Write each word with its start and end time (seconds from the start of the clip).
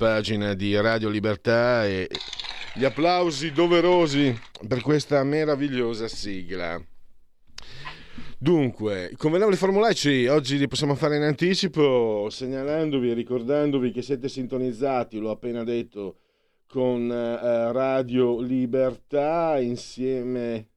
Pagina 0.00 0.54
di 0.54 0.74
Radio 0.80 1.10
Libertà 1.10 1.84
e 1.84 2.08
gli 2.74 2.86
applausi 2.86 3.52
doverosi 3.52 4.34
per 4.66 4.80
questa 4.80 5.22
meravigliosa 5.24 6.08
sigla. 6.08 6.82
Dunque, 8.38 9.12
convenevoli 9.18 9.56
formulaici, 9.56 10.26
oggi 10.26 10.56
li 10.56 10.68
possiamo 10.68 10.94
fare 10.94 11.16
in 11.16 11.22
anticipo 11.22 12.28
segnalandovi 12.30 13.10
e 13.10 13.12
ricordandovi 13.12 13.92
che 13.92 14.00
siete 14.00 14.30
sintonizzati, 14.30 15.18
l'ho 15.18 15.32
appena 15.32 15.64
detto, 15.64 16.20
con 16.66 17.12
eh, 17.12 17.70
Radio 17.70 18.40
Libertà 18.40 19.58
insieme 19.60 20.68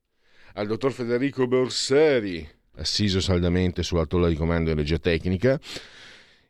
al 0.55 0.67
dottor 0.67 0.91
Federico 0.91 1.47
Borseri, 1.47 2.45
assiso 2.75 3.21
saldamente 3.21 3.83
sulla 3.83 4.05
tolla 4.05 4.27
di 4.27 4.35
comando 4.35 4.69
in 4.69 4.75
regia 4.75 4.97
tecnica, 4.97 5.57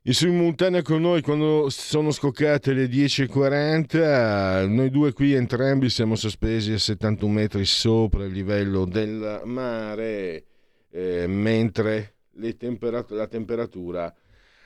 in 0.06 0.14
simultanea 0.14 0.82
con 0.82 1.00
noi 1.00 1.22
quando 1.22 1.70
sono 1.70 2.12
scoccate 2.12 2.74
le 2.74 2.88
10.40, 2.88 4.68
noi 4.68 4.90
due 4.90 5.14
qui 5.14 5.32
entrambi 5.32 5.90
siamo 5.90 6.16
sospesi 6.16 6.74
a 6.74 6.78
71 6.78 7.32
metri 7.32 7.64
sopra 7.64 8.26
il 8.26 8.34
livello 8.34 8.84
del 8.84 9.44
mare, 9.46 10.44
eh, 10.92 11.26
mentre 11.28 12.16
temperat- 12.58 13.12
la 13.12 13.28
temperatura 13.28 14.14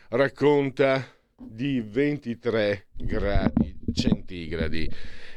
racconta 0.09 1.05
di 1.37 1.81
23 1.81 2.87
gradi 2.95 3.77
centigradi. 3.93 4.89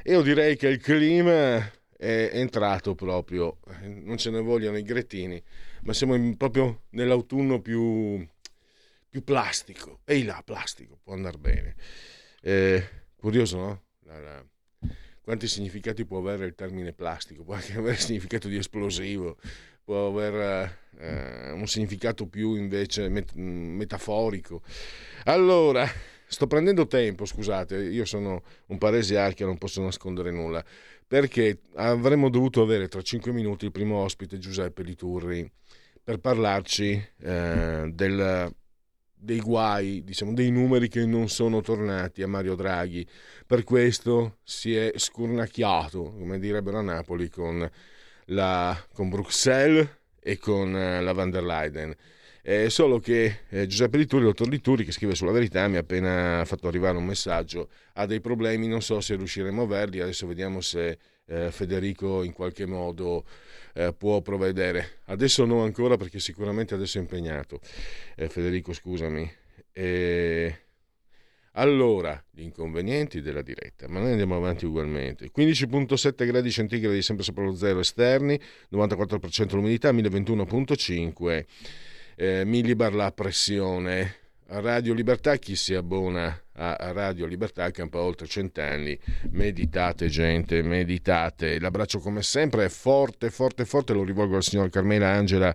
Io 0.04 0.22
direi 0.22 0.56
che 0.56 0.68
il 0.68 0.80
clima 0.80 1.56
è 1.94 2.30
entrato 2.32 2.94
proprio, 2.94 3.58
non 4.02 4.16
ce 4.16 4.30
ne 4.30 4.40
vogliono 4.40 4.78
i 4.78 4.82
grettini, 4.82 5.42
ma 5.82 5.92
siamo 5.92 6.14
in, 6.14 6.38
proprio 6.38 6.84
nell'autunno 6.92 7.60
più 7.60 8.26
più 9.10 9.24
plastico. 9.24 10.00
Ehi 10.04 10.24
là, 10.24 10.40
plastico, 10.44 11.00
può 11.02 11.12
andare 11.12 11.36
bene. 11.36 11.74
Eh, 12.40 12.88
curioso, 13.16 13.56
no? 13.58 13.82
La, 14.04 14.20
la, 14.20 14.44
quanti 15.20 15.48
significati 15.48 16.06
può 16.06 16.18
avere 16.18 16.46
il 16.46 16.54
termine 16.54 16.92
plastico? 16.92 17.44
Può 17.44 17.54
anche 17.54 17.76
avere 17.76 17.96
significato 17.96 18.48
di 18.48 18.56
esplosivo, 18.56 19.36
può 19.84 20.08
avere 20.08 20.78
eh, 20.98 21.50
un 21.50 21.66
significato 21.66 22.26
più 22.26 22.54
invece 22.54 23.08
met- 23.08 23.34
metaforico. 23.34 24.62
Allora, 25.24 25.86
sto 26.26 26.46
prendendo 26.46 26.86
tempo, 26.86 27.24
scusate, 27.24 27.76
io 27.76 28.04
sono 28.04 28.42
un 28.66 28.78
parese 28.78 29.18
archio, 29.18 29.46
non 29.46 29.58
posso 29.58 29.82
nascondere 29.82 30.30
nulla, 30.30 30.64
perché 31.06 31.62
avremmo 31.74 32.30
dovuto 32.30 32.62
avere 32.62 32.88
tra 32.88 33.02
cinque 33.02 33.32
minuti 33.32 33.64
il 33.64 33.72
primo 33.72 33.96
ospite, 33.96 34.38
Giuseppe 34.38 34.82
Liturri, 34.82 35.50
per 36.02 36.18
parlarci 36.18 37.08
eh, 37.20 37.90
del 37.92 38.54
dei 39.20 39.40
guai, 39.40 40.02
diciamo, 40.02 40.32
dei 40.32 40.50
numeri 40.50 40.88
che 40.88 41.04
non 41.04 41.28
sono 41.28 41.60
tornati 41.60 42.22
a 42.22 42.26
Mario 42.26 42.54
Draghi. 42.54 43.06
Per 43.46 43.64
questo 43.64 44.38
si 44.42 44.74
è 44.74 44.92
scurnacchiato, 44.96 46.14
come 46.18 46.38
direbbero 46.38 46.78
a 46.78 46.82
Napoli, 46.82 47.28
con, 47.28 47.68
la, 48.26 48.86
con 48.92 49.08
Bruxelles 49.10 49.88
e 50.20 50.38
con 50.38 50.72
uh, 50.72 51.02
la 51.02 51.12
van 51.12 51.30
der 51.30 51.44
Leyen. 51.44 51.94
Eh, 52.42 52.70
solo 52.70 52.98
che 52.98 53.40
eh, 53.50 53.66
Giuseppe 53.66 53.98
Lituri, 53.98 54.24
dottor 54.24 54.48
Lituri, 54.48 54.84
che 54.84 54.92
scrive 54.92 55.14
sulla 55.14 55.30
verità, 55.30 55.68
mi 55.68 55.76
ha 55.76 55.80
appena 55.80 56.42
fatto 56.46 56.68
arrivare 56.68 56.96
un 56.96 57.04
messaggio, 57.04 57.68
ha 57.94 58.06
dei 58.06 58.20
problemi, 58.20 58.66
non 58.66 58.80
so 58.80 59.00
se 59.00 59.14
riusciremo 59.16 59.60
a 59.60 59.64
averli, 59.64 60.00
adesso 60.00 60.26
vediamo 60.26 60.62
se 60.62 60.98
eh, 61.30 61.50
Federico 61.50 62.22
in 62.22 62.32
qualche 62.32 62.66
modo 62.66 63.24
eh, 63.74 63.94
può 63.94 64.20
provvedere. 64.20 64.98
Adesso 65.06 65.44
no 65.44 65.62
ancora 65.62 65.96
perché 65.96 66.18
sicuramente 66.18 66.74
adesso 66.74 66.98
è 66.98 67.00
impegnato. 67.00 67.60
Eh, 68.16 68.28
Federico, 68.28 68.72
scusami. 68.72 69.38
Allora, 71.54 72.22
gli 72.30 72.42
inconvenienti 72.42 73.20
della 73.20 73.42
diretta, 73.42 73.88
ma 73.88 74.00
noi 74.00 74.10
andiamo 74.10 74.36
avanti 74.36 74.66
ugualmente. 74.66 75.30
15.7 75.34 76.26
gradi 76.26 76.50
centigradi 76.50 77.02
sempre 77.02 77.24
sopra 77.24 77.44
lo 77.44 77.54
zero 77.54 77.80
esterni, 77.80 78.38
94% 78.70 79.54
l'umidità, 79.54 79.90
1021.5 79.92 81.44
eh, 82.20 82.44
millibar 82.44 82.94
la 82.94 83.10
pressione. 83.12 84.19
Radio 84.52 84.94
Libertà, 84.94 85.36
chi 85.36 85.54
si 85.54 85.74
abbona 85.74 86.36
a 86.54 86.90
Radio 86.90 87.24
Libertà 87.26 87.70
campa 87.70 88.00
oltre 88.00 88.26
cent'anni. 88.26 88.98
Meditate, 89.30 90.08
gente, 90.08 90.60
meditate. 90.62 91.60
L'abbraccio, 91.60 92.00
come 92.00 92.22
sempre, 92.22 92.64
è 92.64 92.68
forte, 92.68 93.30
forte, 93.30 93.64
forte. 93.64 93.92
Lo 93.92 94.02
rivolgo 94.02 94.34
al 94.34 94.42
signor 94.42 94.68
Carmela 94.68 95.08
Angela 95.08 95.54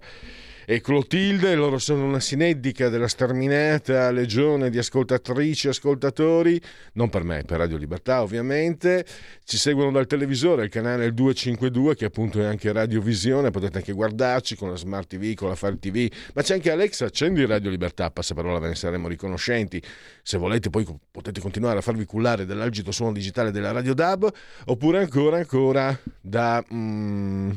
e 0.66 0.82
Clotilde, 0.82 1.54
loro 1.56 1.78
sono 1.78 2.06
una 2.06 2.20
sineddica 2.20 2.90
della 2.90 3.08
sterminata 3.08 4.10
legione 4.12 4.70
di 4.70 4.78
ascoltatrici 4.80 5.68
e 5.68 5.70
ascoltatori, 5.70 6.60
non 6.94 7.10
per 7.10 7.24
me, 7.24 7.44
per 7.44 7.60
Radio 7.60 7.78
Libertà 7.78 8.22
ovviamente, 8.24 9.06
ci 9.44 9.58
seguono 9.58 9.92
dal 9.92 10.08
televisore, 10.08 10.64
il 10.64 10.70
canale 10.70 11.14
252 11.14 11.96
che 11.96 12.06
appunto 12.06 12.42
è 12.42 12.46
anche 12.46 12.72
radiovisione, 12.72 13.52
potete 13.52 13.78
anche 13.78 13.94
guardarci 13.94 14.56
con 14.56 14.70
la 14.72 14.76
Smart 14.76 15.08
TV, 15.08 15.34
con 15.36 15.50
la 15.50 15.56
Fire 15.56 15.78
TV, 15.78 16.12
ma 16.34 16.42
c'è 16.42 16.56
anche 16.56 16.72
Alexa, 16.72 17.06
accendi 17.06 17.46
Radio 17.46 17.70
Libertà, 17.70 18.10
passa 18.10 18.34
parola, 18.34 18.60
ve 18.60 18.70
ne 18.70 18.76
saremo 18.76 19.08
riconoscenti, 19.08 19.82
se 20.24 20.38
volete 20.38 20.70
poi 20.70 20.86
potete 21.12 21.40
continuare 21.40 21.78
a 21.78 21.82
farvi 21.82 22.06
cullare 22.06 22.46
dall'algito 22.46 22.92
suono 22.92 23.14
digitale 23.14 23.52
della 23.52 23.72
Radio 23.72 23.94
DAB, 23.94 24.32
oppure 24.66 25.00
ancora 25.00 25.38
ancora 25.38 25.98
da... 26.22 26.64
Mm, 26.74 27.52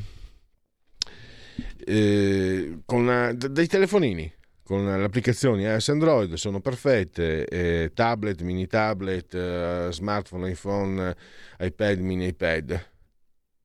eh, 1.88 2.80
con 2.84 3.06
la, 3.06 3.32
dei 3.32 3.66
telefonini 3.66 4.30
con 4.62 4.84
le 4.84 5.02
applicazioni 5.02 5.62
iOS 5.62 5.88
Android 5.88 6.34
sono 6.34 6.60
perfette, 6.60 7.46
eh, 7.46 7.90
tablet, 7.94 8.42
mini 8.42 8.66
tablet, 8.66 9.32
eh, 9.32 9.88
smartphone, 9.90 10.50
iPhone, 10.50 11.16
iPad, 11.58 11.98
mini 12.00 12.26
iPad, 12.26 12.78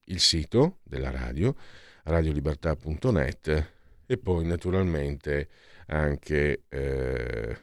il 0.06 0.22
sito 0.22 0.78
della 0.82 1.12
radio, 1.12 1.54
radiolibertà.net 2.04 3.72
e 4.06 4.18
poi 4.18 4.46
naturalmente 4.46 5.50
anche 5.88 6.62
eh, 6.70 7.58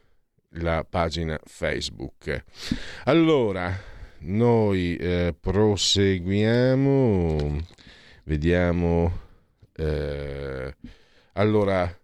la 0.56 0.84
pagina 0.84 1.40
Facebook. 1.42 2.44
Allora, 3.04 3.74
noi 4.18 4.96
eh, 4.96 5.34
proseguiamo, 5.40 7.56
vediamo 8.24 9.28
eh, 9.80 10.76
allora, 11.32 11.98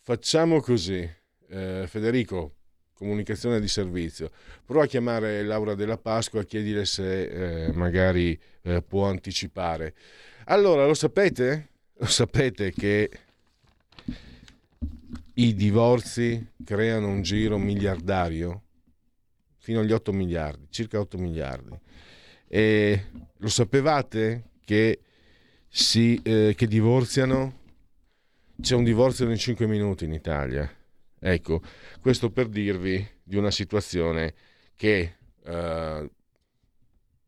facciamo 0.00 0.60
così. 0.60 1.08
Eh, 1.48 1.84
Federico, 1.86 2.54
comunicazione 2.94 3.60
di 3.60 3.68
servizio. 3.68 4.30
Prova 4.64 4.84
a 4.84 4.88
chiamare 4.88 5.44
Laura 5.44 5.76
della 5.76 5.98
Pasqua 5.98 6.40
e 6.40 6.46
chiedile 6.46 6.84
se 6.84 7.66
eh, 7.66 7.72
magari 7.72 8.36
eh, 8.62 8.82
può 8.82 9.06
anticipare. 9.06 9.94
Allora, 10.46 10.84
lo 10.84 10.94
sapete? 10.94 11.68
Lo 11.98 12.06
sapete 12.06 12.72
che 12.72 13.10
i 15.34 15.54
divorzi 15.54 16.44
creano 16.64 17.06
un 17.06 17.22
giro 17.22 17.56
miliardario? 17.56 18.62
Fino 19.58 19.78
agli 19.78 19.92
8 19.92 20.12
miliardi, 20.12 20.66
circa 20.70 20.98
8 20.98 21.18
miliardi. 21.18 21.78
E 22.48 23.04
lo 23.36 23.48
sapevate 23.48 24.50
che 24.64 25.03
si, 25.76 26.20
eh, 26.22 26.54
che 26.56 26.68
divorziano, 26.68 27.62
c'è 28.60 28.76
un 28.76 28.84
divorzio 28.84 29.28
in 29.28 29.36
5 29.36 29.66
minuti 29.66 30.04
in 30.04 30.12
Italia. 30.12 30.72
Ecco, 31.18 31.60
questo 32.00 32.30
per 32.30 32.46
dirvi 32.46 33.04
di 33.24 33.36
una 33.36 33.50
situazione 33.50 34.34
che 34.76 35.16
eh, 35.42 36.10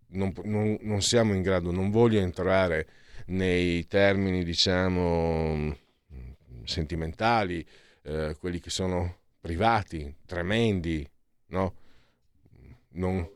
non, 0.06 0.32
non, 0.44 0.78
non, 0.80 1.02
siamo 1.02 1.34
in 1.34 1.42
grado, 1.42 1.72
non 1.72 1.90
voglio 1.90 2.20
entrare 2.20 2.86
nei 3.26 3.84
termini, 3.88 4.44
diciamo, 4.44 5.76
sentimentali, 6.62 7.66
eh, 8.02 8.36
quelli 8.38 8.60
che 8.60 8.70
sono 8.70 9.22
privati, 9.40 10.18
tremendi, 10.24 11.04
no? 11.48 11.74
Non, 12.90 13.28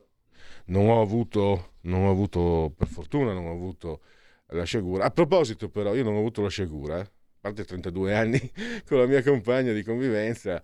non 0.66 0.88
ho 0.88 1.02
avuto, 1.02 1.72
non 1.82 2.04
ho 2.04 2.10
avuto 2.10 2.72
per 2.76 2.86
fortuna, 2.86 3.32
non 3.32 3.46
ho 3.46 3.52
avuto 3.52 4.02
la 4.50 4.64
sciagura. 4.64 5.04
A 5.04 5.10
proposito 5.10 5.68
però, 5.68 5.94
io 5.94 6.02
non 6.02 6.14
ho 6.14 6.18
avuto 6.18 6.42
la 6.42 6.48
sciagura, 6.48 6.98
eh? 6.98 7.02
a 7.02 7.08
parte 7.40 7.64
32 7.64 8.14
anni 8.14 8.52
con 8.86 8.98
la 8.98 9.06
mia 9.06 9.22
compagna 9.22 9.72
di 9.72 9.82
convivenza, 9.82 10.62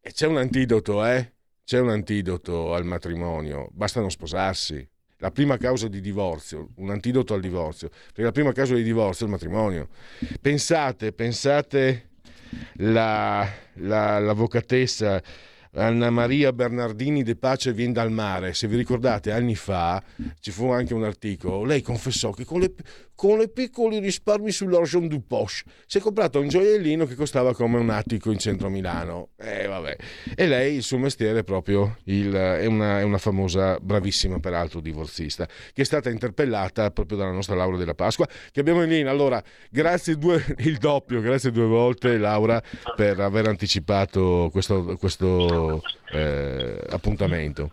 e 0.00 0.12
c'è 0.12 0.26
un 0.26 0.36
antidoto, 0.36 1.04
eh? 1.04 1.32
C'è 1.64 1.80
un 1.80 1.90
antidoto 1.90 2.74
al 2.74 2.84
matrimonio, 2.84 3.68
basta 3.72 4.00
non 4.00 4.10
sposarsi. 4.10 4.88
La 5.18 5.30
prima 5.30 5.56
causa 5.56 5.88
di 5.88 6.00
divorzio, 6.00 6.68
un 6.76 6.90
antidoto 6.90 7.32
al 7.34 7.40
divorzio, 7.40 7.88
perché 7.88 8.22
la 8.22 8.32
prima 8.32 8.52
causa 8.52 8.74
di 8.74 8.82
divorzio 8.82 9.24
è 9.24 9.28
il 9.28 9.34
matrimonio. 9.34 9.88
Pensate, 10.40 11.12
pensate 11.12 12.10
la, 12.74 13.50
la, 13.74 14.18
l'avvocatessa 14.18 15.22
Anna 15.76 16.08
Maria 16.08 16.52
Bernardini 16.52 17.22
De 17.22 17.36
Pace 17.36 17.72
viene 17.72 17.92
dal 17.92 18.10
mare. 18.10 18.54
Se 18.54 18.66
vi 18.66 18.76
ricordate, 18.76 19.30
anni 19.30 19.54
fa 19.54 20.02
ci 20.40 20.50
fu 20.50 20.70
anche 20.70 20.94
un 20.94 21.04
articolo. 21.04 21.64
Lei 21.64 21.82
confessò 21.82 22.30
che 22.30 22.44
con 22.44 22.60
le, 22.60 22.72
con 23.16 23.40
i 23.40 23.48
piccoli 23.50 23.98
risparmi 23.98 24.52
sull'Argent 24.52 25.08
du 25.08 25.26
Poche 25.26 25.62
si 25.86 25.98
è 25.98 26.00
comprato 26.00 26.38
un 26.38 26.48
gioiellino 26.48 27.06
che 27.06 27.14
costava 27.14 27.54
come 27.54 27.78
un 27.78 27.88
attico 27.88 28.30
in 28.30 28.38
centro 28.38 28.68
Milano. 28.68 29.30
Eh, 29.36 29.68
e 30.34 30.46
lei, 30.46 30.76
il 30.76 30.82
suo 30.82 30.98
mestiere 30.98 31.40
è 31.40 31.44
proprio 31.44 31.96
il, 32.04 32.32
è, 32.32 32.66
una, 32.66 33.00
è 33.00 33.02
una 33.02 33.18
famosa, 33.18 33.78
bravissima 33.80 34.38
peraltro 34.38 34.80
divorzista, 34.80 35.46
che 35.46 35.82
è 35.82 35.84
stata 35.84 36.10
interpellata 36.10 36.90
proprio 36.90 37.16
dalla 37.16 37.32
nostra 37.32 37.54
Laura 37.54 37.78
della 37.78 37.94
Pasqua, 37.94 38.28
che 38.52 38.60
abbiamo 38.60 38.82
in 38.82 38.90
linea. 38.90 39.10
Allora, 39.10 39.42
grazie 39.70 40.18
due, 40.18 40.44
il 40.58 40.76
doppio, 40.76 41.20
grazie 41.20 41.50
due 41.50 41.66
volte 41.66 42.18
Laura 42.18 42.62
per 42.94 43.18
aver 43.20 43.48
anticipato 43.48 44.50
questo, 44.52 44.96
questo 44.98 45.82
eh, 46.12 46.78
appuntamento. 46.90 47.70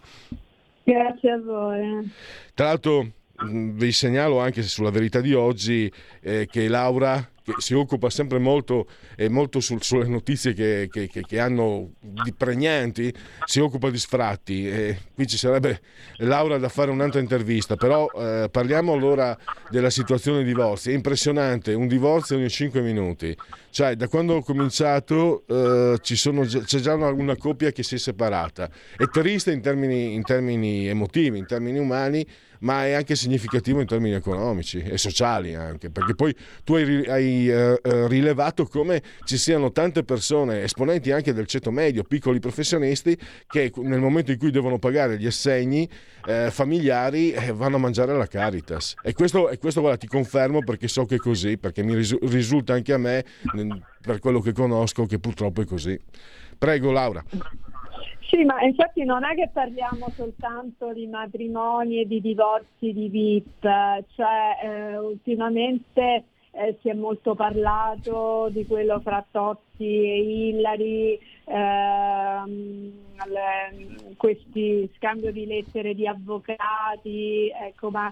Grazie 0.83 1.31
a 1.31 1.39
voi. 1.39 2.11
Tra 2.53 2.67
l'altro 2.67 3.07
vi 3.45 3.91
segnalo 3.91 4.39
anche 4.39 4.63
sulla 4.63 4.91
verità 4.91 5.21
di 5.21 5.33
oggi 5.33 5.91
eh, 6.21 6.47
che 6.49 6.67
Laura 6.67 7.27
che 7.43 7.55
si 7.57 7.73
occupa 7.73 8.09
sempre 8.09 8.39
molto, 8.39 8.87
eh, 9.17 9.27
molto 9.27 9.59
sul, 9.59 9.83
sulle 9.83 10.07
notizie 10.07 10.53
che, 10.53 10.87
che, 10.89 11.09
che, 11.09 11.21
che, 11.21 11.39
hanno 11.39 11.91
di 11.99 12.33
pregnanti, 12.33 13.13
si 13.43 13.59
occupa 13.59 13.89
di 13.89 13.97
sfratti. 13.97 14.67
E 14.69 14.97
qui 15.13 15.27
ci 15.27 15.37
sarebbe 15.37 15.81
Laura 16.17 16.57
da 16.57 16.69
fare 16.69 16.89
un'altra 16.89 17.19
intervista, 17.19 17.75
però 17.75 18.09
eh, 18.15 18.47
parliamo 18.49 18.93
allora 18.93 19.37
della 19.69 19.89
situazione 19.89 20.37
dei 20.37 20.47
divorzi. 20.47 20.91
È 20.91 20.93
impressionante, 20.93 21.73
un 21.73 21.87
divorzio 21.87 22.37
ogni 22.37 22.49
5 22.49 22.81
minuti. 22.81 23.35
Cioè, 23.69 23.95
da 23.95 24.07
quando 24.07 24.35
ho 24.35 24.43
cominciato 24.43 25.43
eh, 25.47 25.97
sono, 26.01 26.45
c'è 26.45 26.79
già 26.79 26.93
una, 26.93 27.09
una, 27.09 27.35
coppia 27.35 27.71
che 27.71 27.83
si 27.83 27.95
è 27.95 27.97
separata. 27.97 28.69
È 28.95 29.07
triste 29.09 29.51
in 29.51 29.61
termini, 29.61 30.13
in 30.13 30.23
termini 30.23 30.87
emotivi, 30.87 31.39
in 31.39 31.45
termini 31.45 31.79
umani, 31.79 32.25
ma 32.63 32.85
è 32.85 32.93
anche 32.93 33.15
significativo 33.15 33.79
in 33.79 33.87
termini 33.87 34.15
economici 34.15 34.79
e 34.79 34.97
sociali 34.97 35.53
anche, 35.53 35.89
perché 35.89 36.15
poi 36.15 36.35
tu 36.63 36.75
hai, 36.75 37.05
hai 37.05 37.49
eh, 37.49 37.79
eh, 37.81 38.07
rilevato 38.07 38.65
come 38.65 39.01
ci 39.25 39.37
siano 39.37 39.71
tante 39.71 40.03
persone, 40.03 40.63
esponenti 40.63 41.11
anche 41.11 41.33
del 41.33 41.45
ceto 41.45 41.71
medio, 41.71 42.03
piccoli 42.03 42.39
professionisti, 42.39 43.17
che 43.47 43.71
nel 43.75 43.99
momento 43.99 44.31
in 44.31 44.37
cui 44.37 44.51
devono 44.51 44.79
pagare 44.79 45.17
gli 45.17 45.25
assegni 45.25 45.87
eh, 46.25 46.49
familiari 46.51 47.31
eh, 47.31 47.51
vanno 47.51 47.75
a 47.75 47.79
mangiare 47.79 48.13
alla 48.13 48.27
Caritas. 48.27 48.95
E 49.03 49.13
questo, 49.13 49.49
e 49.49 49.57
questo 49.57 49.81
guarda, 49.81 49.97
ti 49.97 50.07
confermo 50.07 50.63
perché 50.63 50.87
so 50.87 51.05
che 51.05 51.15
è 51.15 51.19
così, 51.19 51.57
perché 51.57 51.83
mi 51.83 51.95
risulta 51.95 52.73
anche 52.73 52.93
a 52.93 52.97
me, 52.97 53.25
per 54.01 54.19
quello 54.19 54.39
che 54.39 54.53
conosco, 54.53 55.05
che 55.05 55.19
purtroppo 55.19 55.61
è 55.61 55.65
così. 55.65 55.99
Prego 56.57 56.91
Laura. 56.91 57.23
Sì, 58.33 58.45
ma 58.45 58.59
infatti 58.63 59.03
non 59.03 59.23
è 59.23 59.35
che 59.35 59.51
parliamo 59.53 60.11
soltanto 60.15 60.91
di 60.91 61.05
matrimoni 61.05 61.99
e 61.99 62.07
di 62.07 62.19
divorzi 62.19 62.91
di 62.91 63.07
VIP, 63.07 63.61
cioè 64.15 64.57
eh, 64.63 64.97
ultimamente 64.97 66.23
eh, 66.49 66.79
si 66.81 66.89
è 66.89 66.93
molto 66.93 67.35
parlato 67.35 68.49
di 68.49 68.65
quello 68.65 69.01
fra 69.01 69.23
Totti 69.29 69.85
e 69.85 70.17
Hillary, 70.49 71.19
ehm, 71.45 72.91
questi 74.17 74.91
scambio 74.95 75.31
di 75.31 75.45
lettere 75.45 75.93
di 75.93 76.07
avvocati, 76.07 77.51
ecco, 77.53 77.91
ma 77.91 78.11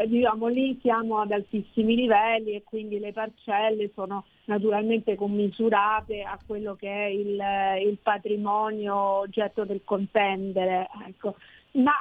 eh, 0.00 0.08
diciamo 0.08 0.46
lì 0.48 0.78
siamo 0.80 1.20
ad 1.20 1.30
altissimi 1.30 1.94
livelli 1.94 2.52
e 2.52 2.62
quindi 2.64 2.98
le 2.98 3.12
parcelle 3.12 3.90
sono 3.94 4.24
naturalmente 4.46 5.14
commisurate 5.14 6.22
a 6.22 6.38
quello 6.46 6.74
che 6.74 6.88
è 6.88 7.06
il, 7.06 7.42
il 7.88 7.98
patrimonio 8.02 8.94
oggetto 8.94 9.64
del 9.64 9.82
contendere. 9.84 10.88
Ecco. 11.06 11.36
Ma 11.74 11.92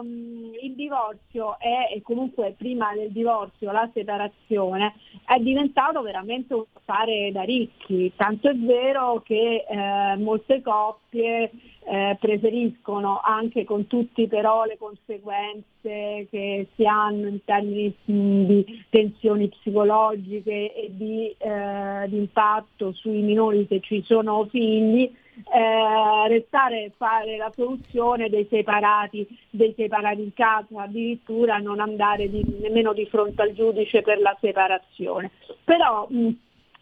ehm, 0.00 0.52
il 0.62 0.74
divorzio 0.74 1.58
è, 1.58 1.94
e 1.94 2.02
comunque 2.02 2.54
prima 2.58 2.92
del 2.94 3.10
divorzio 3.10 3.72
la 3.72 3.88
separazione, 3.94 4.94
è 5.24 5.38
diventato 5.38 6.02
veramente 6.02 6.52
un 6.52 6.64
affare 6.74 7.32
da 7.32 7.42
ricchi, 7.42 8.12
tanto 8.16 8.50
è 8.50 8.54
vero 8.54 9.22
che 9.24 9.64
eh, 9.66 10.16
molte 10.16 10.60
coppie 10.60 11.50
eh, 11.90 12.16
preferiscono 12.20 13.20
anche 13.22 13.64
con 13.64 13.86
tutti 13.86 14.26
però 14.26 14.64
le 14.64 14.76
conseguenze 14.76 16.26
che 16.30 16.66
si 16.74 16.84
hanno 16.84 17.28
in 17.28 17.42
termini 17.44 17.94
di 18.04 18.84
tensioni 18.90 19.48
psicologiche 19.48 20.74
e 20.74 20.90
di, 20.90 21.34
eh, 21.38 22.04
di 22.08 22.18
impatto 22.18 22.92
sui 22.92 23.22
minori 23.22 23.66
se 23.70 23.80
ci 23.80 24.02
sono 24.04 24.46
figli, 24.50 25.10
eh, 25.50 26.28
restare 26.28 26.92
fare 26.96 27.38
la 27.38 27.50
soluzione 27.54 28.28
dei 28.28 28.46
separati, 28.50 29.26
dei 29.48 29.72
separati 29.74 30.20
in 30.20 30.34
casa, 30.34 30.82
addirittura 30.82 31.56
non 31.56 31.80
andare 31.80 32.28
di, 32.28 32.44
nemmeno 32.60 32.92
di 32.92 33.06
fronte 33.06 33.40
al 33.40 33.54
giudice 33.54 34.02
per 34.02 34.20
la 34.20 34.36
separazione. 34.40 35.30
Però 35.64 36.06
mh, 36.10 36.28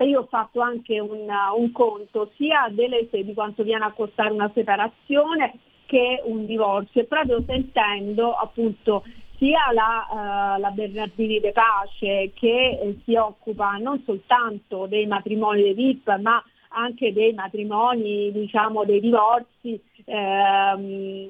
io 0.04 0.20
ho 0.20 0.26
fatto 0.28 0.60
anche 0.60 1.00
un, 1.00 1.26
un 1.56 1.72
conto 1.72 2.30
sia 2.36 2.68
delle, 2.70 3.08
di 3.10 3.34
quanto 3.34 3.62
viene 3.62 3.84
a 3.84 3.92
costare 3.92 4.30
una 4.30 4.50
separazione 4.52 5.58
che 5.86 6.20
un 6.24 6.46
divorzio. 6.46 7.00
E 7.00 7.04
proprio 7.04 7.42
sentendo 7.46 8.32
appunto 8.32 9.04
sia 9.38 9.72
la, 9.72 10.56
uh, 10.56 10.60
la 10.60 10.70
Bernardini 10.70 11.40
De 11.40 11.52
Pace 11.52 12.32
che 12.34 12.78
eh, 12.80 12.96
si 13.04 13.14
occupa 13.14 13.72
non 13.72 14.02
soltanto 14.04 14.86
dei 14.86 15.06
matrimoni 15.06 15.62
dei 15.62 15.74
VIP 15.74 16.16
ma 16.20 16.42
anche 16.70 17.12
dei 17.12 17.32
matrimoni, 17.32 18.30
diciamo 18.32 18.84
dei 18.84 19.00
divorzi 19.00 19.80
ehm, 20.04 21.28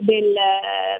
del, 0.00 0.34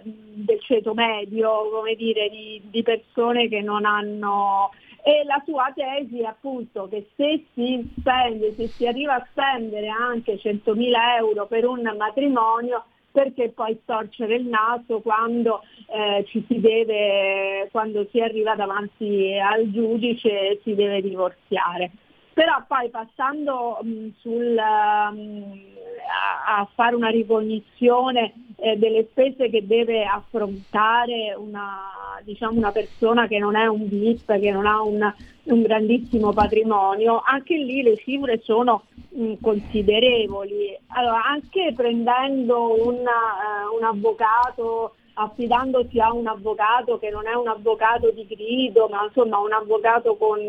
del, 0.04 0.60
ceto 0.60 0.94
medio, 0.94 1.68
come 1.70 1.94
dire, 1.94 2.28
di, 2.28 2.62
di 2.70 2.82
persone 2.82 3.48
che 3.48 3.60
non 3.60 3.84
hanno 3.84 4.70
e 5.02 5.24
la 5.24 5.42
sua 5.44 5.72
tesi 5.74 6.20
è 6.20 6.26
appunto 6.26 6.86
che 6.88 7.08
se 7.16 7.44
si 7.54 7.92
spende, 7.98 8.54
se 8.54 8.68
si 8.68 8.86
arriva 8.86 9.14
a 9.14 9.26
spendere 9.30 9.88
anche 9.88 10.36
100.000 10.36 11.16
euro 11.18 11.46
per 11.46 11.66
un 11.66 11.92
matrimonio, 11.98 12.84
perché 13.10 13.50
poi 13.50 13.78
storcere 13.82 14.36
il 14.36 14.46
naso 14.46 15.00
quando 15.00 15.62
eh, 15.88 16.24
ci 16.28 16.44
si 16.48 16.60
deve, 16.60 17.68
quando 17.70 18.06
si 18.10 18.20
arriva 18.20 18.54
davanti 18.54 19.38
al 19.38 19.70
giudice 19.70 20.28
e 20.28 20.60
si 20.62 20.74
deve 20.74 21.02
divorziare. 21.02 21.90
Però 22.32 22.64
poi 22.66 22.88
passando 22.88 23.78
mh, 23.82 24.08
sul, 24.20 24.54
mh, 24.54 24.56
a, 24.56 26.60
a, 26.60 26.68
fare 26.74 26.94
una 26.94 27.08
ricognizione 27.08 28.32
eh, 28.56 28.78
delle 28.78 29.06
spese 29.10 29.50
che 29.50 29.66
deve 29.66 30.04
affrontare 30.04 31.34
una, 31.36 32.20
diciamo, 32.22 32.56
una, 32.56 32.72
persona 32.72 33.26
che 33.26 33.38
non 33.38 33.54
è 33.54 33.66
un 33.66 33.86
VIP, 33.86 34.38
che 34.38 34.50
non 34.50 34.64
ha 34.64 34.80
un, 34.80 35.12
un 35.44 35.62
grandissimo 35.62 36.32
patrimonio, 36.32 37.20
anche 37.22 37.56
lì 37.56 37.82
le 37.82 37.98
cifre 37.98 38.40
sono 38.42 38.84
mh, 39.10 39.34
considerevoli. 39.42 40.74
Allora, 40.88 41.24
anche 41.24 41.74
prendendo 41.76 42.86
una, 42.86 43.68
uh, 43.70 43.76
un 43.76 43.84
avvocato 43.84 44.94
affidandosi 45.14 45.98
a 46.00 46.12
un 46.12 46.26
avvocato 46.26 46.98
che 46.98 47.10
non 47.10 47.26
è 47.26 47.34
un 47.34 47.48
avvocato 47.48 48.10
di 48.10 48.26
grido, 48.26 48.88
ma 48.88 49.04
insomma 49.04 49.38
un 49.38 49.52
avvocato 49.52 50.16
con, 50.16 50.40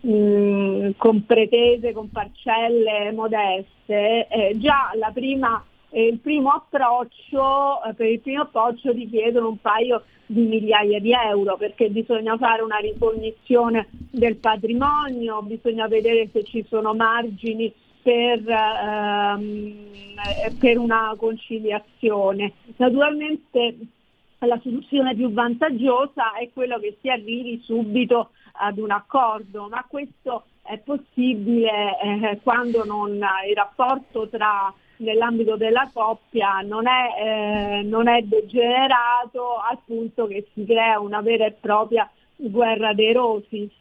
mh, 0.00 0.92
con 0.96 1.26
pretese, 1.26 1.92
con 1.92 2.10
parcelle 2.10 3.12
modeste, 3.12 4.26
eh, 4.28 4.52
già 4.56 4.90
prima, 5.10 5.62
eh, 5.90 6.06
il 6.06 6.18
primo 6.18 6.50
eh, 7.86 7.94
per 7.94 8.06
il 8.06 8.20
primo 8.20 8.42
approccio 8.42 8.92
richiedono 8.92 9.48
un 9.48 9.58
paio 9.60 10.02
di 10.24 10.42
migliaia 10.42 10.98
di 10.98 11.12
euro 11.12 11.56
perché 11.56 11.90
bisogna 11.90 12.36
fare 12.38 12.62
una 12.62 12.78
ricognizione 12.78 13.88
del 14.10 14.36
patrimonio, 14.36 15.42
bisogna 15.42 15.86
vedere 15.88 16.28
se 16.32 16.42
ci 16.44 16.64
sono 16.68 16.94
margini 16.94 17.72
per, 18.02 18.42
ehm, 18.48 19.74
per 20.58 20.78
una 20.78 21.14
conciliazione. 21.16 22.52
Naturalmente 22.76 23.76
la 24.38 24.58
soluzione 24.62 25.14
più 25.14 25.32
vantaggiosa 25.32 26.34
è 26.34 26.50
quello 26.52 26.78
che 26.78 26.98
si 27.00 27.08
arrivi 27.08 27.60
subito 27.62 28.30
ad 28.54 28.78
un 28.78 28.90
accordo, 28.90 29.68
ma 29.68 29.84
questo 29.88 30.44
è 30.46 30.50
è 30.62 30.78
possibile 30.78 31.98
eh, 32.00 32.40
quando 32.42 32.84
non, 32.84 33.14
il 33.14 33.54
rapporto 33.54 34.28
tra 34.28 34.72
nell'ambito 34.98 35.56
della 35.56 35.90
coppia 35.92 36.60
non 36.60 36.86
è, 36.86 37.80
eh, 37.80 37.82
non 37.82 38.08
è 38.08 38.22
degenerato 38.22 39.56
al 39.56 39.78
punto 39.84 40.26
che 40.26 40.46
si 40.54 40.64
crea 40.64 41.00
una 41.00 41.20
vera 41.20 41.46
e 41.46 41.52
propria 41.52 42.08
guerra 42.36 42.92
dei 42.94 43.12
rosis. 43.12 43.72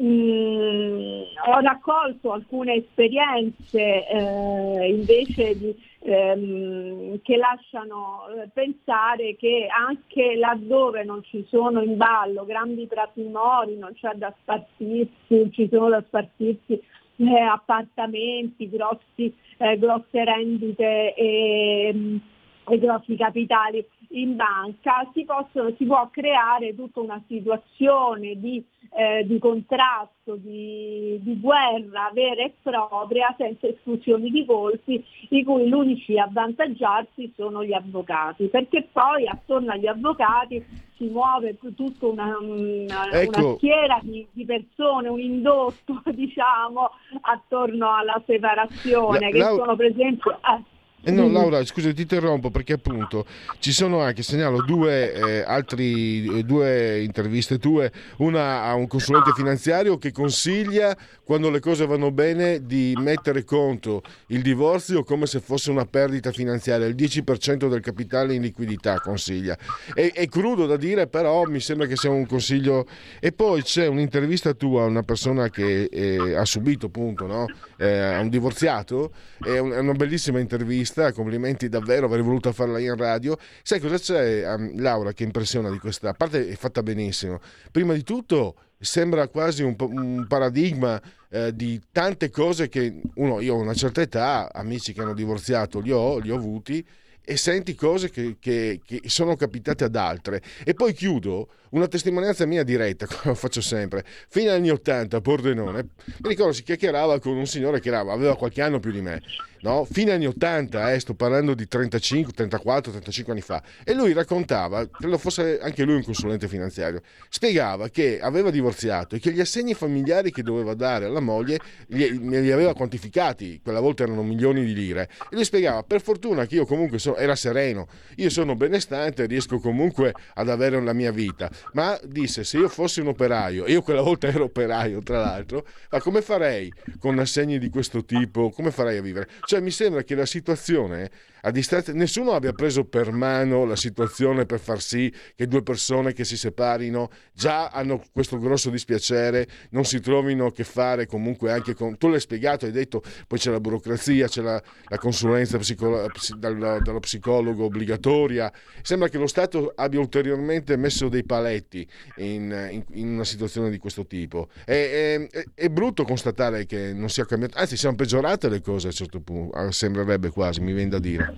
Mm, 0.00 1.20
ho 1.46 1.60
raccolto 1.60 2.32
alcune 2.32 2.76
esperienze 2.76 4.06
eh, 4.08 4.88
invece 4.88 5.58
di, 5.58 5.76
ehm, 6.00 7.20
che 7.20 7.36
lasciano 7.36 8.26
eh, 8.28 8.48
pensare 8.54 9.36
che 9.36 9.66
anche 9.68 10.36
laddove 10.36 11.04
non 11.04 11.22
ci 11.24 11.44
sono 11.50 11.82
in 11.82 11.98
ballo 11.98 12.46
grandi 12.46 12.86
patrimoni, 12.86 13.76
non 13.76 13.92
c'è 13.92 14.12
da 14.14 14.34
spartirsi, 14.40 15.50
ci 15.52 15.68
sono 15.70 15.90
da 15.90 16.02
spartirsi 16.06 16.80
eh, 17.16 17.40
appartamenti, 17.40 18.70
grossi, 18.70 19.34
eh, 19.58 19.78
grosse 19.78 20.24
rendite 20.24 21.14
e, 21.14 22.20
e 22.68 22.78
grossi 22.78 23.16
capitali 23.16 23.84
in 24.12 24.36
banca, 24.36 25.08
si, 25.12 25.24
possono, 25.24 25.72
si 25.76 25.84
può 25.84 26.08
creare 26.10 26.74
tutta 26.74 27.00
una 27.00 27.22
situazione 27.26 28.38
di, 28.38 28.62
eh, 28.94 29.24
di 29.26 29.38
contrasto, 29.38 30.36
di, 30.36 31.18
di, 31.22 31.40
guerra 31.40 32.10
vera 32.12 32.42
e 32.42 32.52
propria, 32.62 33.34
senza 33.38 33.66
esclusioni 33.66 34.30
di 34.30 34.44
colpi, 34.44 35.02
di 35.28 35.42
cui 35.44 35.66
gli 35.66 35.72
unici 35.72 36.18
a 36.18 36.24
avvantaggiarsi 36.24 37.32
sono 37.36 37.64
gli 37.64 37.72
avvocati, 37.72 38.48
perché 38.48 38.88
poi 38.92 39.26
attorno 39.26 39.72
agli 39.72 39.86
avvocati 39.86 40.62
si 40.96 41.06
muove 41.06 41.56
tutta 41.58 42.06
una, 42.06 42.36
una, 42.38 43.10
ecco. 43.10 43.40
una 43.40 43.54
schiera 43.56 43.98
di, 44.02 44.26
di, 44.30 44.44
persone, 44.44 45.08
un 45.08 45.20
indotto 45.20 46.02
diciamo, 46.12 46.90
attorno 47.22 47.94
alla 47.94 48.22
separazione, 48.26 49.20
la, 49.20 49.28
che 49.28 49.38
la... 49.38 49.54
sono 49.54 49.74
per 49.74 49.86
esempio... 49.86 50.32
Eh, 50.32 50.70
eh 51.04 51.10
no, 51.10 51.28
Laura, 51.28 51.64
scusa, 51.64 51.92
ti 51.92 52.02
interrompo 52.02 52.50
perché 52.50 52.74
appunto 52.74 53.26
ci 53.58 53.72
sono 53.72 54.00
anche, 54.00 54.22
segnalo 54.22 54.62
due, 54.62 55.12
eh, 55.12 55.42
altri, 55.42 56.38
eh, 56.38 56.42
due 56.44 57.02
interviste 57.02 57.58
tue, 57.58 57.90
una 58.18 58.62
a 58.62 58.74
un 58.74 58.86
consulente 58.86 59.32
finanziario 59.34 59.98
che 59.98 60.12
consiglia 60.12 60.96
quando 61.24 61.50
le 61.50 61.60
cose 61.60 61.86
vanno 61.86 62.10
bene 62.10 62.66
di 62.66 62.94
mettere 62.98 63.44
conto 63.44 64.02
il 64.28 64.42
divorzio 64.42 65.02
come 65.02 65.26
se 65.26 65.40
fosse 65.40 65.70
una 65.70 65.86
perdita 65.86 66.30
finanziaria, 66.30 66.86
il 66.86 66.94
10% 66.94 67.68
del 67.68 67.80
capitale 67.80 68.34
in 68.34 68.42
liquidità 68.42 68.98
consiglia. 69.00 69.56
È, 69.92 70.12
è 70.12 70.28
crudo 70.28 70.66
da 70.66 70.76
dire, 70.76 71.06
però 71.06 71.44
mi 71.44 71.60
sembra 71.60 71.86
che 71.86 71.96
sia 71.96 72.10
un 72.10 72.26
consiglio. 72.26 72.86
E 73.20 73.32
poi 73.32 73.62
c'è 73.62 73.86
un'intervista 73.86 74.52
tua 74.52 74.82
a 74.82 74.86
una 74.86 75.02
persona 75.02 75.48
che 75.50 75.84
eh, 75.84 76.34
ha 76.34 76.44
subito 76.44 76.86
appunto, 76.86 77.26
no? 77.26 77.46
Eh, 77.82 78.18
un 78.18 78.28
divorziato, 78.28 79.12
è, 79.44 79.58
un, 79.58 79.72
è 79.72 79.78
una 79.78 79.92
bellissima 79.92 80.38
intervista, 80.38 81.12
complimenti 81.12 81.68
davvero, 81.68 82.06
avrei 82.06 82.22
voluto 82.22 82.52
farla 82.52 82.78
in 82.78 82.94
radio. 82.96 83.36
Sai 83.62 83.80
cosa 83.80 83.98
c'è, 83.98 84.54
um, 84.54 84.80
Laura, 84.80 85.12
che 85.12 85.24
impressiona 85.24 85.68
di 85.68 85.78
questa? 85.78 86.10
A 86.10 86.14
parte 86.14 86.48
è 86.48 86.54
fatta 86.54 86.82
benissimo. 86.82 87.40
Prima 87.72 87.92
di 87.94 88.04
tutto 88.04 88.54
sembra 88.78 89.26
quasi 89.26 89.64
un, 89.64 89.74
un 89.78 90.26
paradigma 90.28 91.00
eh, 91.28 91.54
di 91.54 91.80
tante 91.90 92.30
cose 92.30 92.68
che 92.68 93.00
uno, 93.14 93.40
io 93.40 93.54
ho 93.54 93.58
una 93.60 93.74
certa 93.74 94.00
età, 94.00 94.52
amici 94.52 94.92
che 94.92 95.00
hanno 95.00 95.14
divorziato 95.14 95.80
li 95.80 95.90
ho, 95.90 96.18
li 96.18 96.30
ho 96.30 96.36
avuti 96.36 96.86
e 97.24 97.36
senti 97.36 97.74
cose 97.74 98.10
che, 98.10 98.36
che, 98.40 98.80
che, 98.84 99.02
sono 99.06 99.36
capitate 99.36 99.84
ad 99.84 99.96
altre. 99.96 100.42
E 100.64 100.74
poi 100.74 100.92
chiudo 100.92 101.48
una 101.70 101.88
testimonianza 101.88 102.46
mia 102.46 102.64
diretta, 102.64 103.06
come 103.10 103.34
faccio 103.34 103.60
sempre. 103.60 104.04
Fino 104.28 104.50
agli 104.50 104.56
anni 104.56 104.70
80 104.70 105.16
a 105.16 105.20
Pordenone, 105.20 105.88
mi 106.04 106.28
ricordo 106.28 106.52
si 106.52 106.62
chiacchierava 106.62 107.20
con 107.20 107.36
un 107.36 107.46
signore 107.46 107.80
che 107.80 107.88
era, 107.88 108.00
aveva 108.00 108.36
qualche 108.36 108.62
anno 108.62 108.80
più 108.80 108.90
di 108.90 109.00
me 109.00 109.22
no? 109.62 109.84
fine 109.90 110.12
anni 110.12 110.26
80, 110.26 110.92
eh, 110.92 111.00
sto 111.00 111.14
parlando 111.14 111.54
di 111.54 111.66
35, 111.66 112.32
34, 112.32 112.90
35 112.90 113.32
anni 113.32 113.42
fa, 113.42 113.62
e 113.84 113.94
lui 113.94 114.12
raccontava, 114.12 114.88
credo 114.88 115.18
fosse 115.18 115.58
anche 115.60 115.84
lui 115.84 115.96
un 115.96 116.04
consulente 116.04 116.48
finanziario, 116.48 117.00
spiegava 117.28 117.88
che 117.88 118.20
aveva 118.20 118.50
divorziato 118.50 119.16
e 119.16 119.20
che 119.20 119.32
gli 119.32 119.40
assegni 119.40 119.74
familiari 119.74 120.30
che 120.30 120.42
doveva 120.42 120.74
dare 120.74 121.06
alla 121.06 121.20
moglie 121.20 121.58
li, 121.88 122.18
li 122.28 122.50
aveva 122.50 122.74
quantificati, 122.74 123.60
quella 123.62 123.80
volta 123.80 124.02
erano 124.02 124.22
milioni 124.22 124.64
di 124.64 124.74
lire, 124.74 125.08
e 125.30 125.34
lui 125.34 125.44
spiegava, 125.44 125.82
per 125.82 126.00
fortuna 126.02 126.46
che 126.46 126.56
io 126.56 126.66
comunque 126.66 126.98
so, 126.98 127.16
era 127.16 127.34
sereno, 127.34 127.86
io 128.16 128.30
sono 128.30 128.54
benestante, 128.56 129.26
riesco 129.26 129.58
comunque 129.58 130.14
ad 130.34 130.48
avere 130.48 130.80
la 130.80 130.92
mia 130.92 131.12
vita, 131.12 131.50
ma 131.72 131.98
disse, 132.04 132.44
se 132.44 132.58
io 132.58 132.68
fossi 132.68 133.00
un 133.00 133.08
operaio, 133.08 133.66
io 133.66 133.82
quella 133.82 134.02
volta 134.02 134.26
ero 134.26 134.44
operaio 134.44 135.02
tra 135.02 135.20
l'altro, 135.20 135.66
ma 135.90 136.00
come 136.00 136.22
farei 136.22 136.72
con 136.98 137.18
assegni 137.18 137.58
di 137.58 137.68
questo 137.68 138.04
tipo, 138.04 138.50
come 138.50 138.70
farei 138.70 138.98
a 138.98 139.02
vivere? 139.02 139.28
Cioè 139.52 139.60
mi 139.60 139.70
sembra 139.70 140.02
che 140.02 140.14
la 140.14 140.24
situazione 140.24 141.10
a 141.44 141.50
distanza, 141.50 141.92
nessuno 141.92 142.32
abbia 142.32 142.52
preso 142.52 142.84
per 142.84 143.10
mano 143.10 143.64
la 143.64 143.74
situazione 143.74 144.46
per 144.46 144.60
far 144.60 144.80
sì 144.80 145.12
che 145.34 145.48
due 145.48 145.62
persone 145.62 146.12
che 146.12 146.24
si 146.24 146.36
separino 146.36 147.10
già 147.32 147.68
hanno 147.68 148.00
questo 148.12 148.38
grosso 148.38 148.70
dispiacere, 148.70 149.48
non 149.70 149.84
si 149.84 149.98
trovino 150.00 150.46
a 150.46 150.52
che 150.52 150.62
fare 150.62 151.06
comunque 151.06 151.50
anche 151.50 151.74
con... 151.74 151.98
Tu 151.98 152.08
l'hai 152.08 152.20
spiegato, 152.20 152.66
hai 152.66 152.70
detto, 152.70 153.02
poi 153.26 153.38
c'è 153.40 153.50
la 153.50 153.58
burocrazia, 153.58 154.28
c'è 154.28 154.40
la, 154.40 154.62
la 154.88 154.98
consulenza 154.98 155.58
psicolo, 155.58 156.06
dallo, 156.38 156.78
dallo 156.80 157.00
psicologo 157.00 157.64
obbligatoria. 157.64 158.52
Sembra 158.82 159.08
che 159.08 159.18
lo 159.18 159.26
Stato 159.26 159.72
abbia 159.74 159.98
ulteriormente 159.98 160.76
messo 160.76 161.08
dei 161.08 161.24
paletti 161.24 161.84
in, 162.18 162.68
in, 162.70 162.84
in 162.92 163.08
una 163.14 163.24
situazione 163.24 163.68
di 163.68 163.78
questo 163.78 164.06
tipo. 164.06 164.48
È, 164.64 165.28
è, 165.28 165.44
è, 165.54 165.68
brutto 165.70 166.04
constatare 166.04 166.66
che 166.66 166.92
non 166.92 167.08
sia 167.08 167.24
cambiato, 167.24 167.58
anzi 167.58 167.76
siano 167.76 167.96
peggiorate 167.96 168.48
le 168.48 168.60
cose 168.60 168.86
a 168.86 168.90
un 168.90 168.96
certo 168.96 169.20
punto, 169.20 169.41
sembrerebbe 169.70 170.30
quasi, 170.30 170.60
mi 170.60 170.72
viene 170.72 170.90
da 170.90 170.98
dire. 170.98 171.34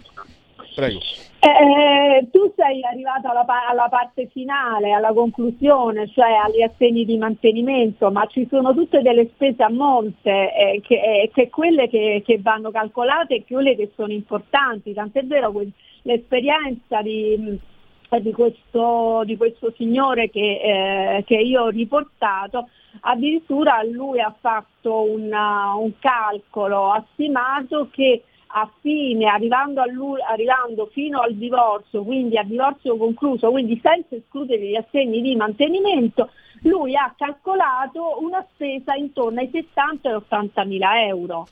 Prego. 0.75 0.99
Eh, 1.39 2.27
tu 2.33 2.53
sei 2.57 2.83
arrivato 2.83 3.29
alla, 3.29 3.45
alla, 3.69 3.89
parte 3.89 4.29
finale, 4.33 4.93
alla 4.93 5.13
conclusione, 5.13 6.09
cioè 6.09 6.33
agli 6.33 6.63
assegni 6.63 7.05
di 7.05 7.19
mantenimento, 7.19 8.11
ma 8.11 8.25
ci 8.27 8.47
sono 8.51 8.73
tutte 8.75 9.03
delle 9.03 9.29
spese 9.35 9.63
a 9.63 9.71
monte, 9.71 10.31
eh, 10.31 10.81
che, 10.83 10.95
eh, 10.95 11.31
che, 11.35 11.51
quelle 11.51 11.89
che, 11.89 12.23
che, 12.25 12.39
vanno 12.41 12.71
calcolate 12.71 13.35
e 13.35 13.45
quelle 13.47 13.77
che 13.77 13.93
sono 13.95 14.13
importanti, 14.13 14.95
tant'è 14.95 15.23
vero 15.25 15.53
que- 15.53 15.69
l'esperienza 16.03 17.03
di, 17.03 17.61
di, 18.21 18.33
questo, 18.33 19.23
di, 19.25 19.37
questo, 19.37 19.73
signore 19.77 20.31
che, 20.31 20.61
eh, 21.19 21.25
che, 21.25 21.37
io 21.37 21.65
ho 21.65 21.69
riportato, 21.69 22.69
addirittura 23.01 23.83
lui 23.83 24.21
ha 24.21 24.35
fatto 24.39 25.03
una, 25.03 25.75
un 25.75 25.93
calcolo, 25.99 26.91
ha 26.91 27.05
stimato 27.13 27.89
che 27.91 28.23
a 28.57 28.71
fine, 28.81 29.27
arrivando, 29.27 29.83
lui, 29.91 30.21
arrivando, 30.23 30.87
fino 30.93 31.21
al 31.21 31.35
divorzio, 31.35 32.05
quindi 32.05 32.39
a 32.39 32.45
divorzio 32.45 32.97
concluso, 32.97 33.51
quindi 33.51 33.81
senza 33.83 34.15
escludere 34.15 34.65
gli 34.65 34.77
assegni 34.77 35.21
di 35.21 35.35
mantenimento, 35.35 36.31
lui 36.63 36.95
ha 36.95 37.13
calcolato 37.17 38.19
una 38.21 38.47
spesa 38.53 38.95
intorno 38.95 39.41
ai 39.41 39.51
70 39.51 40.09
e 40.09 40.15
80 40.15 40.65
mila 40.65 41.03
euro. 41.05 41.47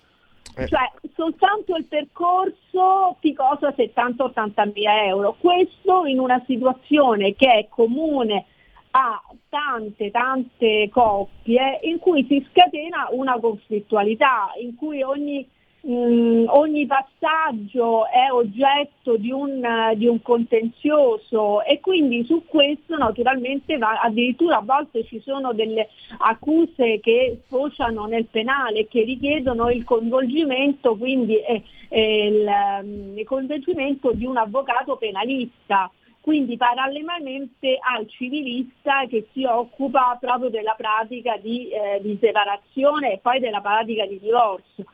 Eh. 0.54 0.66
Cioè 0.68 0.90
soltanto 1.14 1.76
il 1.76 1.84
percorso 1.84 3.16
ti 3.20 3.32
costa 3.32 3.74
70-80 3.76 4.72
mila 4.72 5.04
euro. 5.04 5.36
Questo 5.38 6.04
in 6.04 6.18
una 6.18 6.42
situazione 6.46 7.34
che 7.34 7.50
è 7.50 7.68
comune 7.68 8.46
a 8.92 9.22
tante 9.48 10.10
tante 10.10 10.88
coppie 10.90 11.80
in 11.82 11.98
cui 11.98 12.26
si 12.28 12.46
scatena 12.50 13.08
una 13.10 13.38
conflittualità, 13.38 14.52
in 14.60 14.76
cui 14.76 15.02
ogni 15.02 15.48
Mm, 15.84 16.44
ogni 16.46 16.86
passaggio 16.86 18.06
è 18.06 18.30
oggetto 18.30 19.16
di 19.16 19.32
un, 19.32 19.60
di 19.96 20.06
un, 20.06 20.22
contenzioso 20.22 21.60
e 21.64 21.80
quindi 21.80 22.24
su 22.24 22.44
questo 22.46 22.96
naturalmente 22.96 23.78
va, 23.78 23.98
addirittura 24.00 24.58
a 24.58 24.62
volte 24.64 25.02
ci 25.02 25.20
sono 25.20 25.52
delle 25.52 25.88
accuse 26.18 27.00
che 27.00 27.40
sfociano 27.46 28.06
nel 28.06 28.26
penale 28.26 28.86
che 28.86 29.02
richiedono 29.02 29.70
il 29.70 29.82
coinvolgimento, 29.82 30.96
quindi 30.96 31.34
eh, 31.40 31.64
eh, 31.88 32.26
il, 32.28 32.48
mm, 32.84 33.18
il 33.18 33.26
coinvolgimento 33.26 34.12
di 34.12 34.24
un 34.24 34.36
avvocato 34.36 34.96
penalista. 34.96 35.90
Quindi 36.20 36.56
parallelamente 36.56 37.78
al 37.80 38.06
civilista 38.08 39.06
che 39.08 39.26
si 39.32 39.42
occupa 39.42 40.16
proprio 40.20 40.48
della 40.48 40.74
pratica 40.76 41.36
di, 41.38 41.68
eh, 41.70 42.00
di 42.00 42.16
separazione 42.20 43.14
e 43.14 43.18
poi 43.18 43.40
della 43.40 43.60
pratica 43.60 44.06
di 44.06 44.20
divorzio 44.20 44.84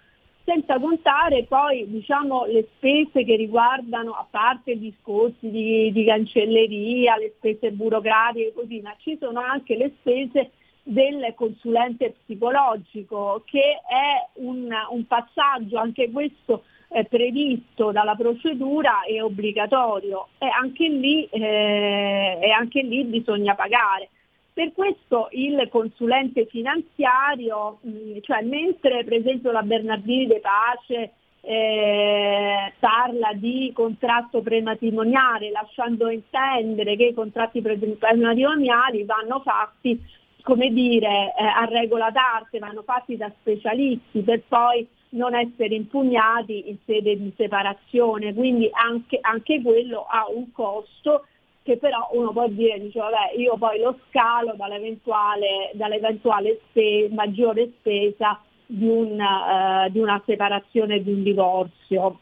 senza 0.49 0.79
contare 0.79 1.45
poi 1.45 1.85
diciamo, 1.91 2.47
le 2.47 2.69
spese 2.75 3.23
che 3.23 3.37
riguardano, 3.37 4.13
a 4.13 4.27
parte 4.29 4.71
i 4.71 4.79
discorsi 4.79 5.51
di, 5.51 5.93
di 5.93 6.05
cancelleria, 6.07 7.19
le 7.19 7.35
spese 7.37 7.71
burocratiche 7.71 8.47
e 8.47 8.53
così, 8.55 8.81
ma 8.81 8.95
ci 8.99 9.19
sono 9.21 9.41
anche 9.41 9.77
le 9.77 9.93
spese 9.99 10.53
del 10.85 11.35
consulente 11.35 12.15
psicologico 12.23 13.43
che 13.45 13.61
è 13.61 14.41
un, 14.41 14.71
un 14.91 15.07
passaggio, 15.07 15.77
anche 15.77 16.11
questo 16.11 16.63
eh, 16.89 17.05
previsto 17.05 17.93
dalla 17.93 18.15
procedura 18.15 19.03
e 19.03 19.21
obbligatorio. 19.21 20.29
E 20.39 20.47
anche 20.47 20.89
lì, 20.89 21.29
eh, 21.31 22.39
e 22.41 22.51
anche 22.51 22.81
lì 22.81 23.05
bisogna 23.05 23.55
pagare 23.55 24.09
Per 24.59 24.73
questo 24.73 25.29
il 25.31 25.69
consulente 25.71 26.47
finanziario, 26.47 27.79
mh, 27.81 28.19
cioè 28.23 28.43
mentre 28.43 29.05
per 29.05 29.13
esempio 29.13 29.53
la 29.53 29.63
Bernardini 29.63 30.27
De 30.27 30.41
Pace 30.41 31.13
eh, 31.43 32.73
parla 32.81 33.35
di 33.35 33.71
contratto 33.73 34.43
prematrimoniale, 34.43 35.53
lasciando 35.53 36.11
intendere 36.11 36.97
che 36.97 37.05
i 37.05 37.15
contratti 37.15 37.63
prematrimoniali 37.63 39.05
vanno 39.05 39.43
fatti 39.45 39.97
come 40.43 40.71
dire, 40.71 41.35
eh, 41.39 41.45
a 41.45 41.65
regola 41.67 42.11
d'arte, 42.11 42.59
vanno 42.59 42.83
fatti 42.83 43.17
da 43.17 43.31
specialisti 43.39 44.23
per 44.23 44.43
poi 44.49 44.85
non 45.11 45.37
essere 45.37 45.77
impugnati 45.77 46.69
in 46.69 46.79
sede 46.85 47.17
di 47.17 47.33
separazione, 47.37 48.35
quindi 48.35 48.69
anche, 48.73 49.19
anche 49.21 49.63
quello 49.63 50.05
ha 50.11 50.27
un 50.29 50.51
costo 50.51 51.27
che 51.69 51.77
però 51.77 52.09
uno 52.13 52.33
può 52.33 52.49
dire, 52.49 52.81
dice, 52.81 52.99
vabbè, 52.99 53.35
io 53.37 53.59
poi 53.59 53.79
lo 53.79 53.99
scalo 54.09 54.55
dall'eventuale, 54.57 55.71
dall'eventuale 55.75 56.61
spe- 56.71 57.11
maggiore 57.13 57.73
spesa 57.79 58.41
di, 58.65 58.89
un, 58.89 59.21
uh, 59.21 59.91
di 59.91 59.99
una 59.99 60.23
separazione, 60.25 61.03
di 61.03 61.13
un 61.13 61.23
divorzio. 61.23 62.21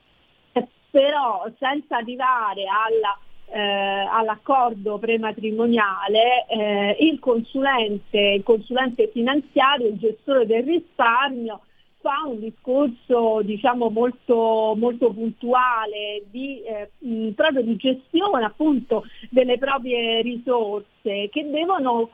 Però 0.90 1.46
senza 1.58 1.96
arrivare 1.96 2.64
alla 2.64 3.16
eh, 3.48 3.60
all'accordo 3.60 4.98
prematrimoniale, 4.98 6.46
eh, 6.48 6.96
il, 6.98 7.20
consulente, 7.20 8.18
il 8.18 8.42
consulente 8.42 9.08
finanziario, 9.12 9.86
il 9.86 9.98
gestore 9.98 10.46
del 10.46 10.64
risparmio, 10.64 11.60
fa 12.06 12.22
un 12.24 12.38
discorso 12.38 13.40
diciamo, 13.42 13.90
molto, 13.90 14.74
molto 14.76 15.12
puntuale 15.12 16.22
di, 16.30 16.62
eh, 16.62 17.32
proprio 17.34 17.62
di 17.62 17.74
gestione 17.74 18.44
appunto 18.44 19.02
delle 19.28 19.58
proprie 19.58 20.22
risorse 20.22 21.28
che 21.30 21.50
devono, 21.50 22.08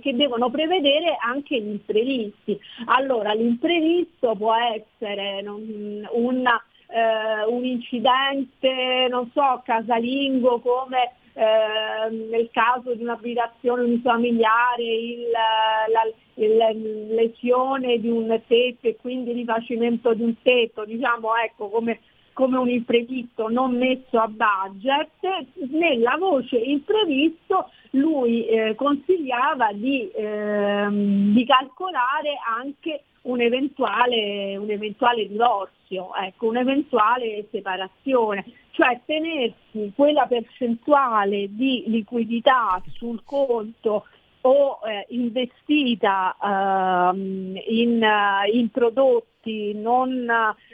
che 0.00 0.14
devono 0.14 0.48
prevedere 0.48 1.16
anche 1.20 1.60
gli 1.60 1.70
imprevisti. 1.70 2.56
Allora 2.86 3.32
l'imprevisto 3.32 4.36
può 4.36 4.54
essere 4.54 5.42
non, 5.42 6.08
una 6.12 6.62
eh, 6.86 7.44
un 7.48 7.64
incidente, 7.64 9.08
non 9.10 9.28
so, 9.32 9.62
casalingo 9.64 10.60
come 10.60 11.14
eh, 11.34 12.10
nel 12.10 12.50
caso 12.52 12.94
di 12.94 13.02
un'abitazione 13.02 13.82
unifamiliare, 13.82 14.82
il, 14.82 15.30
la, 15.30 16.04
la 16.34 16.72
lesione 16.72 17.98
di 17.98 18.10
un 18.10 18.28
tetto 18.46 18.86
e 18.86 18.96
quindi 19.00 19.32
rifacimento 19.32 20.12
di 20.14 20.22
un 20.22 20.34
tetto, 20.42 20.84
diciamo 20.84 21.34
ecco 21.36 21.68
come, 21.68 22.00
come 22.32 22.58
un 22.58 22.68
imprevisto 22.68 23.48
non 23.48 23.76
messo 23.76 24.18
a 24.18 24.28
budget, 24.28 25.46
nella 25.70 26.16
voce 26.18 26.56
imprevisto 26.56 27.70
lui 27.92 28.46
eh, 28.46 28.74
consigliava 28.74 29.72
di, 29.72 30.10
eh, 30.10 30.86
di 30.90 31.44
calcolare 31.46 32.34
anche 32.58 33.04
un 33.22 33.40
eventuale, 33.40 34.56
un 34.56 34.70
eventuale 34.70 35.28
divorzio, 35.28 36.14
ecco, 36.14 36.46
un'eventuale 36.46 37.46
separazione, 37.50 38.44
cioè 38.72 39.00
tenersi 39.04 39.92
quella 39.94 40.26
percentuale 40.26 41.46
di 41.54 41.84
liquidità 41.86 42.82
sul 42.94 43.22
conto 43.24 44.04
o 44.44 44.80
eh, 44.84 45.06
investita 45.10 46.36
uh, 46.40 47.14
in, 47.14 48.02
uh, 48.02 48.56
in, 48.56 48.70
prodotti 48.70 49.72
non, 49.74 50.28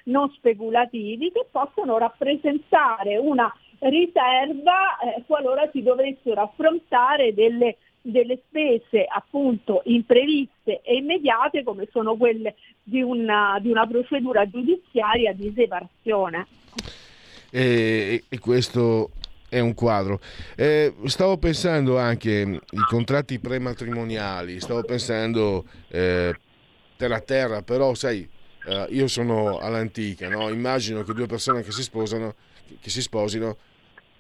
non, 0.05 0.31
speculativi 0.31 1.31
che 1.31 1.47
possono 1.51 1.99
rappresentare 1.99 3.19
una 3.19 3.53
riserva 3.81 4.99
eh, 4.99 5.23
qualora 5.27 5.69
si 5.71 5.83
dovessero 5.83 6.41
affrontare 6.41 7.35
delle 7.35 7.77
delle 8.01 8.41
spese 8.47 9.05
appunto 9.07 9.83
impreviste 9.85 10.81
e 10.83 10.97
immediate 10.97 11.63
come 11.63 11.89
sono 11.91 12.17
quelle 12.17 12.55
di 12.83 13.03
una, 13.03 13.59
di 13.61 13.71
una 13.71 13.87
procedura 13.87 14.49
giudiziaria 14.49 15.33
di 15.35 15.53
separazione. 15.55 16.47
E, 17.51 18.25
e, 18.29 18.39
questo 18.39 19.11
è 19.49 19.61
un 19.61 19.75
quadro. 19.75 20.21
Eh, 20.55 20.95
stavo 21.07 21.39
pensando 21.39 21.99
anche 21.99 22.41
ai 22.41 22.85
contratti 22.89 23.39
prematrimoniali, 23.39 24.61
stavo 24.61 24.83
pensando 24.83 25.65
eh, 25.89 26.35
terra 26.97 27.21
terra, 27.21 27.63
però 27.63 27.95
sai, 27.95 28.29
eh, 28.67 28.87
io 28.91 29.07
sono 29.07 29.59
all'antica, 29.59 30.29
no? 30.29 30.49
immagino 30.51 31.03
che 31.03 31.15
due 31.15 31.27
persone 31.27 31.63
che 31.63 31.73
si 31.73 31.83
sposano, 31.83 32.35
che 32.81 32.91
si 32.91 33.01
sposino, 33.01 33.57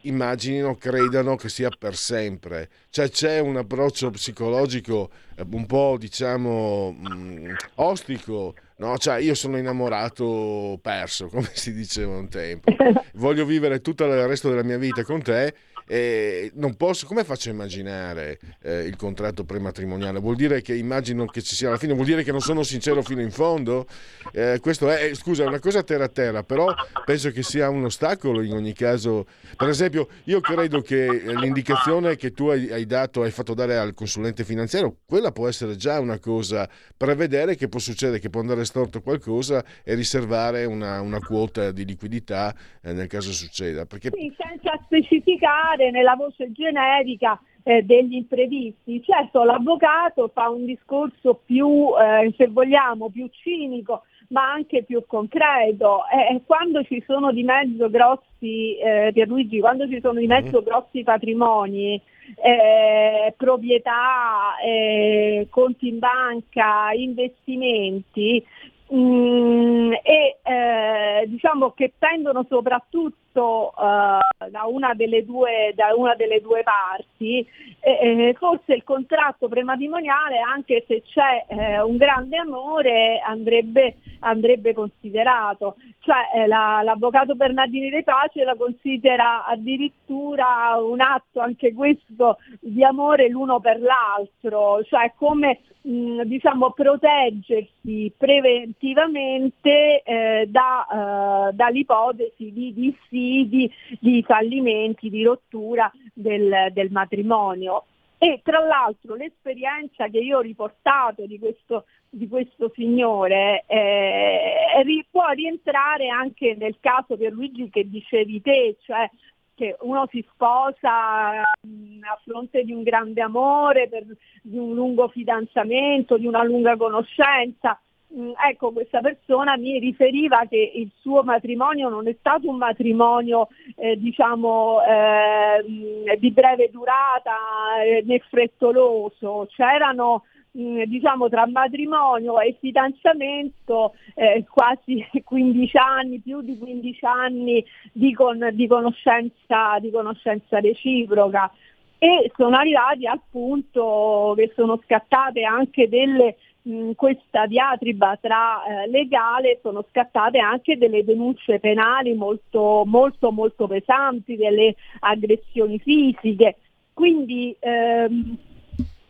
immaginino, 0.02 0.76
credano 0.76 1.36
che 1.36 1.48
sia 1.48 1.70
per 1.76 1.96
sempre. 1.96 2.68
Cioè 2.90 3.10
c'è 3.10 3.40
un 3.40 3.56
approccio 3.56 4.10
psicologico 4.10 5.10
eh, 5.36 5.44
un 5.50 5.66
po' 5.66 5.96
diciamo 5.98 6.92
mh, 6.92 7.14
mm, 7.14 7.54
ostico. 7.76 8.54
No, 8.78 8.96
cioè 8.96 9.18
io 9.18 9.34
sono 9.34 9.58
innamorato 9.58 10.78
perso, 10.80 11.26
come 11.32 11.50
si 11.52 11.72
diceva 11.72 12.16
un 12.16 12.28
tempo. 12.28 12.70
Voglio 13.14 13.44
vivere 13.44 13.80
tutto 13.80 14.04
il 14.04 14.26
resto 14.26 14.48
della 14.48 14.62
mia 14.62 14.78
vita 14.78 15.02
con 15.02 15.20
te 15.20 15.54
e 15.88 16.50
non 16.54 16.76
posso, 16.76 17.06
come 17.06 17.24
faccio 17.24 17.48
a 17.48 17.52
immaginare 17.52 18.38
eh, 18.62 18.82
il 18.82 18.96
contratto 18.96 19.44
prematrimoniale? 19.44 20.20
Vuol 20.20 20.36
dire 20.36 20.60
che 20.60 20.74
immagino 20.74 21.24
che 21.24 21.40
ci 21.40 21.54
sia 21.54 21.68
alla 21.68 21.78
fine, 21.78 21.94
vuol 21.94 22.04
dire 22.04 22.22
che 22.22 22.30
non 22.30 22.40
sono 22.40 22.62
sincero 22.62 23.02
fino 23.02 23.22
in 23.22 23.30
fondo? 23.30 23.86
Eh, 24.32 24.58
questo 24.60 24.90
è, 24.90 25.14
scusa, 25.14 25.44
è 25.44 25.46
una 25.46 25.60
cosa 25.60 25.82
terra 25.82 26.04
a 26.04 26.08
terra, 26.08 26.42
però 26.42 26.74
penso 27.06 27.30
che 27.30 27.42
sia 27.42 27.70
un 27.70 27.84
ostacolo 27.84 28.42
in 28.42 28.52
ogni 28.52 28.74
caso. 28.74 29.26
Per 29.56 29.68
esempio, 29.68 30.08
io 30.24 30.40
credo 30.40 30.82
che 30.82 31.22
l'indicazione 31.40 32.16
che 32.16 32.32
tu 32.32 32.48
hai, 32.48 32.70
hai 32.70 32.84
dato, 32.84 33.22
hai 33.22 33.30
fatto 33.30 33.54
dare 33.54 33.78
al 33.78 33.94
consulente 33.94 34.44
finanziario, 34.44 34.98
quella 35.06 35.32
può 35.32 35.48
essere 35.48 35.76
già 35.76 35.98
una 36.00 36.18
cosa, 36.18 36.68
prevedere 36.96 37.56
che 37.56 37.68
può 37.68 37.80
succedere, 37.80 38.18
che 38.18 38.28
può 38.28 38.40
andare 38.40 38.66
storto 38.66 39.00
qualcosa 39.00 39.64
e 39.82 39.94
riservare 39.94 40.66
una, 40.66 41.00
una 41.00 41.18
quota 41.18 41.72
di 41.72 41.86
liquidità 41.86 42.54
eh, 42.82 42.92
nel 42.92 43.06
caso 43.06 43.32
succeda. 43.32 43.86
Perché... 43.86 44.10
Sì, 44.12 44.34
senza 44.36 44.78
specificare 44.84 45.77
entrare 45.78 45.90
nella 45.90 46.16
voce 46.16 46.50
generica 46.52 47.40
eh, 47.62 47.82
degli 47.82 48.14
imprevisti. 48.14 49.02
Certo 49.02 49.44
l'avvocato 49.44 50.28
fa 50.32 50.50
un 50.50 50.64
discorso 50.64 51.40
più, 51.44 51.90
eh, 51.98 52.32
se 52.36 52.48
vogliamo, 52.48 53.10
più 53.10 53.28
cinico, 53.30 54.02
ma 54.28 54.50
anche 54.50 54.82
più 54.82 55.04
concreto. 55.06 56.00
Eh, 56.08 56.42
quando 56.44 56.82
ci 56.82 57.02
sono 57.06 57.32
di 57.32 57.44
mezzo 57.44 57.88
grossi, 57.88 58.76
eh, 58.76 59.10
Pierluigi, 59.12 59.60
quando 59.60 59.88
ci 59.88 60.00
sono 60.00 60.18
di 60.18 60.26
mezzo 60.26 60.62
grossi 60.62 61.02
patrimoni, 61.02 62.00
eh, 62.42 63.32
proprietà, 63.36 64.58
eh, 64.62 65.46
conti 65.48 65.88
in 65.88 65.98
banca, 65.98 66.92
investimenti, 66.92 68.44
mh, 68.88 68.96
mm, 68.98 69.92
e 70.02 70.38
eh, 70.42 71.26
diciamo 71.26 71.70
che 71.72 71.92
pendono 71.96 72.44
soprattutto 72.48 73.27
uh, 73.32 74.48
da, 74.50 74.64
una 74.64 74.94
due, 74.94 75.72
da, 75.74 75.94
una 75.94 76.14
delle 76.14 76.40
due, 76.40 76.62
parti, 76.62 77.46
eh, 77.80 78.34
forse 78.38 78.74
il 78.74 78.84
contratto 78.84 79.48
prematrimoniale, 79.48 80.38
anche 80.38 80.84
se 80.86 81.02
c'è 81.02 81.44
eh, 81.48 81.80
un 81.80 81.96
grande 81.96 82.36
amore, 82.36 83.20
andrebbe, 83.20 83.96
andrebbe 84.20 84.74
considerato. 84.74 85.76
Cioè, 86.00 86.42
eh, 86.42 86.46
la, 86.46 86.80
l'avvocato 86.82 87.34
Bernardini 87.34 87.90
De 87.90 88.02
Pace 88.02 88.44
la 88.44 88.54
considera 88.56 89.44
addirittura 89.44 90.76
un 90.80 91.00
atto 91.00 91.40
anche 91.40 91.74
questo 91.74 92.38
di 92.60 92.82
amore 92.82 93.28
l'uno 93.28 93.60
per 93.60 93.80
l'altro, 93.80 94.82
cioè 94.84 95.12
come 95.16 95.60
mh, 95.82 96.22
diciamo, 96.22 96.72
proteggersi 96.72 98.12
preventivamente 98.16 100.02
eh, 100.02 100.46
da, 100.48 101.48
eh, 101.48 101.52
dall'ipotesi 101.54 102.52
di 102.52 102.72
dissidi, 103.18 103.70
di 104.00 104.22
fallimenti, 104.22 105.10
di 105.10 105.24
rottura 105.24 105.90
del, 106.12 106.68
del 106.72 106.90
matrimonio. 106.90 107.84
E 108.18 108.40
tra 108.42 108.58
l'altro 108.58 109.14
l'esperienza 109.14 110.08
che 110.08 110.18
io 110.18 110.38
ho 110.38 110.40
riportato 110.40 111.24
di 111.26 111.38
questo, 111.38 111.84
di 112.08 112.26
questo 112.26 112.72
signore 112.74 113.64
eh, 113.68 115.06
può 115.10 115.28
rientrare 115.30 116.08
anche 116.08 116.56
nel 116.58 116.76
caso 116.80 117.16
per 117.16 117.32
Luigi 117.32 117.70
che 117.70 117.88
dicevi 117.88 118.40
te, 118.40 118.76
cioè 118.80 119.08
che 119.54 119.76
uno 119.80 120.06
si 120.10 120.24
sposa 120.32 121.42
mm, 121.66 122.02
a 122.02 122.18
fronte 122.24 122.62
di 122.64 122.72
un 122.72 122.82
grande 122.82 123.20
amore, 123.20 123.88
per, 123.88 124.04
di 124.42 124.56
un 124.56 124.74
lungo 124.74 125.08
fidanzamento, 125.08 126.16
di 126.16 126.26
una 126.26 126.44
lunga 126.44 126.76
conoscenza. 126.76 127.80
Mm, 128.16 128.30
ecco, 128.50 128.72
questa 128.72 129.00
persona 129.00 129.56
mi 129.56 129.78
riferiva 129.78 130.46
che 130.48 130.72
il 130.74 130.90
suo 131.00 131.22
matrimonio 131.22 131.88
non 131.90 132.08
è 132.08 132.16
stato 132.18 132.48
un 132.48 132.56
matrimonio 132.56 133.48
eh, 133.76 133.98
diciamo 133.98 134.78
eh, 134.82 136.16
di 136.18 136.30
breve 136.30 136.70
durata 136.70 137.36
eh, 137.84 138.02
né 138.06 138.18
frettoloso, 138.20 139.46
c'erano 139.50 140.22
Mm, 140.58 140.82
diciamo 140.84 141.28
tra 141.28 141.46
matrimonio 141.46 142.40
e 142.40 142.56
fidanzamento 142.58 143.94
eh, 144.14 144.44
quasi 144.48 145.06
15 145.22 145.76
anni, 145.76 146.18
più 146.20 146.40
di 146.40 146.58
15 146.58 147.04
anni 147.04 147.64
di, 147.92 148.12
con, 148.14 148.48
di, 148.52 148.66
conoscenza, 148.66 149.78
di 149.78 149.90
conoscenza 149.90 150.58
reciproca. 150.58 151.52
e 151.98 152.32
sono 152.34 152.56
arrivati 152.56 153.06
al 153.06 153.20
punto 153.30 154.32
che 154.36 154.50
sono 154.56 154.80
scattate 154.84 155.42
anche 155.44 155.88
delle 155.88 156.36
mh, 156.68 156.92
questa 156.92 157.46
diatriba 157.46 158.18
tra 158.20 158.62
eh, 158.64 158.88
legale 158.88 159.58
sono 159.62 159.84
scattate 159.88 160.38
anche 160.38 160.76
delle 160.76 161.04
denunce 161.04 161.58
penali 161.58 162.14
molto 162.14 162.82
molto 162.86 163.32
molto 163.32 163.66
pesanti, 163.66 164.36
delle 164.36 164.74
aggressioni 165.00 165.78
fisiche. 165.78 166.56
Quindi 166.92 167.54
ehm, 167.58 168.36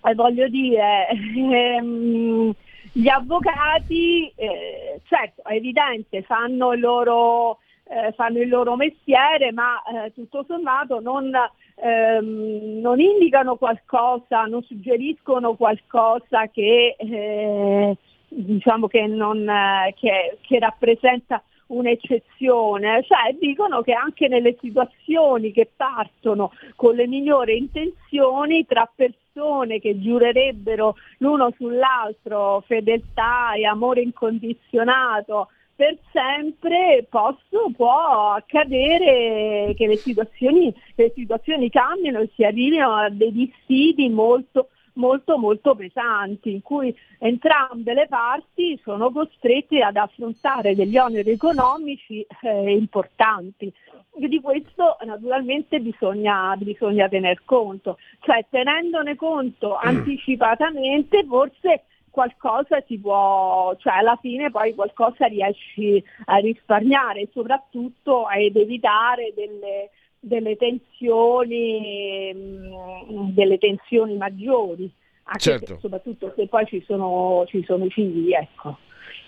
eh, 0.05 0.15
voglio 0.15 0.49
dire 0.49 1.09
ehm, 1.11 2.55
gli 2.93 3.09
avvocati 3.09 4.33
eh, 4.35 5.01
certo 5.09 5.43
è 5.45 5.55
evidente 5.55 6.23
fanno 6.23 6.73
il 6.73 6.81
loro 6.81 7.59
eh, 7.89 8.13
fanno 8.13 8.39
il 8.41 8.49
loro 8.49 8.77
mestiere, 8.77 9.53
ma 9.53 9.83
eh, 9.83 10.13
tutto 10.13 10.45
sommato 10.47 11.01
non, 11.01 11.31
ehm, 11.77 12.81
non, 12.81 13.01
indicano 13.01 13.57
qualcosa, 13.57 14.45
non 14.45 14.63
suggeriscono 14.63 15.55
qualcosa 15.55 16.49
che, 16.49 16.97
eh, 16.99 17.97
diciamo 18.29 18.87
che, 18.89 19.07
non, 19.07 19.51
che, 19.97 20.39
che 20.41 20.59
rappresenta 20.59 21.43
un'eccezione, 21.69 23.05
cioè 23.05 23.35
dicono 23.39 23.83
che 23.83 23.93
anche 23.93 24.29
nelle 24.29 24.57
situazioni 24.61 25.53
che 25.53 25.71
partono 25.75 26.53
con 26.77 26.95
le 26.95 27.07
migliori 27.07 27.59
intenzioni 27.59 28.65
tra 28.67 28.91
persone 28.95 29.79
che 29.79 30.01
giurerebbero 30.01 30.97
l'uno 31.19 31.53
sull'altro 31.57 32.63
fedeltà 32.67 33.53
e 33.55 33.67
amore 33.67 34.01
incondizionato, 34.01 35.49
per 35.79 35.97
sempre 36.11 37.07
posso, 37.09 37.71
può 37.77 38.33
accadere 38.33 39.75
che 39.77 39.87
le 39.87 39.97
situazioni, 39.97 40.75
le 40.97 41.13
situazioni 41.15 41.71
cambino 41.71 42.19
e 42.19 42.29
si 42.35 42.43
arrivino 42.43 42.97
a 42.97 43.09
dei 43.09 43.31
dissidi 43.31 44.09
molto 44.09 44.71
molto 44.95 45.39
molto 45.39 45.77
pesanti 45.77 46.51
in 46.51 46.63
cui 46.63 46.93
entrambe 47.21 47.95
le 47.95 48.09
parti 48.09 48.77
sono 48.83 49.13
costrette 49.13 49.81
ad 49.81 49.95
affrontare 49.95 50.75
degli 50.75 50.99
oneri 50.99 51.31
economici 51.31 52.27
eh, 52.43 52.73
importanti. 52.73 53.73
Di 54.17 54.41
questo 54.41 54.97
naturalmente 55.05 55.79
bisogna, 55.79 56.57
bisogna 56.57 57.09
tener 57.09 57.43
conto, 57.45 57.99
cioè 58.23 58.45
tenendone 58.51 59.15
conto 59.15 59.77
mm. 59.77 59.87
anticipatamente 59.87 61.25
forse 61.25 61.85
qualcosa 62.19 62.83
si 62.89 62.99
può, 62.99 63.77
cioè 63.77 63.93
alla 63.93 64.19
fine 64.21 64.51
poi 64.51 64.75
qualcosa 64.75 65.27
riesci 65.27 66.03
a 66.25 66.39
risparmiare 66.39 67.29
soprattutto 67.33 68.25
ad 68.25 68.57
evitare 68.57 69.33
delle, 69.37 69.91
delle 70.19 70.57
tensioni, 70.57 72.35
mm, 72.35 73.29
delle 73.31 73.59
tensioni 73.59 74.17
maggiori, 74.17 74.91
anche 75.25 75.39
certo. 75.39 75.75
se, 75.75 75.79
soprattutto 75.79 76.33
se 76.35 76.49
poi 76.49 76.67
ci 76.67 76.83
sono, 76.85 77.45
ci 77.47 77.63
sono 77.65 77.85
i 77.85 77.91
figli. 77.91 78.33
Ecco. 78.33 78.79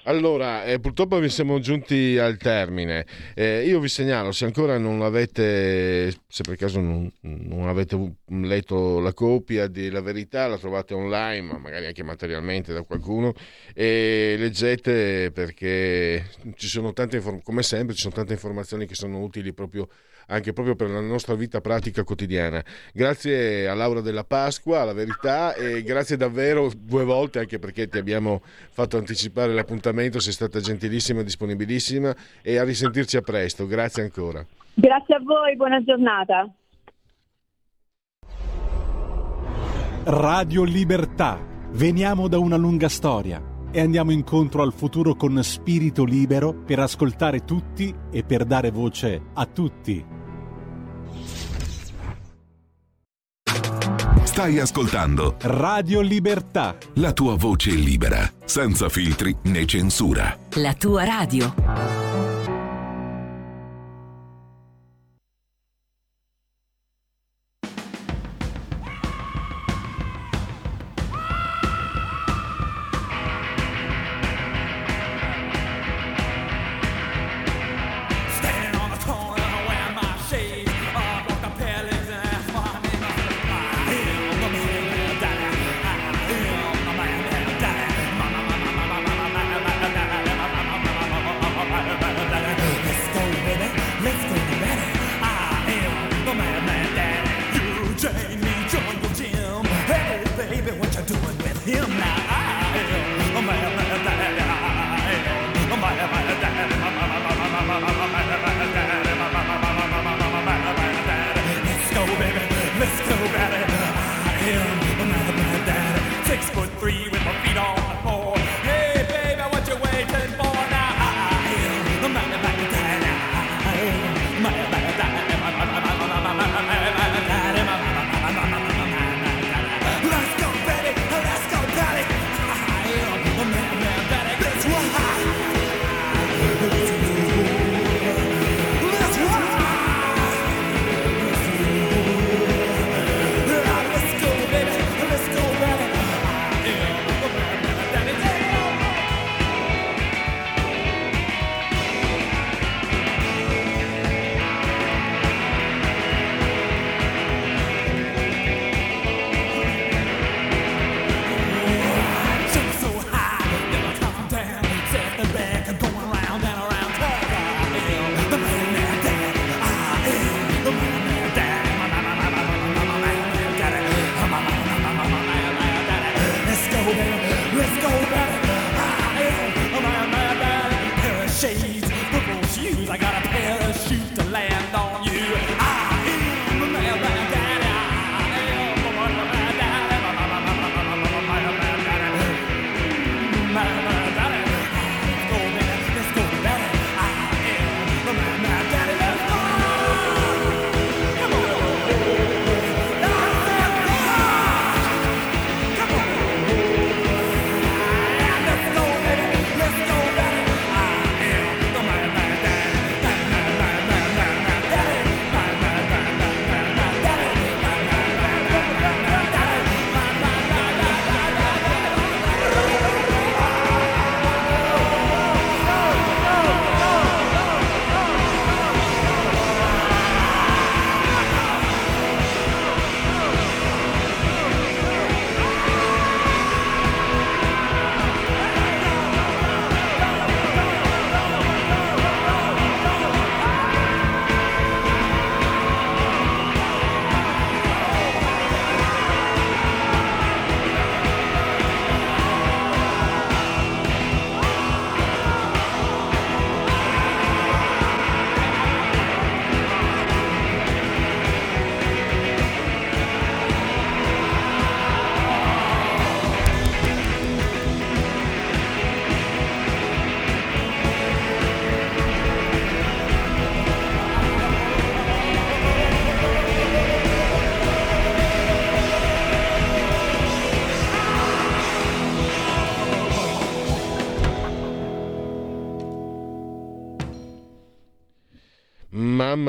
Allora, 0.04 0.64
eh, 0.64 0.80
purtroppo 0.80 1.26
siamo 1.28 1.58
giunti 1.58 2.16
al 2.16 2.38
termine. 2.38 3.04
Eh, 3.34 3.66
io 3.66 3.80
vi 3.80 3.88
segnalo, 3.88 4.32
se 4.32 4.46
ancora 4.46 4.78
non 4.78 5.02
avete, 5.02 6.10
se 6.26 6.42
per 6.42 6.56
caso 6.56 6.80
non, 6.80 7.10
non, 7.20 7.68
avete 7.68 8.14
letto 8.26 8.98
la 8.98 9.12
copia 9.12 9.66
di 9.66 9.90
La 9.90 10.00
Verità, 10.00 10.46
la 10.46 10.56
trovate 10.56 10.94
online, 10.94 11.42
ma 11.52 11.58
magari 11.58 11.84
anche 11.86 12.02
materialmente 12.02 12.72
da 12.72 12.82
qualcuno, 12.82 13.34
e 13.74 14.36
leggete 14.38 15.32
perché 15.32 16.30
ci 16.56 16.66
sono 16.66 16.94
tante, 16.94 17.22
come 17.42 17.62
sempre, 17.62 17.94
ci 17.94 18.00
sono 18.00 18.14
tante 18.14 18.32
informazioni 18.32 18.86
che 18.86 18.94
sono 18.94 19.20
utili 19.20 19.52
proprio 19.52 19.86
anche 20.30 20.52
proprio 20.52 20.74
per 20.74 20.88
la 20.88 21.00
nostra 21.00 21.34
vita 21.34 21.60
pratica 21.60 22.04
quotidiana. 22.04 22.64
Grazie 22.92 23.68
a 23.68 23.74
Laura 23.74 24.00
della 24.00 24.24
Pasqua, 24.24 24.80
alla 24.80 24.92
verità, 24.92 25.54
e 25.54 25.82
grazie 25.82 26.16
davvero 26.16 26.70
due 26.74 27.04
volte 27.04 27.40
anche 27.40 27.58
perché 27.58 27.88
ti 27.88 27.98
abbiamo 27.98 28.40
fatto 28.70 28.96
anticipare 28.96 29.52
l'appuntamento, 29.52 30.20
sei 30.20 30.32
stata 30.32 30.60
gentilissima 30.60 31.20
e 31.20 31.24
disponibilissima 31.24 32.14
e 32.42 32.56
a 32.56 32.64
risentirci 32.64 33.16
a 33.16 33.22
presto. 33.22 33.66
Grazie 33.66 34.02
ancora. 34.02 34.44
Grazie 34.74 35.16
a 35.16 35.20
voi, 35.22 35.56
buona 35.56 35.82
giornata. 35.82 36.48
Radio 40.04 40.64
Libertà. 40.64 41.46
Veniamo 41.72 42.26
da 42.26 42.38
una 42.38 42.56
lunga 42.56 42.88
storia 42.88 43.49
e 43.70 43.80
andiamo 43.80 44.10
incontro 44.10 44.62
al 44.62 44.72
futuro 44.72 45.14
con 45.14 45.42
spirito 45.42 46.04
libero 46.04 46.52
per 46.52 46.78
ascoltare 46.80 47.44
tutti 47.44 47.94
e 48.10 48.22
per 48.22 48.44
dare 48.44 48.70
voce 48.70 49.20
a 49.34 49.46
tutti. 49.46 50.18
Stai 54.24 54.58
ascoltando 54.58 55.36
Radio 55.40 56.00
Libertà. 56.00 56.76
La 56.94 57.12
tua 57.12 57.36
voce 57.36 57.72
libera, 57.72 58.30
senza 58.44 58.88
filtri 58.88 59.36
né 59.44 59.66
censura. 59.66 60.38
La 60.54 60.72
tua 60.72 61.04
radio. 61.04 62.19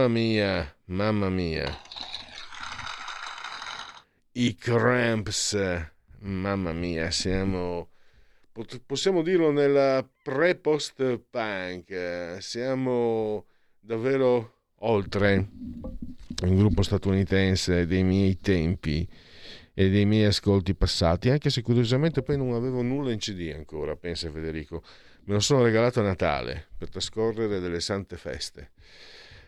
Mamma 0.01 0.13
mia, 0.13 0.75
mamma 0.85 1.29
mia. 1.29 1.77
I 4.31 4.55
cramps, 4.55 5.55
mamma 6.21 6.73
mia, 6.73 7.11
siamo 7.11 7.89
possiamo 8.83 9.21
dirlo 9.21 9.51
nella 9.51 10.03
pre-post 10.23 11.19
punk, 11.29 12.37
siamo 12.39 13.45
davvero 13.79 14.61
oltre 14.79 15.47
un 16.41 16.57
gruppo 16.57 16.81
statunitense 16.81 17.85
dei 17.85 18.01
miei 18.01 18.39
tempi 18.39 19.07
e 19.71 19.89
dei 19.91 20.05
miei 20.05 20.25
ascolti 20.25 20.73
passati, 20.73 21.29
anche 21.29 21.51
se 21.51 21.61
curiosamente 21.61 22.23
poi 22.23 22.37
non 22.37 22.53
avevo 22.53 22.81
nulla 22.81 23.11
in 23.11 23.19
CD 23.19 23.53
ancora, 23.55 23.95
pensa 23.95 24.31
Federico. 24.31 24.81
Me 25.25 25.35
lo 25.35 25.39
sono 25.39 25.61
regalato 25.61 25.99
a 25.99 26.03
Natale 26.03 26.69
per 26.75 26.89
trascorrere 26.89 27.59
delle 27.59 27.79
sante 27.79 28.17
feste. 28.17 28.71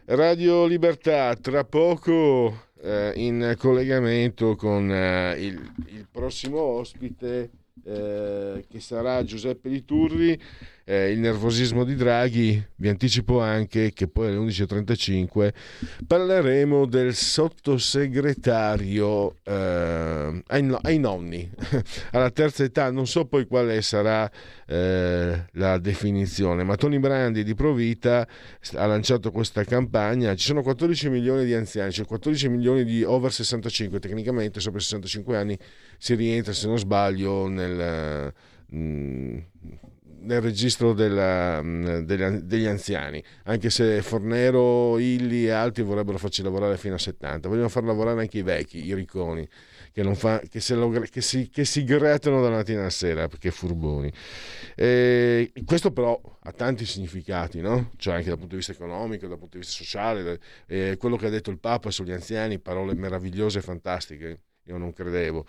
Radio 0.05 0.65
Libertà, 0.65 1.33
tra 1.35 1.63
poco 1.63 2.71
eh, 2.81 3.13
in 3.15 3.55
collegamento 3.57 4.57
con 4.57 4.91
eh, 4.91 5.35
il, 5.39 5.73
il 5.85 6.07
prossimo 6.11 6.59
ospite 6.59 7.49
eh, 7.85 8.65
che 8.69 8.79
sarà 8.81 9.23
Giuseppe 9.23 9.69
Liturri, 9.69 10.37
eh, 10.85 11.11
il 11.11 11.19
nervosismo 11.19 11.83
di 11.83 11.95
Draghi, 11.95 12.63
vi 12.75 12.87
anticipo 12.89 13.39
anche 13.39 13.91
che 13.93 14.07
poi 14.07 14.27
alle 14.27 14.37
11.35 14.37 15.51
parleremo 16.05 16.85
del 16.85 17.15
sottosegretario 17.15 19.35
eh, 19.43 20.43
ai, 20.45 20.77
ai, 20.81 20.99
nonni 20.99 21.49
alla 22.11 22.29
terza 22.31 22.63
età, 22.63 22.91
non 22.91 23.07
so 23.07 23.25
poi 23.25 23.45
quale 23.45 23.81
sarà 23.81 24.29
eh, 24.67 25.45
la 25.51 25.77
definizione, 25.77 26.63
ma 26.63 26.75
Tony 26.75 26.99
Brandi 26.99 27.43
di 27.43 27.55
Provita 27.55 28.27
ha 28.73 28.85
lanciato 28.85 29.31
questa 29.31 29.63
campagna, 29.63 30.35
ci 30.35 30.47
sono 30.47 30.61
14 30.61 31.07
milioni 31.09 31.45
di 31.45 31.53
anziani, 31.53 31.93
cioè 31.93 32.05
14 32.05 32.49
milioni 32.49 32.83
di 32.83 33.03
over 33.03 33.31
65, 33.31 33.99
tecnicamente 33.99 34.59
sopra 34.59 34.79
i 34.79 34.83
65 34.83 35.37
anni 35.37 35.57
si 35.97 36.13
rientra 36.15 36.51
se 36.51 36.67
non 36.67 36.77
sbaglio 36.77 37.47
nel... 37.47 38.33
Mm, 38.75 39.37
nel 40.23 40.41
registro 40.41 40.93
della, 40.93 41.61
mm, 41.61 41.99
degli, 41.99 42.23
degli, 42.41 42.65
anziani, 42.65 43.23
anche 43.43 43.69
se 43.69 44.01
Fornero, 44.01 44.97
Illi 44.97 45.45
e 45.45 45.51
altri 45.51 45.83
vorrebbero 45.83 46.17
farci 46.17 46.41
lavorare 46.41 46.77
fino 46.77 46.95
a 46.95 46.97
70, 46.97 47.47
vogliono 47.47 47.69
far 47.69 47.83
lavorare 47.83 48.21
anche 48.21 48.39
i 48.39 48.41
vecchi, 48.41 48.85
i 48.85 48.93
ricconi, 48.93 49.47
che, 49.91 50.15
fa, 50.15 50.41
che, 50.49 50.61
lo, 50.75 50.89
che, 50.89 51.21
si, 51.21 51.49
che 51.49 51.65
si, 51.65 51.83
grattano 51.83 52.41
dalla 52.41 52.57
mattina 52.57 52.81
alla 52.81 52.89
sera, 52.89 53.27
perché 53.27 53.51
furboni. 53.51 54.11
E 54.75 55.51
questo 55.65 55.91
però 55.91 56.19
ha 56.41 56.51
tanti 56.51 56.85
significati, 56.85 57.61
no? 57.61 57.91
cioè 57.97 58.15
anche 58.15 58.29
dal 58.29 58.37
punto 58.37 58.51
di 58.51 58.57
vista 58.57 58.71
economico, 58.71 59.27
dal 59.27 59.37
punto 59.37 59.57
di 59.57 59.63
vista 59.63 59.83
sociale, 59.83 60.39
eh, 60.67 60.97
quello 60.97 61.15
che 61.17 61.27
ha 61.27 61.29
detto 61.29 61.51
il 61.51 61.59
Papa 61.59 61.91
sugli 61.91 62.11
anziani, 62.11 62.59
parole 62.59 62.95
meravigliose 62.95 63.59
e 63.59 63.61
fantastiche, 63.61 64.39
io 64.63 64.77
non 64.77 64.93
credevo. 64.93 65.45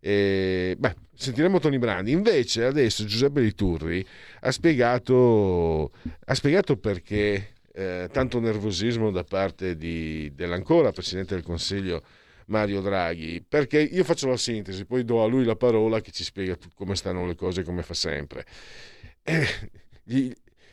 E, 0.00 0.76
beh, 0.78 0.94
sentiremo 1.14 1.58
Tony 1.58 1.78
Brandi. 1.78 2.12
Invece 2.12 2.64
adesso 2.64 3.04
Giuseppe 3.04 3.40
Liturri 3.40 4.04
ha 4.40 4.50
spiegato, 4.50 5.92
ha 6.24 6.34
spiegato 6.34 6.76
perché 6.76 7.54
eh, 7.72 8.08
tanto 8.10 8.40
nervosismo 8.40 9.10
da 9.10 9.24
parte 9.24 9.76
di, 9.76 10.32
dell'ancora 10.34 10.92
Presidente 10.92 11.34
del 11.34 11.44
Consiglio 11.44 12.02
Mario 12.46 12.80
Draghi, 12.80 13.44
perché 13.46 13.80
io 13.80 14.04
faccio 14.04 14.28
la 14.28 14.36
sintesi, 14.36 14.84
poi 14.84 15.04
do 15.04 15.22
a 15.22 15.26
lui 15.26 15.44
la 15.44 15.56
parola 15.56 16.00
che 16.00 16.12
ci 16.12 16.24
spiega 16.24 16.56
come 16.74 16.94
stanno 16.94 17.26
le 17.26 17.34
cose 17.34 17.64
come 17.64 17.82
fa 17.82 17.94
sempre. 17.94 18.46
Eh, 19.22 19.46
gli, 20.04 20.32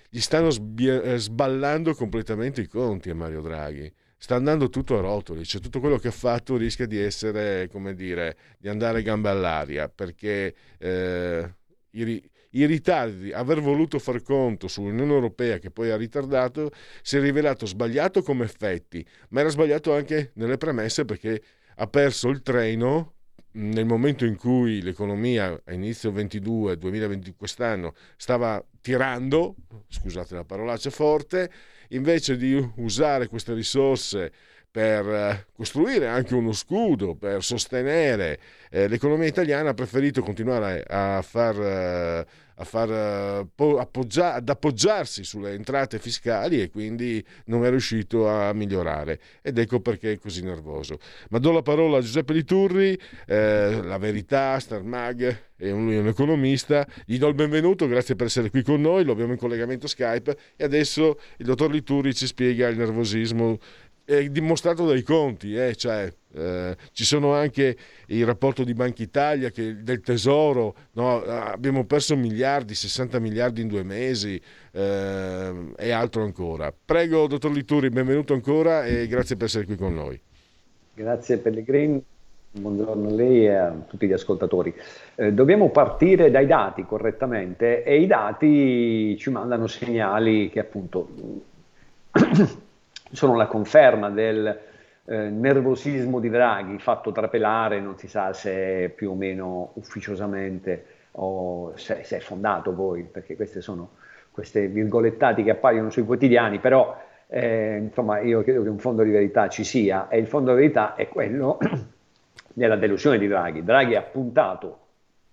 gli 0.09 0.19
stanno 0.19 0.51
sbia- 0.51 1.15
sballando 1.17 1.95
completamente 1.95 2.62
i 2.62 2.67
conti 2.67 3.09
a 3.09 3.15
Mario 3.15 3.41
Draghi 3.41 3.91
sta 4.23 4.36
andando 4.36 4.69
tutto 4.69 4.97
a 4.97 5.01
rotoli, 5.01 5.43
cioè 5.43 5.59
tutto 5.59 5.81
quello 5.81 5.97
che 5.97 6.07
ha 6.07 6.12
fatto 6.12 6.55
rischia 6.55 6.86
di 6.86 6.97
essere, 6.97 7.67
come 7.67 7.93
dire, 7.93 8.38
di 8.57 8.69
andare 8.69 9.01
gambe 9.01 9.27
all'aria, 9.27 9.89
perché 9.89 10.55
eh, 10.77 11.53
i, 11.89 12.31
i, 12.51 12.65
ritardi, 12.65 13.33
aver 13.33 13.59
voluto 13.59 13.99
far 13.99 14.21
conto 14.21 14.69
sull'Unione 14.69 15.12
Europea 15.12 15.57
che 15.57 15.71
poi 15.71 15.91
ha 15.91 15.97
ritardato, 15.97 16.71
si 17.01 17.17
è 17.17 17.19
rivelato 17.19 17.65
sbagliato 17.65 18.23
come 18.23 18.45
effetti, 18.45 19.05
ma 19.31 19.41
era 19.41 19.49
sbagliato 19.49 19.93
anche 19.93 20.31
nelle 20.36 20.55
premesse 20.55 21.03
perché 21.03 21.43
ha 21.75 21.88
perso 21.88 22.29
il 22.29 22.41
treno 22.43 23.15
nel 23.55 23.86
momento 23.86 24.23
in 24.23 24.38
cui 24.38 24.81
l'economia 24.81 25.62
a 25.65 25.73
inizio 25.73 26.13
22, 26.13 26.77
2020, 26.77 27.36
quest'anno 27.36 27.93
stava 28.15 28.63
tirando, 28.79 29.55
scusate 29.89 30.33
la 30.33 30.45
parolaccia 30.45 30.91
forte, 30.91 31.51
invece 31.95 32.38
di 32.38 32.71
usare 32.75 33.27
queste 33.27 33.53
risorse 33.53 34.32
per 34.73 35.08
eh, 35.08 35.45
costruire 35.56 36.08
anche 36.08 36.34
uno 36.34 36.51
scudo, 36.51 37.13
per 37.13 37.43
sostenere 37.43 38.39
eh, 38.71 38.88
l'economia 38.88 39.27
italiana, 39.27 39.69
ha 39.69 39.73
preferito 39.75 40.23
continuare 40.23 40.84
a 40.88 41.21
far, 41.21 41.60
eh, 41.60 42.25
a 42.55 42.63
far 42.63 42.89
uh, 43.55 43.77
appoggia- 43.77 44.35
ad 44.35 44.49
appoggiarsi 44.49 45.23
sulle 45.23 45.53
entrate 45.53 45.99
fiscali 45.99 46.61
e 46.61 46.69
quindi 46.69 47.23
non 47.45 47.65
è 47.65 47.69
riuscito 47.69 48.27
a 48.27 48.53
migliorare. 48.53 49.19
Ed 49.41 49.57
ecco 49.57 49.79
perché 49.79 50.13
è 50.13 50.17
così 50.19 50.43
nervoso. 50.43 50.97
Ma 51.29 51.39
do 51.39 51.51
la 51.51 51.61
parola 51.61 51.97
a 51.97 52.01
Giuseppe 52.01 52.33
Liturri, 52.33 52.97
eh, 53.25 53.81
La 53.83 53.97
Verità, 53.97 54.59
Star 54.59 54.83
Mag, 54.83 55.51
è 55.55 55.71
un, 55.71 55.87
un 55.87 56.07
economista. 56.07 56.85
Gli 57.05 57.17
do 57.17 57.27
il 57.27 57.35
benvenuto, 57.35 57.87
grazie 57.87 58.15
per 58.15 58.27
essere 58.27 58.49
qui 58.49 58.63
con 58.63 58.81
noi, 58.81 59.03
lo 59.03 59.13
abbiamo 59.13 59.31
in 59.31 59.37
collegamento 59.37 59.87
Skype 59.87 60.37
e 60.55 60.63
adesso 60.63 61.19
il 61.37 61.45
dottor 61.45 61.71
Liturri 61.71 62.13
ci 62.13 62.27
spiega 62.27 62.67
il 62.67 62.77
nervosismo 62.77 63.57
è 64.05 64.27
dimostrato 64.29 64.85
dai 64.85 65.01
conti, 65.01 65.55
eh, 65.55 65.75
cioè, 65.75 66.11
eh, 66.33 66.75
ci 66.91 67.05
sono 67.05 67.33
anche 67.33 67.77
il 68.07 68.25
rapporto 68.25 68.63
di 68.63 68.73
Banca 68.73 69.01
Italia 69.01 69.49
che, 69.49 69.81
del 69.81 70.01
Tesoro, 70.01 70.75
no, 70.93 71.21
abbiamo 71.21 71.85
perso 71.85 72.15
miliardi, 72.17 72.75
60 72.75 73.19
miliardi 73.19 73.61
in 73.61 73.67
due 73.67 73.83
mesi 73.83 74.39
eh, 74.71 75.73
e 75.77 75.91
altro 75.91 76.23
ancora. 76.23 76.73
Prego, 76.73 77.27
dottor 77.27 77.51
Lituri, 77.51 77.89
benvenuto 77.89 78.33
ancora 78.33 78.85
e 78.85 79.07
grazie 79.07 79.37
per 79.37 79.45
essere 79.45 79.65
qui 79.65 79.75
con 79.75 79.93
noi. 79.93 80.19
Grazie 80.95 81.37
Pellegrini, 81.37 82.03
buongiorno 82.51 83.07
a 83.07 83.11
lei 83.11 83.45
e 83.45 83.55
a 83.55 83.71
tutti 83.87 84.05
gli 84.05 84.13
ascoltatori. 84.13 84.73
Eh, 85.15 85.31
dobbiamo 85.31 85.69
partire 85.69 86.29
dai 86.29 86.45
dati 86.45 86.83
correttamente 86.83 87.83
e 87.83 88.01
i 88.01 88.05
dati 88.05 89.15
ci 89.17 89.29
mandano 89.29 89.67
segnali 89.67 90.49
che 90.49 90.59
appunto 90.59 91.07
sono 93.13 93.36
la 93.36 93.45
conferma 93.45 94.10
del 94.10 94.60
eh, 95.06 95.15
nervosismo 95.30 96.19
di 96.19 96.30
Draghi 96.30 96.80
fatto 96.80 97.12
trapelare, 97.12 97.80
non 97.80 97.97
si 97.97 98.08
sa 98.08 98.34
se 98.34 98.91
più 98.93 99.12
o 99.12 99.15
meno 99.15 99.71
ufficiosamente 99.76 100.86
o 101.12 101.73
se, 101.76 102.04
se 102.04 102.17
è 102.17 102.19
fondato 102.19 102.71
poi, 102.71 103.04
perché 103.04 103.36
queste 103.36 103.62
sono 103.62 103.91
queste 104.32 104.67
virgolettati 104.67 105.43
che 105.43 105.52
appaiono 105.52 105.91
sui 105.91 106.04
quotidiani, 106.04 106.60
però 106.60 106.99
eh, 107.28 107.78
insomma 107.78 108.19
io 108.19 108.41
credo 108.41 108.63
che 108.63 108.69
un 108.69 108.80
fondo 108.80 109.04
di 109.04 109.12
verità 109.12 109.47
ci 109.47 109.63
sia 109.63 110.08
e 110.08 110.17
il 110.17 110.28
fondo 110.28 110.52
di 110.52 110.62
verità 110.62 110.95
è 110.95 111.08
quello 111.08 111.60
della 112.52 112.76
delusione 112.76 113.19
di 113.19 113.28
Draghi. 113.28 113.63
Draghi 113.63 113.95
ha 113.95 114.02
puntato 114.02 114.80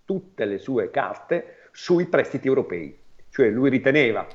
tutte 0.05 0.45
le 0.45 0.59
sue 0.59 0.91
carte 0.91 1.69
sui 1.73 2.07
prestiti 2.07 2.47
europei, 2.47 2.99
cioè 3.31 3.49
lui 3.49 3.71
riteneva 3.71 4.27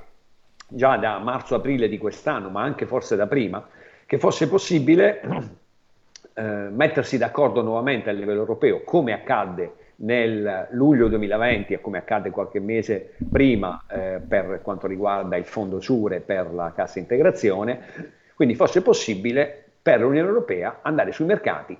già 0.67 0.97
da 0.97 1.19
marzo-aprile 1.19 1.87
di 1.87 1.97
quest'anno, 1.97 2.49
ma 2.49 2.61
anche 2.61 2.85
forse 2.85 3.15
da 3.15 3.27
prima, 3.27 3.65
che 4.05 4.19
fosse 4.19 4.47
possibile 4.47 5.21
eh, 6.33 6.41
mettersi 6.41 7.17
d'accordo 7.17 7.61
nuovamente 7.61 8.09
a 8.09 8.13
livello 8.13 8.41
europeo, 8.41 8.83
come 8.83 9.13
accadde 9.13 9.73
nel 9.97 10.67
luglio 10.71 11.07
2020 11.07 11.73
e 11.73 11.81
come 11.81 11.97
accadde 11.99 12.29
qualche 12.29 12.59
mese 12.59 13.15
prima 13.31 13.85
eh, 13.89 14.19
per 14.27 14.59
quanto 14.61 14.87
riguarda 14.87 15.37
il 15.37 15.45
fondo 15.45 15.79
Sure 15.79 16.19
per 16.19 16.53
la 16.53 16.73
cassa 16.75 16.99
integrazione, 16.99 18.13
quindi 18.35 18.55
fosse 18.55 18.81
possibile 18.81 19.63
per 19.81 20.01
l'Unione 20.01 20.27
Europea 20.27 20.79
andare 20.81 21.11
sui 21.11 21.25
mercati, 21.25 21.77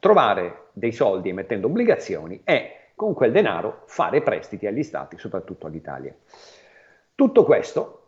trovare 0.00 0.68
dei 0.72 0.92
soldi 0.92 1.28
emettendo 1.28 1.66
obbligazioni 1.68 2.40
e 2.42 2.76
con 2.96 3.14
quel 3.14 3.32
denaro 3.32 3.82
fare 3.86 4.22
prestiti 4.22 4.66
agli 4.66 4.82
stati, 4.82 5.16
soprattutto 5.18 5.66
all'Italia. 5.66 6.14
Tutto 7.14 7.44
questo 7.44 7.98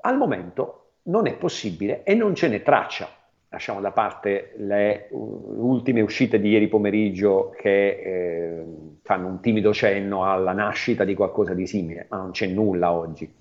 al 0.00 0.16
momento 0.16 0.86
non 1.04 1.26
è 1.26 1.36
possibile 1.36 2.02
e 2.02 2.14
non 2.14 2.34
ce 2.34 2.48
n'è 2.48 2.62
traccia. 2.62 3.08
Lasciamo 3.48 3.80
da 3.80 3.92
parte 3.92 4.54
le 4.58 5.08
ultime 5.10 6.00
uscite 6.00 6.40
di 6.40 6.50
ieri 6.50 6.68
pomeriggio 6.68 7.54
che 7.56 7.88
eh, 7.88 8.64
fanno 9.02 9.28
un 9.28 9.40
timido 9.40 9.72
cenno 9.72 10.30
alla 10.30 10.52
nascita 10.52 11.04
di 11.04 11.14
qualcosa 11.14 11.54
di 11.54 11.66
simile, 11.66 12.06
ma 12.10 12.16
non 12.16 12.32
c'è 12.32 12.46
nulla 12.46 12.92
oggi. 12.92 13.32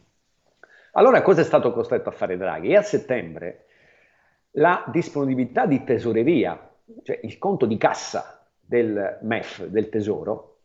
Allora 0.92 1.22
cosa 1.22 1.42
è 1.42 1.44
stato 1.44 1.74
costretto 1.74 2.10
a 2.10 2.14
fare 2.14 2.38
Draghi? 2.38 2.70
E 2.70 2.78
a 2.78 2.82
settembre 2.82 3.66
la 4.52 4.86
disponibilità 4.88 5.66
di 5.66 5.84
tesoreria, 5.84 6.72
cioè 7.04 7.20
il 7.24 7.38
conto 7.38 7.66
di 7.66 7.78
cassa 7.78 8.46
del 8.60 9.18
MEF, 9.22 9.66
del 9.66 9.90
Tesoro, 9.90 10.60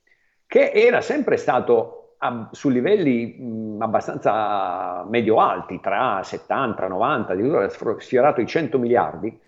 che 0.46 0.70
era 0.72 1.00
sempre 1.00 1.36
stato 1.36 1.99
a, 2.22 2.48
su 2.52 2.68
livelli 2.68 3.36
mh, 3.38 3.82
abbastanza 3.82 5.04
medio-alti, 5.08 5.80
tra 5.80 6.22
70, 6.22 6.86
90, 6.88 7.32
addirittura 7.32 7.64
ha 7.64 7.98
sfiorato 7.98 8.40
i 8.40 8.46
100 8.46 8.78
miliardi, 8.78 9.38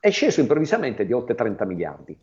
è 0.00 0.10
sceso 0.10 0.40
improvvisamente 0.40 1.04
di 1.04 1.12
oltre 1.12 1.34
30 1.34 1.64
miliardi. 1.64 2.18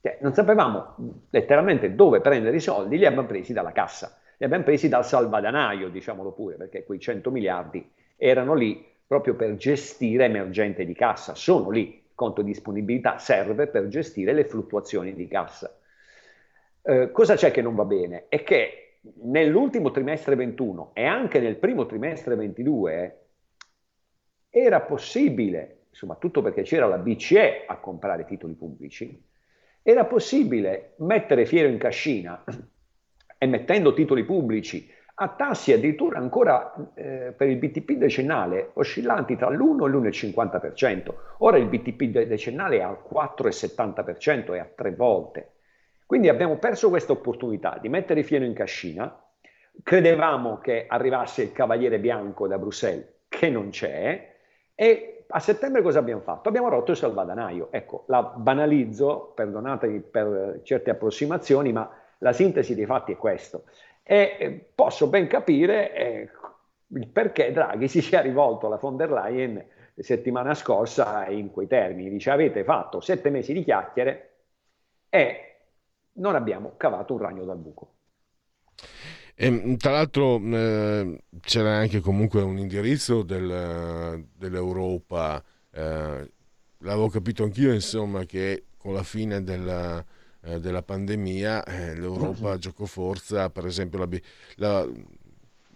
Cioè, 0.00 0.18
non 0.20 0.34
sapevamo 0.34 0.94
letteralmente 1.30 1.94
dove 1.94 2.20
prendere 2.20 2.56
i 2.56 2.60
soldi, 2.60 2.98
li 2.98 3.06
abbiamo 3.06 3.26
presi 3.26 3.52
dalla 3.52 3.72
cassa, 3.72 4.18
li 4.36 4.44
abbiamo 4.44 4.64
presi 4.64 4.88
dal 4.88 5.04
salvadanaio, 5.04 5.88
diciamolo 5.88 6.32
pure, 6.32 6.56
perché 6.56 6.84
quei 6.84 7.00
100 7.00 7.30
miliardi 7.30 7.90
erano 8.16 8.54
lì 8.54 8.84
proprio 9.06 9.34
per 9.34 9.56
gestire 9.56 10.26
emergente 10.26 10.84
di 10.84 10.94
cassa, 10.94 11.34
sono 11.34 11.70
lì, 11.70 11.86
il 11.86 12.14
conto 12.14 12.42
di 12.42 12.50
disponibilità 12.50 13.16
serve 13.18 13.66
per 13.66 13.88
gestire 13.88 14.32
le 14.34 14.44
fluttuazioni 14.44 15.14
di 15.14 15.26
cassa. 15.26 15.74
Eh, 16.82 17.10
cosa 17.12 17.34
c'è 17.34 17.50
che 17.50 17.62
non 17.62 17.74
va 17.74 17.84
bene? 17.84 18.26
È 18.28 18.42
che 18.42 18.87
nell'ultimo 19.22 19.90
trimestre 19.90 20.34
21 20.34 20.90
e 20.94 21.04
anche 21.04 21.40
nel 21.40 21.56
primo 21.56 21.86
trimestre 21.86 22.34
22 22.34 23.26
era 24.50 24.80
possibile, 24.80 25.86
soprattutto 25.90 26.42
perché 26.42 26.62
c'era 26.62 26.86
la 26.86 26.98
BCE 26.98 27.64
a 27.66 27.76
comprare 27.76 28.24
titoli 28.24 28.54
pubblici, 28.54 29.24
era 29.82 30.04
possibile 30.04 30.94
mettere 30.98 31.46
fiero 31.46 31.68
in 31.68 31.78
cascina 31.78 32.42
emettendo 33.38 33.94
titoli 33.94 34.24
pubblici 34.24 34.90
a 35.20 35.28
tassi 35.30 35.72
addirittura 35.72 36.18
ancora 36.18 36.72
eh, 36.94 37.32
per 37.36 37.48
il 37.48 37.56
BTP 37.56 37.92
decennale 37.92 38.70
oscillanti 38.74 39.36
tra 39.36 39.50
l'1 39.50 39.84
e 39.84 39.88
l'1,50%. 39.88 41.14
Ora 41.38 41.56
il 41.56 41.66
BTP 41.66 42.24
decennale 42.24 42.78
è 42.78 42.82
al 42.82 42.98
4,70% 43.12 44.54
e 44.54 44.58
a 44.58 44.70
tre 44.72 44.94
volte. 44.94 45.52
Quindi 46.08 46.30
abbiamo 46.30 46.56
perso 46.56 46.88
questa 46.88 47.12
opportunità 47.12 47.76
di 47.78 47.90
mettere 47.90 48.22
fieno 48.22 48.46
in 48.46 48.54
cascina. 48.54 49.14
Credevamo 49.82 50.56
che 50.56 50.86
arrivasse 50.88 51.42
il 51.42 51.52
cavaliere 51.52 51.98
bianco 51.98 52.46
da 52.46 52.56
Bruxelles, 52.56 53.24
che 53.28 53.50
non 53.50 53.68
c'è, 53.68 54.36
e 54.74 55.24
a 55.28 55.38
settembre 55.38 55.82
cosa 55.82 55.98
abbiamo 55.98 56.22
fatto? 56.22 56.48
Abbiamo 56.48 56.70
rotto 56.70 56.92
il 56.92 56.96
salvadanaio. 56.96 57.68
Ecco, 57.70 58.04
la 58.06 58.22
banalizzo, 58.22 59.32
perdonatemi 59.34 60.00
per 60.00 60.60
certe 60.62 60.88
approssimazioni, 60.88 61.72
ma 61.72 61.94
la 62.20 62.32
sintesi 62.32 62.74
dei 62.74 62.86
fatti 62.86 63.12
è 63.12 63.16
questo. 63.18 63.64
E 64.02 64.36
eh, 64.38 64.70
posso 64.74 65.08
ben 65.08 65.26
capire 65.26 65.92
eh, 65.92 66.30
il 66.86 67.06
perché 67.06 67.52
Draghi 67.52 67.86
si 67.86 68.00
sia 68.00 68.22
rivolto 68.22 68.64
alla 68.64 68.76
von 68.76 68.96
der 68.96 69.12
Leyen 69.12 69.62
settimana 69.94 70.54
scorsa 70.54 71.26
in 71.26 71.50
quei 71.50 71.66
termini. 71.66 72.08
Dice 72.08 72.30
avete 72.30 72.64
fatto 72.64 73.02
sette 73.02 73.28
mesi 73.28 73.52
di 73.52 73.62
chiacchiere 73.62 74.36
e 75.10 75.47
non 76.18 76.34
abbiamo 76.34 76.74
cavato 76.76 77.14
un 77.14 77.18
ragno 77.20 77.44
dal 77.44 77.58
buco. 77.58 77.94
E, 79.34 79.46
ehm, 79.46 79.76
tra 79.76 79.92
l'altro 79.92 80.40
eh, 80.40 81.22
c'era 81.40 81.76
anche 81.76 82.00
comunque 82.00 82.42
un 82.42 82.58
indirizzo 82.58 83.22
del, 83.22 84.24
dell'Europa, 84.34 85.42
eh, 85.70 86.30
l'avevo 86.78 87.08
capito 87.08 87.44
anch'io 87.44 87.72
insomma 87.72 88.24
che 88.24 88.64
con 88.76 88.94
la 88.94 89.02
fine 89.02 89.42
della, 89.42 90.04
eh, 90.42 90.60
della 90.60 90.82
pandemia 90.82 91.64
eh, 91.64 91.94
l'Europa 91.96 92.50
mm-hmm. 92.50 92.58
giocò 92.58 92.84
forza, 92.84 93.50
per 93.50 93.66
esempio 93.66 93.98
la, 93.98 94.08
la 94.56 94.88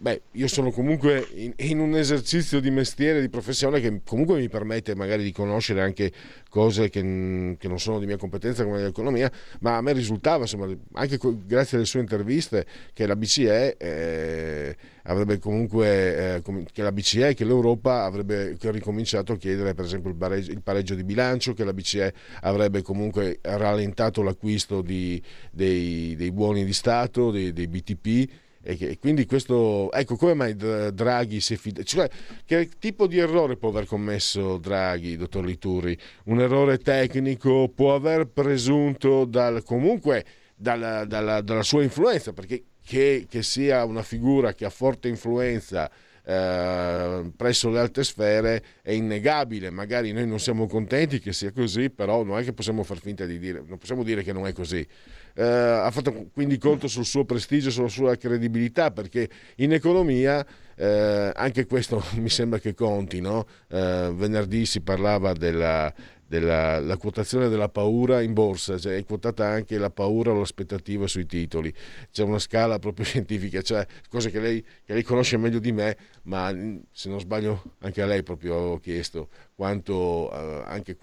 Beh, 0.02 0.22
io 0.32 0.48
sono 0.48 0.72
comunque 0.72 1.28
in, 1.34 1.52
in, 1.58 1.78
un 1.78 1.94
esercizio 1.94 2.58
di 2.58 2.72
mestiere, 2.72 3.20
di 3.20 3.28
professione 3.28 3.78
che 3.78 4.00
comunque 4.04 4.36
mi 4.36 4.48
permette 4.48 4.96
magari 4.96 5.22
di 5.22 5.30
conoscere 5.30 5.80
anche 5.80 6.10
cose 6.48 6.88
che, 6.88 7.56
che 7.56 7.68
non 7.68 7.78
sono 7.78 8.00
di 8.00 8.06
mia 8.06 8.16
competenza 8.16 8.64
come 8.64 8.82
l'economia, 8.82 9.30
ma 9.60 9.76
a 9.76 9.80
me 9.80 9.92
risultava, 9.92 10.40
insomma, 10.40 10.66
anche 10.94 11.20
grazie 11.46 11.76
alle 11.76 11.86
sue 11.86 12.00
interviste, 12.00 12.66
che 12.92 13.06
la 13.06 13.14
BCE 13.14 13.76
eh, 13.76 14.76
avrebbe 15.04 15.38
comunque, 15.38 16.34
eh, 16.34 16.42
che 16.72 16.82
la 16.82 16.90
BCE, 16.90 17.34
che 17.34 17.44
l'Europa 17.44 18.02
avrebbe 18.02 18.56
ricominciato 18.58 19.34
a 19.34 19.36
chiedere 19.36 19.72
per 19.72 19.84
esempio 19.84 20.10
il 20.10 20.16
pareggio, 20.16 20.50
il 20.50 20.62
pareggio, 20.62 20.96
di 20.96 21.04
bilancio, 21.04 21.54
che 21.54 21.62
la 21.62 21.72
BCE 21.72 22.12
avrebbe 22.40 22.82
comunque 22.82 23.38
rallentato 23.40 24.24
l'acquisto 24.24 24.82
di, 24.82 25.22
dei, 25.52 26.16
dei, 26.16 26.32
buoni 26.32 26.64
di 26.64 26.72
Stato, 26.72 27.30
dei, 27.30 27.52
dei 27.52 27.68
BTP 27.68 28.30
e, 28.62 28.98
quindi 28.98 29.26
questo, 29.26 29.90
ecco 29.90 30.16
come 30.16 30.34
mai 30.34 30.54
Draghi 30.54 31.40
si 31.40 31.54
è 31.54 31.56
fidato, 31.56 31.84
cioè 31.84 32.08
che 32.44 32.68
tipo 32.78 33.06
di 33.06 33.18
errore 33.18 33.56
può 33.56 33.70
aver 33.70 33.86
commesso 33.86 34.58
Draghi, 34.58 35.16
dottor 35.16 35.44
Lituri? 35.44 35.98
Un 36.24 36.40
errore 36.40 36.78
tecnico 36.78 37.68
può 37.74 37.94
aver 37.94 38.26
presunto 38.26 39.24
dal, 39.24 39.64
comunque 39.64 40.24
dalla, 40.54 41.04
dalla, 41.04 41.40
dalla 41.40 41.62
sua 41.62 41.82
influenza, 41.82 42.32
perché 42.32 42.64
che, 42.84 43.26
che, 43.28 43.42
sia 43.42 43.84
una 43.84 44.02
figura 44.02 44.54
che 44.54 44.64
ha 44.64 44.70
forte 44.70 45.08
influenza 45.08 45.90
eh, 46.24 47.32
presso 47.36 47.68
le 47.68 47.80
alte 47.80 48.04
sfere 48.04 48.62
è 48.80 48.92
innegabile, 48.92 49.70
magari 49.70 50.12
noi 50.12 50.26
non 50.26 50.38
siamo 50.38 50.66
contenti 50.66 51.18
che 51.18 51.32
sia 51.32 51.52
così, 51.52 51.90
però 51.90 52.22
non 52.22 52.38
è 52.38 52.44
che 52.44 52.52
possiamo 52.52 52.84
far 52.84 52.98
finta 52.98 53.24
di 53.24 53.38
dire, 53.38 53.62
non 53.66 53.78
possiamo 53.78 54.04
dire 54.04 54.22
che 54.22 54.32
non 54.32 54.46
è 54.46 54.52
così 54.52 54.86
eh, 55.34 55.42
ha 55.44 55.90
fatto 55.90 56.28
quindi 56.32 56.58
conto 56.58 56.88
sul 56.88 57.04
suo 57.04 57.24
prestigio, 57.24 57.70
sulla 57.70 57.88
sua 57.88 58.16
credibilità, 58.16 58.90
perché 58.90 59.28
in 59.56 59.72
economia 59.72 60.44
eh, 60.76 61.32
anche 61.34 61.66
questo 61.66 62.02
mi 62.16 62.28
sembra 62.28 62.58
che 62.58 62.74
conti. 62.74 63.20
No? 63.20 63.46
Eh, 63.68 64.10
venerdì 64.14 64.66
si 64.66 64.80
parlava 64.80 65.32
della, 65.32 65.92
della 66.26 66.96
quotazione 66.96 67.48
della 67.48 67.68
paura 67.68 68.22
in 68.22 68.32
borsa, 68.32 68.78
cioè 68.78 68.96
è 68.96 69.04
quotata 69.04 69.46
anche 69.46 69.76
la 69.76 69.90
paura 69.90 70.30
o 70.30 70.38
l'aspettativa 70.38 71.06
sui 71.06 71.26
titoli. 71.26 71.72
C'è 72.10 72.22
una 72.22 72.38
scala 72.38 72.78
proprio 72.78 73.04
scientifica, 73.06 73.60
cioè 73.60 73.86
cose 74.08 74.30
che 74.30 74.40
lei, 74.40 74.64
che 74.84 74.94
lei 74.94 75.02
conosce 75.02 75.36
meglio 75.36 75.58
di 75.58 75.72
me, 75.72 75.96
ma 76.24 76.50
se 76.90 77.08
non 77.10 77.20
sbaglio 77.20 77.76
anche 77.80 78.00
a 78.00 78.06
lei 78.06 78.22
proprio 78.22 78.54
ho 78.54 78.78
chiesto 78.78 79.28
quanto 79.54 80.32
eh, 80.32 80.62
anche 80.66 80.96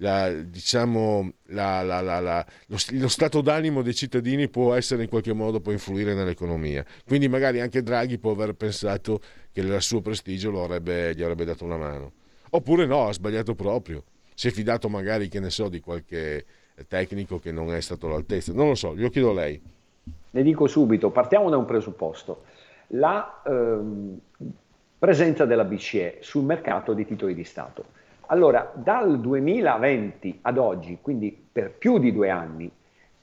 la, 0.00 0.30
diciamo, 0.30 1.30
la, 1.48 1.82
la, 1.82 2.46
lo, 2.66 2.76
lo, 2.92 3.08
stato 3.08 3.40
d'animo 3.40 3.82
dei 3.82 3.94
cittadini 3.94 4.48
può 4.48 4.74
essere 4.74 5.02
in 5.02 5.08
qualche 5.08 5.32
modo 5.32 5.60
può 5.60 5.72
influire 5.72 6.14
nell'economia. 6.14 6.84
Quindi 7.06 7.28
magari 7.28 7.60
anche 7.60 7.82
Draghi 7.82 8.18
può 8.18 8.32
aver 8.32 8.54
pensato 8.54 9.20
che 9.52 9.60
il 9.60 9.80
suo 9.80 10.00
prestigio 10.00 10.62
avrebbe, 10.62 11.14
gli 11.14 11.22
avrebbe 11.22 11.44
dato 11.44 11.64
una 11.64 11.76
mano. 11.76 12.12
Oppure 12.50 12.86
no, 12.86 13.08
ha 13.08 13.12
sbagliato 13.12 13.54
proprio. 13.54 14.04
Si 14.34 14.48
è 14.48 14.50
fidato 14.50 14.88
magari, 14.88 15.28
che 15.28 15.38
ne 15.38 15.50
so, 15.50 15.68
di 15.68 15.80
qualche 15.80 16.44
tecnico 16.88 17.38
che 17.38 17.52
non 17.52 17.72
è 17.74 17.80
stato 17.80 18.06
all'altezza. 18.06 18.52
Non 18.54 18.68
lo 18.68 18.74
so, 18.74 18.96
glielo 18.96 19.10
chiedo 19.10 19.30
a 19.30 19.34
lei. 19.34 19.60
Le 20.30 20.42
dico 20.42 20.66
subito, 20.66 21.10
partiamo 21.10 21.50
da 21.50 21.58
un 21.58 21.66
presupposto. 21.66 22.44
La 22.94 23.42
ehm, 23.44 24.18
presenza 24.98 25.44
della 25.44 25.64
BCE 25.64 26.18
sul 26.20 26.44
mercato 26.44 26.94
di 26.94 27.04
titoli 27.04 27.34
di 27.34 27.44
Stato 27.44 27.98
allora, 28.30 28.70
dal 28.74 29.18
2020 29.20 30.38
ad 30.42 30.56
oggi, 30.56 30.98
quindi 31.00 31.36
per 31.50 31.72
più 31.72 31.98
di 31.98 32.12
due 32.12 32.30
anni, 32.30 32.70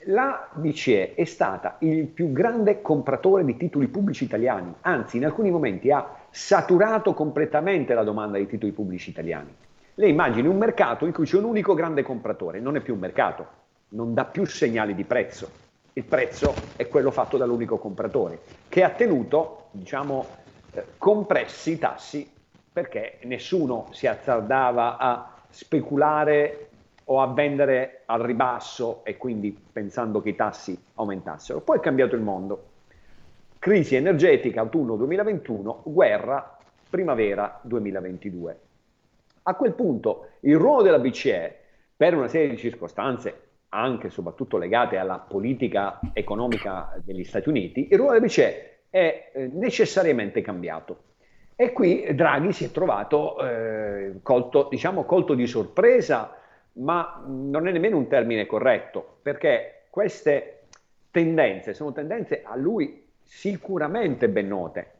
la 0.07 0.49
BCE 0.53 1.15
è 1.15 1.23
stata 1.23 1.77
il 1.79 2.07
più 2.07 2.33
grande 2.33 2.81
compratore 2.81 3.45
di 3.45 3.55
titoli 3.55 3.87
pubblici 3.87 4.25
italiani, 4.25 4.73
anzi 4.81 5.15
in 5.15 5.23
alcuni 5.23 5.49
momenti 5.49 5.91
ha 5.91 6.05
saturato 6.29 7.13
completamente 7.13 7.93
la 7.93 8.03
domanda 8.03 8.37
di 8.37 8.47
titoli 8.47 8.73
pubblici 8.73 9.09
italiani. 9.09 9.55
Lei 9.95 10.09
immagini 10.09 10.47
un 10.49 10.57
mercato 10.57 11.05
in 11.05 11.13
cui 11.13 11.25
c'è 11.25 11.37
un 11.37 11.45
unico 11.45 11.73
grande 11.73 12.03
compratore, 12.03 12.59
non 12.59 12.75
è 12.75 12.81
più 12.81 12.93
un 12.93 12.99
mercato, 12.99 13.47
non 13.89 14.13
dà 14.13 14.25
più 14.25 14.45
segnali 14.45 14.93
di 14.93 15.05
prezzo. 15.05 15.49
Il 15.93 16.03
prezzo 16.03 16.53
è 16.75 16.89
quello 16.89 17.11
fatto 17.11 17.37
dall'unico 17.37 17.77
compratore, 17.77 18.41
che 18.67 18.83
ha 18.83 18.89
tenuto, 18.89 19.69
diciamo, 19.71 20.25
eh, 20.73 20.83
compressi 20.97 21.71
i 21.71 21.79
tassi 21.79 22.35
perché 22.77 23.17
nessuno 23.23 23.87
si 23.89 24.05
azzardava 24.05 24.97
a 24.97 25.35
speculare 25.49 26.67
o 27.05 27.23
a 27.23 27.33
vendere 27.33 28.03
al 28.05 28.21
ribasso 28.21 29.03
e 29.03 29.17
quindi 29.17 29.57
pensando 29.71 30.21
che 30.21 30.29
i 30.29 30.35
tassi 30.35 30.79
aumentassero. 30.93 31.61
Poi 31.61 31.77
è 31.77 31.79
cambiato 31.79 32.13
il 32.13 32.21
mondo. 32.21 32.65
Crisi 33.57 33.95
energetica 33.95 34.61
autunno 34.61 34.95
2021, 34.95 35.81
guerra 35.85 36.55
primavera 36.87 37.59
2022. 37.63 38.59
A 39.41 39.55
quel 39.55 39.73
punto 39.73 40.27
il 40.41 40.57
ruolo 40.57 40.83
della 40.83 40.99
BCE, 40.99 41.55
per 41.95 42.13
una 42.13 42.27
serie 42.27 42.49
di 42.49 42.57
circostanze, 42.57 43.45
anche 43.69 44.05
e 44.05 44.11
soprattutto 44.11 44.59
legate 44.59 44.97
alla 44.97 45.17
politica 45.17 45.99
economica 46.13 46.93
degli 47.03 47.23
Stati 47.23 47.49
Uniti, 47.49 47.87
il 47.89 47.97
ruolo 47.97 48.13
della 48.13 48.25
BCE 48.27 48.81
è 48.91 49.31
eh, 49.33 49.47
necessariamente 49.51 50.41
cambiato. 50.41 51.05
E 51.59 51.73
qui 51.73 52.13
Draghi 52.13 52.53
si 52.53 52.65
è 52.65 52.71
trovato 52.71 53.43
eh, 53.43 54.19
colto, 54.21 54.67
diciamo, 54.69 55.05
colto 55.05 55.33
di 55.33 55.47
sorpresa, 55.47 56.37
ma 56.73 57.23
non 57.25 57.67
è 57.67 57.71
nemmeno 57.71 57.97
un 57.97 58.07
termine 58.07 58.45
corretto, 58.45 59.17
perché 59.23 59.85
queste 59.89 60.65
tendenze 61.09 61.73
sono 61.73 61.93
tendenze 61.93 62.43
a 62.43 62.55
lui 62.55 63.07
sicuramente 63.23 64.29
ben 64.29 64.47
note. 64.47 64.91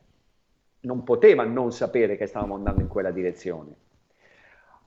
Non 0.79 1.03
poteva 1.03 1.43
non 1.43 1.71
sapere 1.71 2.17
che 2.17 2.25
stavamo 2.25 2.55
andando 2.55 2.81
in 2.81 2.87
quella 2.87 3.11
direzione. 3.11 3.75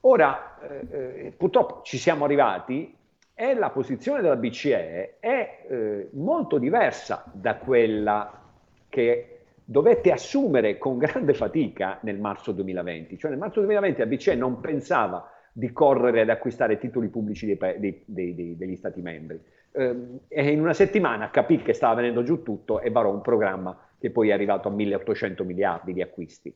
Ora, 0.00 0.58
eh, 0.60 0.86
eh 1.26 1.32
purtroppo 1.36 1.82
ci 1.84 1.98
siamo 1.98 2.24
arrivati 2.24 2.92
e 3.32 3.54
la 3.54 3.70
posizione 3.70 4.22
della 4.22 4.34
BCE 4.34 5.18
è 5.20 5.66
eh, 5.68 6.08
molto 6.14 6.58
diversa 6.58 7.22
da 7.32 7.54
quella 7.58 8.42
che 8.88 9.29
dovette 9.70 10.10
assumere 10.10 10.78
con 10.78 10.98
grande 10.98 11.32
fatica 11.32 12.00
nel 12.02 12.18
marzo 12.18 12.50
2020. 12.50 13.16
Cioè 13.16 13.30
nel 13.30 13.38
marzo 13.38 13.60
2020 13.60 14.00
la 14.00 14.06
BCE 14.06 14.34
non 14.34 14.58
pensava 14.58 15.30
di 15.52 15.70
correre 15.70 16.22
ad 16.22 16.28
acquistare 16.28 16.76
titoli 16.76 17.06
pubblici 17.06 17.46
dei, 17.46 17.56
dei, 17.78 18.02
dei, 18.04 18.56
degli 18.56 18.74
Stati 18.74 19.00
membri. 19.00 19.40
Eh, 19.70 19.96
e 20.26 20.50
in 20.50 20.60
una 20.60 20.72
settimana 20.72 21.30
capì 21.30 21.62
che 21.62 21.72
stava 21.72 21.94
venendo 21.94 22.24
giù 22.24 22.42
tutto 22.42 22.80
e 22.80 22.90
varò 22.90 23.12
un 23.12 23.20
programma 23.20 23.78
che 23.96 24.10
poi 24.10 24.30
è 24.30 24.32
arrivato 24.32 24.66
a 24.66 24.72
1800 24.72 25.44
miliardi 25.44 25.92
di 25.92 26.02
acquisti. 26.02 26.52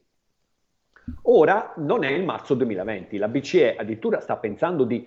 Ora 1.23 1.73
non 1.77 2.03
è 2.03 2.11
il 2.11 2.25
marzo 2.25 2.55
2020, 2.55 3.17
la 3.19 3.29
BCE 3.29 3.77
addirittura 3.77 4.19
sta 4.19 4.39
pensando 4.39 4.83
di 4.83 5.07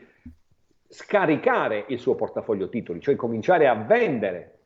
scaricare 0.88 1.84
il 1.90 2.00
suo 2.00 2.16
portafoglio 2.16 2.70
titoli, 2.70 3.02
cioè 3.02 3.18
cominciare 3.18 3.68
a 3.68 3.76
vendere 3.76 4.57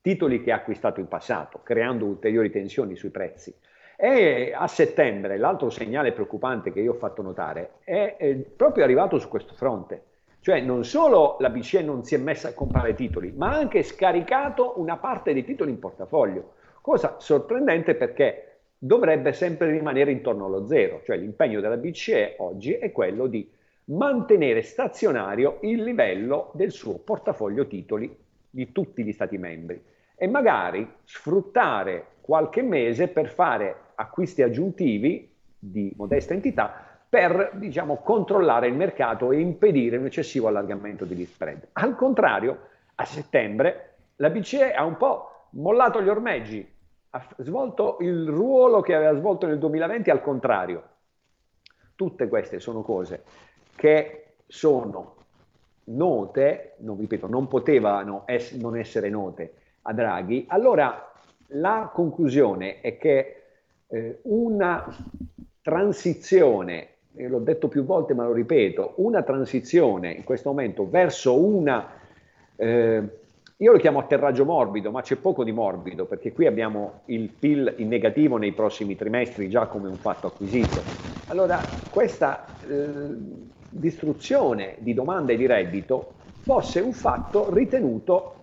titoli 0.00 0.42
che 0.42 0.52
ha 0.52 0.56
acquistato 0.56 1.00
in 1.00 1.08
passato, 1.08 1.60
creando 1.62 2.04
ulteriori 2.04 2.50
tensioni 2.50 2.96
sui 2.96 3.10
prezzi. 3.10 3.54
E 3.96 4.52
a 4.54 4.68
settembre 4.68 5.38
l'altro 5.38 5.70
segnale 5.70 6.12
preoccupante 6.12 6.72
che 6.72 6.80
io 6.80 6.92
ho 6.92 6.98
fatto 6.98 7.20
notare 7.20 7.78
è, 7.82 8.14
è 8.16 8.34
proprio 8.36 8.84
arrivato 8.84 9.18
su 9.18 9.28
questo 9.28 9.54
fronte. 9.54 10.04
Cioè 10.40 10.60
non 10.60 10.84
solo 10.84 11.36
la 11.40 11.50
BCE 11.50 11.82
non 11.82 12.04
si 12.04 12.14
è 12.14 12.18
messa 12.18 12.48
a 12.48 12.54
comprare 12.54 12.94
titoli, 12.94 13.32
ma 13.32 13.50
ha 13.50 13.56
anche 13.56 13.82
scaricato 13.82 14.74
una 14.76 14.96
parte 14.98 15.32
dei 15.32 15.44
titoli 15.44 15.70
in 15.70 15.80
portafoglio. 15.80 16.52
Cosa 16.80 17.16
sorprendente 17.18 17.96
perché 17.96 18.60
dovrebbe 18.78 19.32
sempre 19.32 19.70
rimanere 19.70 20.12
intorno 20.12 20.46
allo 20.46 20.66
zero, 20.66 21.02
cioè 21.04 21.16
l'impegno 21.16 21.60
della 21.60 21.76
BCE 21.76 22.36
oggi 22.38 22.74
è 22.74 22.92
quello 22.92 23.26
di 23.26 23.50
mantenere 23.86 24.62
stazionario 24.62 25.58
il 25.62 25.82
livello 25.82 26.52
del 26.54 26.70
suo 26.70 26.98
portafoglio 26.98 27.66
titoli 27.66 28.16
di 28.50 28.72
tutti 28.72 29.04
gli 29.04 29.12
Stati 29.12 29.38
membri 29.38 29.82
e 30.14 30.26
magari 30.26 30.88
sfruttare 31.04 32.06
qualche 32.20 32.62
mese 32.62 33.08
per 33.08 33.28
fare 33.28 33.76
acquisti 33.94 34.42
aggiuntivi 34.42 35.32
di 35.58 35.92
modesta 35.96 36.34
entità 36.34 36.88
per 37.08 37.52
diciamo, 37.54 37.98
controllare 38.02 38.66
il 38.66 38.74
mercato 38.74 39.32
e 39.32 39.40
impedire 39.40 39.96
un 39.96 40.06
eccessivo 40.06 40.48
allargamento 40.48 41.04
degli 41.04 41.24
spread. 41.24 41.68
Al 41.72 41.96
contrario, 41.96 42.58
a 42.96 43.04
settembre 43.04 43.94
la 44.16 44.28
BCE 44.28 44.74
ha 44.74 44.84
un 44.84 44.96
po' 44.96 45.46
mollato 45.50 46.02
gli 46.02 46.08
ormeggi, 46.08 46.66
ha 47.10 47.26
svolto 47.38 47.96
il 48.00 48.28
ruolo 48.28 48.80
che 48.82 48.94
aveva 48.94 49.14
svolto 49.14 49.46
nel 49.46 49.58
2020 49.58 50.10
al 50.10 50.20
contrario. 50.20 50.82
Tutte 51.94 52.28
queste 52.28 52.60
sono 52.60 52.82
cose 52.82 53.24
che 53.74 54.34
sono 54.46 55.14
note, 55.88 56.74
non, 56.78 56.98
ripeto, 56.98 57.26
non 57.26 57.48
potevano 57.48 58.22
es- 58.26 58.52
non 58.52 58.76
essere 58.76 59.08
note 59.08 59.52
a 59.82 59.92
Draghi, 59.92 60.46
allora 60.48 61.12
la 61.52 61.90
conclusione 61.92 62.80
è 62.80 62.98
che 62.98 63.42
eh, 63.86 64.18
una 64.22 64.84
transizione, 65.62 66.88
l'ho 67.12 67.38
detto 67.38 67.68
più 67.68 67.84
volte 67.84 68.14
ma 68.14 68.24
lo 68.24 68.32
ripeto, 68.32 68.94
una 68.96 69.22
transizione 69.22 70.12
in 70.12 70.24
questo 70.24 70.50
momento 70.50 70.88
verso 70.88 71.38
una, 71.42 71.86
eh, 72.56 73.02
io 73.56 73.72
lo 73.72 73.78
chiamo 73.78 73.98
atterraggio 73.98 74.44
morbido, 74.44 74.90
ma 74.90 75.02
c'è 75.02 75.16
poco 75.16 75.42
di 75.42 75.52
morbido 75.52 76.04
perché 76.04 76.32
qui 76.32 76.46
abbiamo 76.46 77.00
il 77.06 77.28
PIL 77.28 77.74
in 77.78 77.88
negativo 77.88 78.36
nei 78.36 78.52
prossimi 78.52 78.94
trimestri 78.94 79.48
già 79.48 79.66
come 79.66 79.88
un 79.88 79.96
fatto 79.96 80.26
acquisito. 80.26 80.80
Allora 81.28 81.60
questa 81.90 82.46
eh, 82.68 83.56
distruzione 83.68 84.76
di 84.78 84.94
domanda 84.94 85.32
e 85.32 85.36
di 85.36 85.46
reddito 85.46 86.14
fosse 86.40 86.80
un 86.80 86.92
fatto 86.92 87.52
ritenuto 87.52 88.34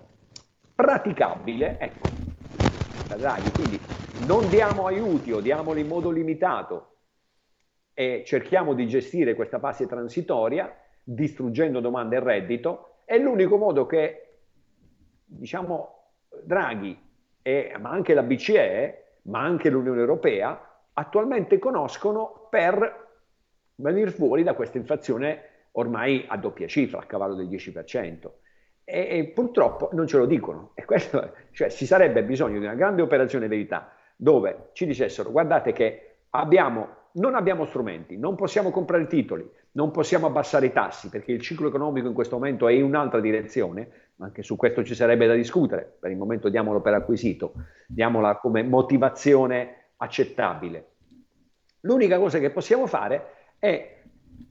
praticabile, 0.76 1.78
ecco, 1.80 2.08
Draghi. 3.16 3.52
Quindi 3.52 3.80
non 4.28 4.48
diamo 4.50 4.86
aiuti 4.86 5.32
o 5.32 5.40
diamoli 5.40 5.82
in 5.82 5.88
modo 5.88 6.12
limitato 6.12 6.94
e 7.94 8.24
cerchiamo 8.26 8.74
di 8.74 8.88
gestire 8.88 9.36
questa 9.36 9.60
fase 9.60 9.88
transitoria 9.88 10.74
distruggendo 11.04 11.80
domanda 11.80 12.18
e 12.18 12.20
reddito, 12.20 13.02
è 13.06 13.18
l'unico 13.18 13.58
modo 13.58 13.86
che, 13.86 14.40
diciamo, 15.24 16.10
Draghi, 16.44 17.00
e, 17.42 17.76
ma 17.80 17.92
anche 17.92 18.14
la 18.14 18.24
BCE, 18.24 19.20
ma 19.24 19.42
anche 19.42 19.70
l'Unione 19.70 20.00
Europea, 20.00 20.60
attualmente 20.94 21.60
conoscono 21.60 22.48
per 22.50 23.05
venire 23.76 24.12
fuori 24.12 24.44
da 24.44 24.54
questa 24.54 24.78
inflazione 24.78 25.42
ormai 25.74 26.26
a 26.28 26.38
doppia 26.38 26.68
cifra, 26.68 27.00
a 27.00 27.06
cavallo 27.06 27.36
del 27.36 27.48
10%. 27.48 28.30
E, 28.84 29.08
e 29.10 29.26
purtroppo 29.34 29.90
non 29.94 30.08
ce 30.08 30.18
lo 30.18 30.26
dicono. 30.26 30.72
E 30.74 30.86
questo, 30.86 31.34
cioè, 31.52 31.70
ci 31.70 31.86
sarebbe 31.86 32.24
bisogno 32.24 32.60
di 32.60 32.66
una 32.66 32.76
grande 32.76 33.02
operazione 33.02 33.48
verità 33.48 33.92
dove 34.16 34.70
ci 34.74 34.86
dicessero 34.86 35.32
guardate 35.32 35.74
che 35.74 36.16
abbiamo, 36.30 36.88
non 37.14 37.36
abbiamo 37.36 37.66
strumenti, 37.66 38.18
non 38.18 38.36
possiamo 38.36 38.72
comprare 38.72 39.08
titoli, 39.08 39.50
non 39.72 39.92
possiamo 39.92 40.28
abbassare 40.28 40.68
i 40.68 40.72
tassi 40.72 41.10
perché 41.10 41.34
il 41.34 41.42
ciclo 41.42 41.68
economico 41.68 42.08
in 42.08 42.14
questo 42.14 42.36
momento 42.36 42.68
è 42.68 42.74
in 42.74 42.84
un'altra 42.84 43.20
direzione, 43.20 43.90
anche 44.20 44.42
su 44.42 44.56
questo 44.56 44.86
ci 44.86 44.96
sarebbe 44.96 45.28
da 45.28 45.34
discutere, 45.34 45.98
per 46.00 46.12
il 46.12 46.18
momento 46.18 46.48
diamolo 46.48 46.80
per 46.80 46.94
acquisito, 46.94 47.54
diamola 47.88 48.38
come 48.38 48.64
motivazione 48.64 49.88
accettabile. 49.98 50.92
L'unica 51.82 52.18
cosa 52.18 52.40
che 52.40 52.50
possiamo 52.50 52.88
fare 52.88 53.45
è 53.66 53.93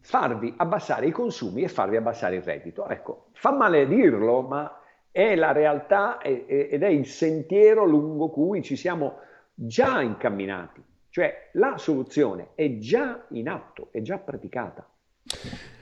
farvi 0.01 0.53
abbassare 0.57 1.07
i 1.07 1.11
consumi 1.11 1.63
e 1.63 1.69
farvi 1.69 1.97
abbassare 1.97 2.37
il 2.37 2.43
reddito. 2.43 2.89
Ecco, 2.89 3.27
fa 3.33 3.53
male 3.53 3.87
dirlo, 3.87 4.43
ma 4.43 4.81
è 5.11 5.35
la 5.37 5.53
realtà 5.53 6.21
ed 6.21 6.83
è 6.83 6.89
il 6.89 7.07
sentiero 7.07 7.85
lungo 7.85 8.29
cui 8.31 8.63
ci 8.63 8.77
siamo 8.77 9.19
già 9.55 10.01
incamminati. 10.01 10.83
Cioè 11.09 11.51
la 11.53 11.79
soluzione 11.79 12.49
è 12.57 12.79
già 12.79 13.25
in 13.29 13.49
atto, 13.49 13.89
è 13.93 14.03
già 14.03 14.19
praticata. 14.19 14.85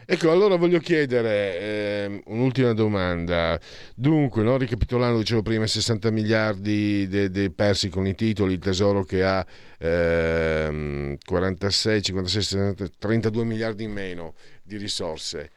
Ecco, 0.05 0.32
allora 0.32 0.57
voglio 0.57 0.80
chiedere 0.80 1.59
eh, 1.59 2.22
un'ultima 2.26 2.72
domanda. 2.72 3.59
Dunque, 3.94 4.42
no, 4.42 4.57
ricapitolando, 4.57 5.18
dicevo 5.18 5.42
prima, 5.42 5.66
60 5.66 6.11
miliardi 6.11 7.07
de, 7.07 7.30
de 7.30 7.50
persi 7.53 7.88
con 7.88 8.07
i 8.07 8.14
titoli, 8.16 8.55
il 8.55 8.59
tesoro 8.59 9.05
che 9.05 9.22
ha 9.22 9.46
eh, 9.78 11.16
46, 11.24 12.03
56, 12.03 12.42
60, 12.42 12.88
32 12.98 13.44
miliardi 13.44 13.84
in 13.84 13.92
meno 13.92 14.34
di 14.62 14.76
risorse. 14.76 15.50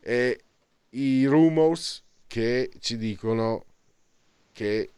E 0.00 0.40
i 0.90 1.26
rumors 1.26 2.02
che 2.26 2.70
ci 2.80 2.96
dicono 2.96 3.64
che 4.52 4.88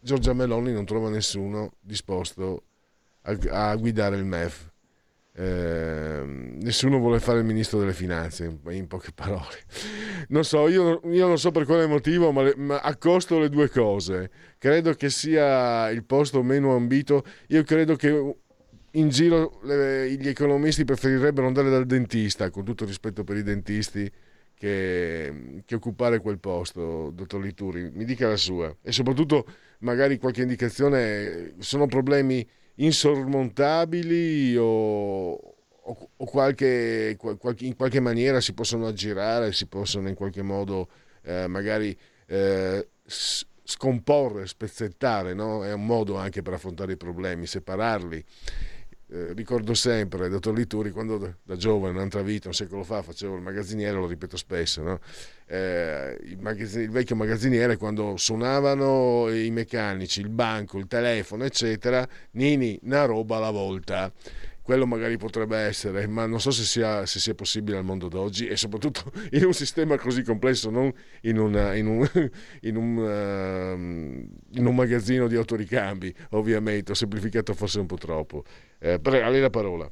Giorgia 0.00 0.32
Meloni 0.32 0.72
non 0.72 0.86
trova 0.86 1.10
nessuno 1.10 1.72
disposto 1.80 2.62
a, 3.22 3.70
a 3.70 3.76
guidare 3.76 4.16
il 4.16 4.24
MEF 4.24 4.70
eh, 5.40 6.22
nessuno 6.24 6.98
vuole 6.98 7.20
fare 7.20 7.38
il 7.38 7.44
ministro 7.44 7.78
delle 7.78 7.92
finanze, 7.92 8.58
in 8.70 8.88
poche 8.88 9.12
parole. 9.14 9.56
Non 10.30 10.42
so, 10.42 10.66
io, 10.66 11.00
io 11.04 11.28
non 11.28 11.38
so 11.38 11.52
per 11.52 11.64
quale 11.64 11.86
motivo, 11.86 12.32
ma, 12.32 12.42
le, 12.42 12.54
ma, 12.56 12.80
accosto 12.80 13.38
le 13.38 13.48
due 13.48 13.68
cose. 13.70 14.30
Credo 14.58 14.94
che 14.94 15.10
sia 15.10 15.90
il 15.90 16.02
posto 16.02 16.42
meno 16.42 16.74
ambito. 16.74 17.22
Io 17.48 17.62
credo 17.62 17.94
che 17.94 18.36
in 18.90 19.08
giro 19.10 19.60
le, 19.62 20.10
gli 20.10 20.26
economisti 20.26 20.84
preferirebbero 20.84 21.46
andare 21.46 21.70
dal 21.70 21.86
dentista, 21.86 22.50
con 22.50 22.64
tutto 22.64 22.84
rispetto 22.84 23.22
per 23.22 23.36
i 23.36 23.44
dentisti, 23.44 24.10
che, 24.54 25.62
che 25.64 25.74
occupare 25.76 26.18
quel 26.18 26.40
posto, 26.40 27.12
dottor 27.14 27.40
Lituri. 27.40 27.92
Mi 27.94 28.04
dica 28.04 28.26
la 28.26 28.36
sua. 28.36 28.74
E 28.82 28.90
soprattutto 28.90 29.46
magari 29.80 30.18
qualche 30.18 30.42
indicazione, 30.42 31.54
sono 31.58 31.86
problemi 31.86 32.44
insormontabili 32.78 34.56
o, 34.56 35.32
o, 35.32 36.10
o 36.16 36.24
qualche, 36.24 37.16
qualche, 37.18 37.64
in 37.64 37.76
qualche 37.76 38.00
maniera 38.00 38.40
si 38.40 38.52
possono 38.52 38.86
aggirare, 38.86 39.52
si 39.52 39.66
possono 39.66 40.08
in 40.08 40.14
qualche 40.14 40.42
modo 40.42 40.88
eh, 41.22 41.46
magari 41.46 41.96
eh, 42.26 42.88
scomporre, 43.06 44.46
spezzettare, 44.46 45.34
no? 45.34 45.64
è 45.64 45.72
un 45.72 45.84
modo 45.84 46.16
anche 46.16 46.42
per 46.42 46.54
affrontare 46.54 46.92
i 46.92 46.96
problemi, 46.96 47.46
separarli. 47.46 48.24
Eh, 49.10 49.32
ricordo 49.32 49.72
sempre, 49.72 50.28
dottor 50.28 50.54
Lituri, 50.54 50.90
quando 50.90 51.36
da 51.42 51.56
giovane, 51.56 51.96
un'altra 51.96 52.20
vita, 52.20 52.48
un 52.48 52.54
secolo 52.54 52.84
fa, 52.84 53.00
facevo 53.00 53.36
il 53.36 53.40
magazziniere, 53.40 53.96
lo 53.96 54.06
ripeto 54.06 54.36
spesso, 54.36 54.82
no? 54.82 55.00
eh, 55.46 56.18
il, 56.24 56.38
il, 56.38 56.90
vecchio 56.90 57.16
magazziniere 57.16 57.78
quando 57.78 58.18
suonavano 58.18 59.30
i 59.30 59.50
meccanici, 59.50 60.20
il 60.20 60.28
banco, 60.28 60.78
il 60.78 60.86
telefono, 60.86 61.44
eccetera, 61.44 62.06
Nini, 62.32 62.78
una 62.82 63.06
roba 63.06 63.36
alla 63.36 63.50
volta 63.50 64.12
quello 64.68 64.86
magari 64.86 65.16
potrebbe 65.16 65.56
essere, 65.56 66.06
ma 66.06 66.26
non 66.26 66.40
so 66.40 66.50
se 66.50 66.62
sia, 66.62 67.06
se 67.06 67.20
sia, 67.20 67.34
possibile 67.34 67.78
al 67.78 67.84
mondo 67.84 68.08
d'oggi 68.08 68.48
e 68.48 68.54
soprattutto 68.54 69.00
in 69.32 69.46
un 69.46 69.54
sistema 69.54 69.96
così 69.96 70.22
complesso, 70.22 70.68
non 70.68 70.92
in, 71.22 71.38
una, 71.38 71.74
in, 71.74 71.86
un, 71.86 72.06
in, 72.60 72.76
un, 72.76 72.96
uh, 73.00 74.58
in 74.58 74.66
un, 74.66 74.74
magazzino 74.74 75.26
di 75.26 75.36
autoricambi, 75.36 76.14
ovviamente, 76.32 76.92
ho 76.92 76.94
semplificato 76.94 77.54
forse 77.54 77.80
un 77.80 77.86
po' 77.86 77.96
troppo. 77.96 78.42
Eh, 78.78 79.00
però 79.00 79.24
a 79.24 79.30
lei 79.30 79.40
la 79.40 79.48
parola. 79.48 79.90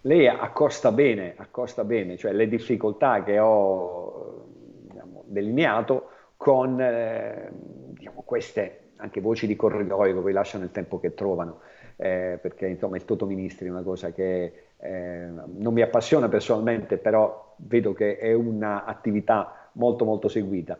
Lei 0.00 0.26
accosta 0.26 0.90
bene, 0.90 1.34
accosta 1.36 1.84
bene, 1.84 2.16
cioè 2.16 2.32
le 2.32 2.48
difficoltà 2.48 3.22
che 3.22 3.38
ho 3.38 4.48
diciamo, 4.90 5.22
delineato 5.28 6.08
con 6.36 6.80
eh, 6.80 7.48
diciamo, 7.92 8.22
queste 8.22 8.80
anche 8.96 9.20
voci 9.20 9.46
di 9.46 9.54
corridoio 9.54 10.14
che 10.14 10.20
poi 10.20 10.32
lasciano 10.32 10.64
il 10.64 10.72
tempo 10.72 10.98
che 10.98 11.14
trovano, 11.14 11.60
eh, 11.96 12.38
perché 12.40 12.66
insomma 12.66 12.96
il 12.96 13.04
Toto 13.04 13.26
Ministri 13.26 13.66
è 13.66 13.70
una 13.70 13.82
cosa 13.82 14.12
che 14.12 14.52
eh, 14.78 15.26
non 15.26 15.72
mi 15.72 15.82
appassiona 15.82 16.28
personalmente, 16.28 16.96
però 16.98 17.54
vedo 17.58 17.92
che 17.92 18.18
è 18.18 18.32
un'attività 18.32 19.70
molto 19.72 20.04
molto 20.04 20.28
seguita. 20.28 20.78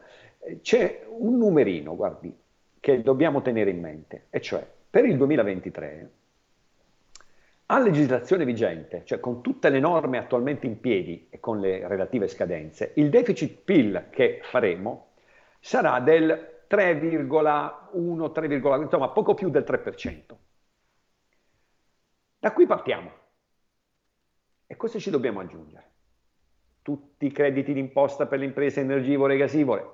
C'è 0.60 1.06
un 1.08 1.38
numerino, 1.38 1.96
guardi, 1.96 2.36
che 2.80 3.00
dobbiamo 3.02 3.40
tenere 3.40 3.70
in 3.70 3.80
mente, 3.80 4.26
e 4.30 4.40
cioè 4.40 4.66
per 4.90 5.06
il 5.06 5.16
2023 5.16 6.10
a 7.66 7.78
legislazione 7.80 8.44
vigente, 8.44 9.02
cioè 9.04 9.20
con 9.20 9.40
tutte 9.40 9.70
le 9.70 9.80
norme 9.80 10.18
attualmente 10.18 10.66
in 10.66 10.80
piedi 10.80 11.28
e 11.30 11.40
con 11.40 11.60
le 11.60 11.88
relative 11.88 12.28
scadenze, 12.28 12.92
il 12.96 13.08
deficit 13.08 13.62
PIL 13.64 14.08
che 14.10 14.40
faremo 14.42 15.12
sarà 15.58 15.98
del 16.00 16.62
3,1, 16.68 18.32
3, 18.32 18.82
insomma 18.82 19.08
poco 19.08 19.32
più 19.32 19.48
del 19.48 19.64
3%. 19.66 20.36
Da 22.44 22.52
qui 22.52 22.66
partiamo. 22.66 23.10
E 24.66 24.76
cosa 24.76 24.98
ci 24.98 25.08
dobbiamo 25.08 25.40
aggiungere? 25.40 25.92
Tutti 26.82 27.24
i 27.24 27.32
crediti 27.32 27.72
d'imposta 27.72 28.26
per 28.26 28.38
le 28.38 28.44
imprese 28.44 28.80
energivore 28.80 29.32
e 29.32 29.38
gasivore, 29.38 29.90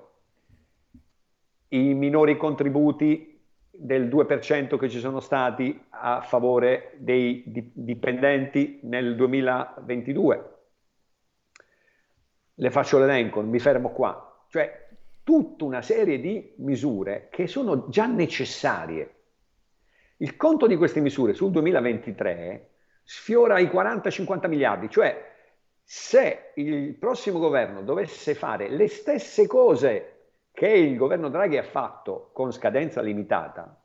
i 1.69 1.93
minori 1.93 2.35
contributi 2.35 3.41
del 3.69 4.09
2% 4.09 4.77
che 4.77 4.89
ci 4.89 4.99
sono 4.99 5.21
stati 5.21 5.81
a 5.91 6.19
favore 6.19 6.95
dei 6.97 7.41
dipendenti 7.45 8.81
nel 8.83 9.15
2022. 9.15 10.57
Le 12.55 12.69
faccio 12.69 12.99
l'elenco, 12.99 13.39
mi 13.39 13.59
fermo 13.59 13.91
qua. 13.91 14.45
Cioè, 14.49 14.89
tutta 15.23 15.63
una 15.63 15.81
serie 15.81 16.19
di 16.19 16.53
misure 16.57 17.29
che 17.31 17.47
sono 17.47 17.87
già 17.87 18.07
necessarie. 18.07 19.20
Il 20.21 20.35
conto 20.35 20.67
di 20.67 20.77
queste 20.77 20.99
misure 20.99 21.33
sul 21.33 21.49
2023 21.49 22.69
sfiora 23.03 23.57
i 23.57 23.65
40-50 23.65 24.47
miliardi, 24.47 24.87
cioè 24.87 25.29
se 25.81 26.51
il 26.55 26.93
prossimo 26.93 27.39
governo 27.39 27.81
dovesse 27.81 28.35
fare 28.35 28.69
le 28.69 28.87
stesse 28.87 29.47
cose 29.47 30.35
che 30.51 30.67
il 30.67 30.95
governo 30.95 31.29
Draghi 31.29 31.57
ha 31.57 31.63
fatto 31.63 32.29
con 32.33 32.51
scadenza 32.51 33.01
limitata, 33.01 33.83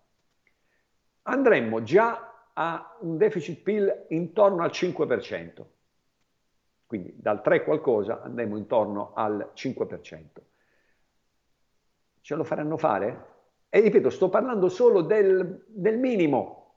andremmo 1.23 1.83
già 1.83 2.51
a 2.53 2.99
un 3.01 3.17
deficit 3.17 3.63
PIL 3.63 4.05
intorno 4.09 4.63
al 4.63 4.71
5%. 4.71 5.65
Quindi 6.85 7.15
dal 7.17 7.41
3 7.41 7.65
qualcosa 7.65 8.21
andremo 8.21 8.59
intorno 8.59 9.15
al 9.15 9.53
5%. 9.55 10.25
Ce 12.21 12.35
lo 12.35 12.45
faranno 12.45 12.77
fare? 12.77 13.36
E 13.77 13.81
ripeto, 13.81 14.09
sto 14.09 14.31
parlando 14.31 14.71
solo 14.71 15.03
del, 15.03 15.67
del 15.67 15.99
minimo, 15.99 16.77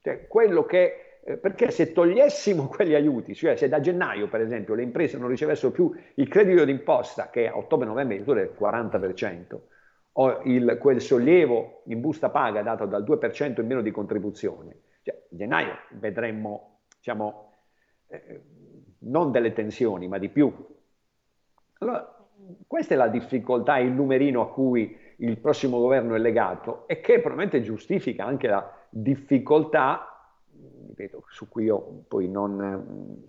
cioè 0.00 0.28
quello 0.28 0.64
che 0.64 1.18
eh, 1.24 1.38
perché 1.38 1.72
se 1.72 1.92
togliessimo 1.92 2.68
quegli 2.70 2.94
aiuti, 2.94 3.34
cioè 3.34 3.56
se 3.56 3.68
da 3.68 3.80
gennaio 3.80 4.28
per 4.28 4.40
esempio 4.40 4.74
le 4.74 4.84
imprese 4.84 5.18
non 5.18 5.26
ricevessero 5.26 5.72
più 5.72 5.92
il 6.14 6.28
credito 6.28 6.64
d'imposta 6.64 7.30
che 7.30 7.48
a 7.48 7.56
ottobre-novembre 7.56 8.18
è 8.18 8.20
del 8.20 8.54
40%, 8.56 9.58
o 10.12 10.40
il, 10.44 10.78
quel 10.80 11.00
sollievo 11.00 11.82
in 11.86 12.00
busta 12.00 12.30
paga 12.30 12.62
dato 12.62 12.86
dal 12.86 13.02
2% 13.02 13.60
in 13.60 13.66
meno 13.66 13.82
di 13.82 13.90
contribuzione, 13.90 14.82
cioè, 15.02 15.20
gennaio 15.30 15.78
vedremmo 15.98 16.82
diciamo, 16.96 17.54
eh, 18.06 18.40
non 18.98 19.32
delle 19.32 19.52
tensioni 19.52 20.06
ma 20.06 20.18
di 20.18 20.28
più. 20.28 20.54
Allora, 21.78 22.08
questa 22.68 22.94
è 22.94 22.96
la 22.96 23.08
difficoltà, 23.08 23.78
il 23.78 23.90
numerino 23.90 24.42
a 24.42 24.52
cui 24.52 25.02
il 25.24 25.38
prossimo 25.38 25.78
governo 25.78 26.14
è 26.14 26.18
legato 26.18 26.86
e 26.86 27.00
che 27.00 27.20
probabilmente 27.20 27.62
giustifica 27.62 28.24
anche 28.24 28.48
la 28.48 28.70
difficoltà 28.88 30.14
ripeto, 30.94 31.24
su 31.28 31.48
cui 31.48 31.64
io 31.64 32.04
poi 32.08 32.28
non, 32.28 33.22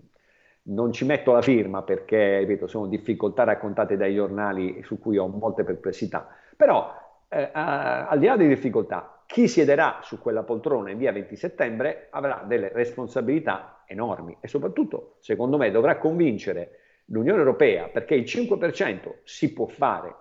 non 0.62 0.92
ci 0.92 1.04
metto 1.04 1.32
la 1.32 1.42
firma 1.42 1.82
perché, 1.82 2.38
ripeto, 2.38 2.66
sono 2.66 2.86
difficoltà 2.86 3.44
raccontate 3.44 3.96
dai 3.96 4.14
giornali 4.14 4.82
su 4.84 4.98
cui 4.98 5.18
ho 5.18 5.26
molte 5.26 5.64
perplessità. 5.64 6.28
Però, 6.56 6.94
eh, 7.28 7.50
al 7.52 8.18
di 8.18 8.26
là 8.26 8.36
delle 8.36 8.54
difficoltà, 8.54 9.22
chi 9.26 9.48
siederà 9.48 9.98
su 10.02 10.20
quella 10.20 10.44
poltrona 10.44 10.90
in 10.90 10.98
via 10.98 11.12
20 11.12 11.36
settembre 11.36 12.06
avrà 12.10 12.44
delle 12.46 12.70
responsabilità 12.72 13.82
enormi 13.86 14.36
e 14.40 14.48
soprattutto, 14.48 15.16
secondo 15.18 15.56
me, 15.56 15.70
dovrà 15.70 15.98
convincere 15.98 16.78
l'Unione 17.06 17.38
Europea 17.38 17.88
perché 17.88 18.14
il 18.14 18.24
5% 18.24 19.18
si 19.24 19.52
può 19.52 19.66
fare 19.66 20.14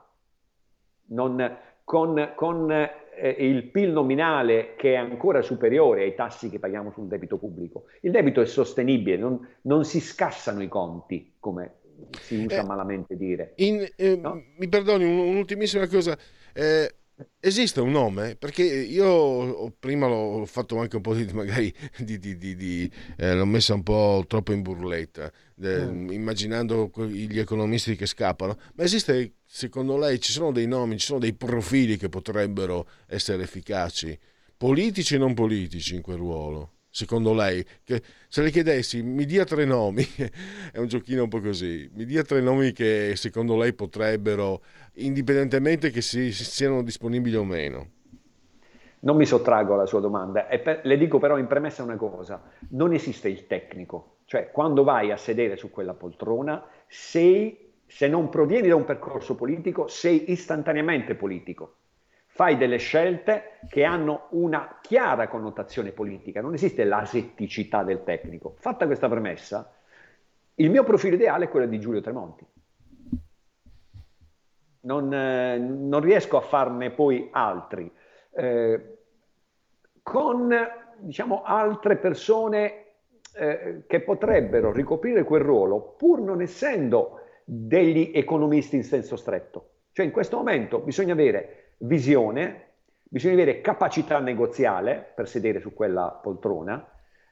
non, 1.07 1.57
con, 1.83 2.31
con 2.35 2.71
eh, 2.71 3.29
il 3.39 3.63
PIL 3.69 3.91
nominale 3.91 4.75
che 4.75 4.93
è 4.93 4.97
ancora 4.97 5.41
superiore 5.41 6.03
ai 6.03 6.15
tassi 6.15 6.49
che 6.49 6.59
paghiamo 6.59 6.91
sul 6.91 7.07
debito 7.07 7.37
pubblico. 7.37 7.85
Il 8.01 8.11
debito 8.11 8.41
è 8.41 8.45
sostenibile, 8.45 9.17
non, 9.17 9.47
non 9.61 9.85
si 9.85 9.99
scassano 9.99 10.61
i 10.61 10.67
conti, 10.67 11.33
come 11.39 11.75
si 12.19 12.43
usa 12.43 12.61
eh, 12.61 12.65
malamente 12.65 13.15
dire. 13.15 13.53
In, 13.57 13.87
eh, 13.95 14.15
no? 14.15 14.41
Mi 14.57 14.67
perdoni, 14.67 15.05
un'ultimissima 15.05 15.87
cosa. 15.87 16.17
Eh, 16.53 16.93
Esiste 17.39 17.79
un 17.79 17.91
nome? 17.91 18.35
Perché 18.35 18.63
io 18.63 19.73
prima 19.79 20.07
l'ho 20.07 20.45
fatto 20.45 20.79
anche 20.79 20.97
un 20.97 21.01
po' 21.01 21.13
di, 21.13 21.31
magari 21.31 21.73
di, 21.99 22.19
di, 22.19 22.37
di 22.37 22.91
eh, 23.17 23.33
l'ho 23.33 23.45
messa 23.45 23.73
un 23.73 23.83
po' 23.83 24.25
troppo 24.27 24.51
in 24.51 24.61
burletta, 24.61 25.31
eh, 25.61 25.85
mm. 25.85 26.09
immaginando 26.09 26.91
gli 27.07 27.39
economisti 27.39 27.95
che 27.95 28.05
scappano. 28.05 28.57
Ma 28.73 28.83
esiste, 28.83 29.35
secondo 29.45 29.97
lei, 29.97 30.19
ci 30.19 30.33
sono 30.33 30.51
dei 30.51 30.67
nomi, 30.67 30.97
ci 30.97 31.05
sono 31.05 31.19
dei 31.19 31.33
profili 31.33 31.95
che 31.95 32.09
potrebbero 32.09 32.85
essere 33.07 33.43
efficaci, 33.43 34.17
politici 34.57 35.15
e 35.15 35.17
non 35.17 35.33
politici 35.33 35.95
in 35.95 36.01
quel 36.01 36.17
ruolo? 36.17 36.74
Secondo 36.95 37.33
lei? 37.33 37.63
Che 37.83 38.01
se 38.29 38.41
le 38.41 38.49
chiedessi, 38.49 39.03
mi 39.03 39.25
dia 39.25 39.43
tre 39.43 39.65
nomi, 39.65 40.01
è 40.71 40.77
un 40.77 40.87
giochino 40.87 41.23
un 41.23 41.29
po' 41.29 41.41
così, 41.41 41.89
mi 41.93 42.05
dia 42.05 42.23
tre 42.23 42.39
nomi 42.39 42.71
che 42.71 43.13
secondo 43.17 43.57
lei 43.57 43.73
potrebbero, 43.73 44.61
indipendentemente 44.93 45.89
che 45.91 46.01
si, 46.01 46.31
siano 46.31 46.81
disponibili 46.81 47.35
o 47.35 47.43
meno. 47.43 47.87
Non 48.99 49.17
mi 49.17 49.25
sottraggo 49.25 49.73
alla 49.73 49.85
sua 49.85 49.99
domanda, 49.99 50.43
per, 50.43 50.79
le 50.83 50.97
dico 50.97 51.19
però 51.19 51.37
in 51.37 51.47
premessa 51.47 51.83
una 51.83 51.97
cosa, 51.97 52.41
non 52.69 52.93
esiste 52.93 53.27
il 53.27 53.45
tecnico, 53.45 54.19
cioè 54.25 54.49
quando 54.51 54.83
vai 54.83 55.11
a 55.11 55.17
sedere 55.17 55.57
su 55.57 55.69
quella 55.69 55.93
poltrona 55.93 56.65
sei, 56.87 57.73
se 57.85 58.07
non 58.07 58.29
provieni 58.29 58.69
da 58.69 58.75
un 58.75 58.85
percorso 58.85 59.35
politico, 59.35 59.87
sei 59.87 60.31
istantaneamente 60.31 61.13
politico 61.13 61.75
fai 62.35 62.57
delle 62.57 62.75
scelte 62.75 63.59
che 63.69 63.85
hanno 63.85 64.27
una 64.31 64.79
chiara 64.81 65.29
connotazione 65.29 65.93
politica, 65.93 66.41
non 66.41 66.53
esiste 66.53 66.83
l'asetticità 66.83 67.81
del 67.81 68.03
tecnico. 68.03 68.55
Fatta 68.57 68.87
questa 68.87 69.07
premessa, 69.07 69.73
il 70.55 70.69
mio 70.69 70.83
profilo 70.83 71.15
ideale 71.15 71.45
è 71.45 71.49
quello 71.49 71.65
di 71.65 71.79
Giulio 71.79 72.01
Tremonti. 72.01 72.45
Non, 74.81 75.13
eh, 75.13 75.57
non 75.57 76.01
riesco 76.01 76.35
a 76.35 76.41
farne 76.41 76.91
poi 76.91 77.29
altri. 77.31 77.89
Eh, 78.31 78.97
con 80.03 80.53
diciamo, 80.97 81.41
altre 81.41 81.95
persone 81.95 82.85
eh, 83.33 83.83
che 83.87 84.01
potrebbero 84.01 84.73
ricoprire 84.73 85.23
quel 85.23 85.41
ruolo, 85.41 85.95
pur 85.97 86.19
non 86.19 86.41
essendo 86.41 87.21
degli 87.45 88.11
economisti 88.13 88.75
in 88.75 88.83
senso 88.83 89.15
stretto. 89.15 89.69
Cioè 89.93 90.05
in 90.05 90.11
questo 90.11 90.35
momento 90.35 90.79
bisogna 90.79 91.13
avere 91.13 91.64
visione, 91.77 92.63
bisogna 93.03 93.33
avere 93.33 93.61
capacità 93.61 94.19
negoziale 94.19 95.11
per 95.15 95.27
sedere 95.27 95.59
su 95.59 95.73
quella 95.73 96.09
poltrona, 96.21 96.87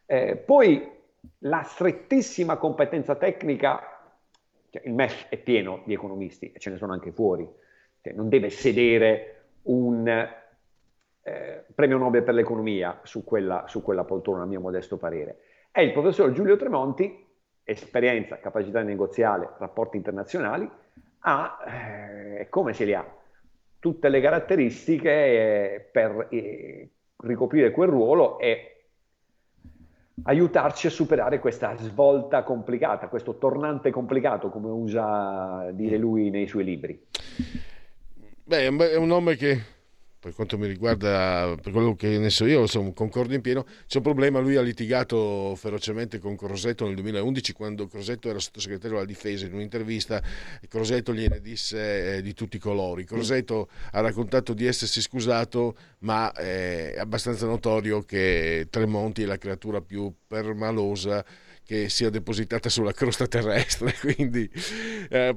eh, 0.05 0.35
poi 0.37 0.91
la 1.39 1.63
strettissima 1.63 2.57
competenza 2.57 3.15
tecnica, 3.15 3.81
cioè 4.69 4.81
il 4.85 4.93
MEF 4.93 5.29
è 5.29 5.37
pieno 5.37 5.81
di 5.85 5.93
economisti 5.93 6.51
e 6.51 6.59
ce 6.59 6.69
ne 6.69 6.77
sono 6.77 6.93
anche 6.93 7.11
fuori, 7.11 7.47
cioè 8.01 8.13
non 8.13 8.29
deve 8.29 8.49
sedere 8.49 9.45
un 9.63 10.07
eh, 10.07 11.65
premio 11.73 11.97
Nobel 11.97 12.23
per 12.23 12.33
l'economia 12.33 12.99
su 13.03 13.23
quella, 13.23 13.65
su 13.67 13.81
quella 13.81 14.03
poltrona, 14.03 14.43
a 14.43 14.45
mio 14.45 14.59
modesto 14.59 14.97
parere. 14.97 15.39
È 15.71 15.81
il 15.81 15.93
professor 15.93 16.31
Giulio 16.31 16.57
Tremonti, 16.57 17.25
esperienza, 17.63 18.39
capacità 18.39 18.81
negoziale, 18.81 19.53
rapporti 19.57 19.97
internazionali, 19.97 20.69
ha, 21.19 21.57
eh, 21.65 22.47
come 22.49 22.73
se 22.73 22.83
li 22.83 22.93
ha? 22.93 23.21
Tutte 23.84 24.07
le 24.07 24.21
caratteristiche 24.21 25.11
eh, 25.11 25.89
per 25.91 26.29
eh, 26.31 26.89
ricoprire 27.17 27.71
quel 27.71 27.89
ruolo 27.89 28.39
e 28.39 28.86
aiutarci 30.23 30.88
a 30.88 30.89
superare 30.89 31.39
questa 31.39 31.75
svolta 31.75 32.43
complicata, 32.43 33.09
questo 33.09 33.38
tornante 33.38 33.91
complicato, 33.91 34.47
come 34.47 34.69
usa 34.69 35.69
dire 35.73 35.97
lui 35.97 36.29
nei 36.29 36.47
suoi 36.47 36.63
libri. 36.63 36.97
Beh, 38.45 38.67
è 38.67 38.95
un 38.95 39.07
nome 39.07 39.36
che 39.36 39.61
per 40.24 40.34
quanto 40.34 40.57
mi 40.57 40.67
riguarda, 40.67 41.53
per 41.61 41.74
quello 41.74 41.97
che 41.97 42.17
ne 42.17 42.30
so 42.30 42.45
io, 42.45 42.61
insomma, 42.61 42.93
concordo 42.93 43.34
in 43.34 43.41
pieno, 43.41 43.65
c'è 43.88 43.97
un 43.97 44.03
problema, 44.03 44.39
lui 44.39 44.55
ha 44.55 44.61
litigato 44.61 45.53
ferocemente 45.57 46.17
con 46.17 46.38
Crosetto 46.38 46.86
nel 46.86 46.95
2011 46.95 47.51
quando 47.51 47.88
Crosetto 47.88 48.30
era 48.30 48.39
sottosegretario 48.39 48.95
alla 48.95 49.05
difesa 49.05 49.45
in 49.45 49.53
un'intervista, 49.53 50.24
Crosetto 50.69 51.13
gliene 51.13 51.41
disse 51.41 52.15
eh, 52.15 52.21
di 52.21 52.34
tutti 52.34 52.55
i 52.55 52.59
colori, 52.59 53.03
Crosetto 53.03 53.67
ha 53.91 53.99
raccontato 53.99 54.53
di 54.53 54.65
essersi 54.65 55.01
scusato, 55.01 55.76
ma 55.99 56.32
è 56.32 56.95
abbastanza 56.97 57.45
notorio 57.45 58.03
che 58.03 58.67
Tremonti 58.69 59.24
è 59.24 59.26
la 59.26 59.38
creatura 59.38 59.82
più 59.82 60.09
permalosa 60.26 61.26
che 61.66 61.89
sia 61.89 62.09
depositata 62.09 62.70
sulla 62.70 62.91
crosta 62.91 63.28
terrestre, 63.28 63.93
quindi, 64.01 64.49
eh, 65.09 65.36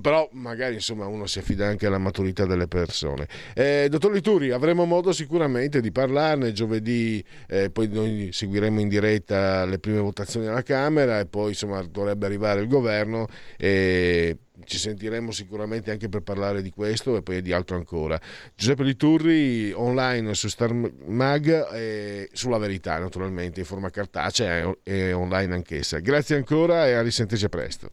però 0.00 0.28
magari 0.32 0.74
insomma 0.74 1.06
uno 1.06 1.26
si 1.26 1.38
affida 1.38 1.66
anche 1.66 1.86
alla 1.86 1.98
maturità 1.98 2.46
delle 2.46 2.68
persone. 2.68 3.26
Eh, 3.54 3.88
dottor 3.90 4.12
Lituri, 4.12 4.50
avremo 4.50 4.84
modo 4.84 5.12
sicuramente 5.12 5.80
di 5.80 5.90
parlarne 5.90 6.52
giovedì, 6.52 7.22
eh, 7.48 7.70
poi 7.70 7.88
noi 7.88 8.30
seguiremo 8.32 8.80
in 8.80 8.88
diretta 8.88 9.64
le 9.64 9.78
prime 9.78 10.00
votazioni 10.00 10.46
alla 10.46 10.62
Camera 10.62 11.18
e 11.18 11.26
poi 11.26 11.50
insomma 11.50 11.82
dovrebbe 11.82 12.26
arrivare 12.26 12.60
il 12.60 12.68
governo 12.68 13.26
e 13.56 14.36
ci 14.64 14.78
sentiremo 14.78 15.30
sicuramente 15.30 15.90
anche 15.90 16.08
per 16.08 16.22
parlare 16.22 16.62
di 16.62 16.70
questo 16.70 17.16
e 17.16 17.22
poi 17.22 17.42
di 17.42 17.52
altro 17.52 17.76
ancora. 17.76 18.20
Giuseppe 18.54 18.82
Liturri 18.82 19.72
online 19.72 20.34
su 20.34 20.48
Star 20.48 20.72
Mag 20.72 21.72
e 21.72 22.28
sulla 22.32 22.58
verità 22.58 22.98
naturalmente 22.98 23.60
in 23.60 23.66
forma 23.66 23.90
cartacea 23.90 24.72
e 24.82 25.12
online 25.12 25.54
anch'essa. 25.54 25.98
Grazie 25.98 26.36
ancora 26.36 26.86
e 26.86 26.92
a 26.94 27.02
risentirci 27.02 27.48
presto. 27.48 27.88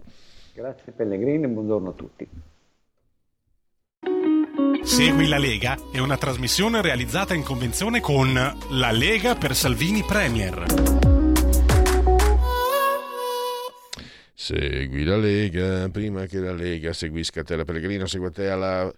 Grazie 0.53 0.91
Pellegrini 0.91 1.47
buongiorno 1.47 1.89
a 1.89 1.93
tutti. 1.93 2.27
Segui 4.83 5.27
la 5.27 5.37
Lega 5.37 5.77
è 5.91 5.99
una 5.99 6.17
trasmissione 6.17 6.81
realizzata 6.81 7.33
in 7.33 7.43
convenzione 7.43 8.01
con 8.01 8.33
La 8.33 8.91
Lega 8.91 9.35
per 9.35 9.55
Salvini 9.55 10.03
Premier. 10.03 11.12
Segui 14.35 15.03
la 15.03 15.15
Lega, 15.15 15.87
prima 15.89 16.25
che 16.25 16.39
la 16.39 16.53
Lega 16.53 16.91
seguisca 16.91 17.43
te 17.43 17.55
la 17.55 17.65
Pellegrino, 17.65 18.07
segua 18.07 18.31
te 18.31 18.49
alla 18.49 18.91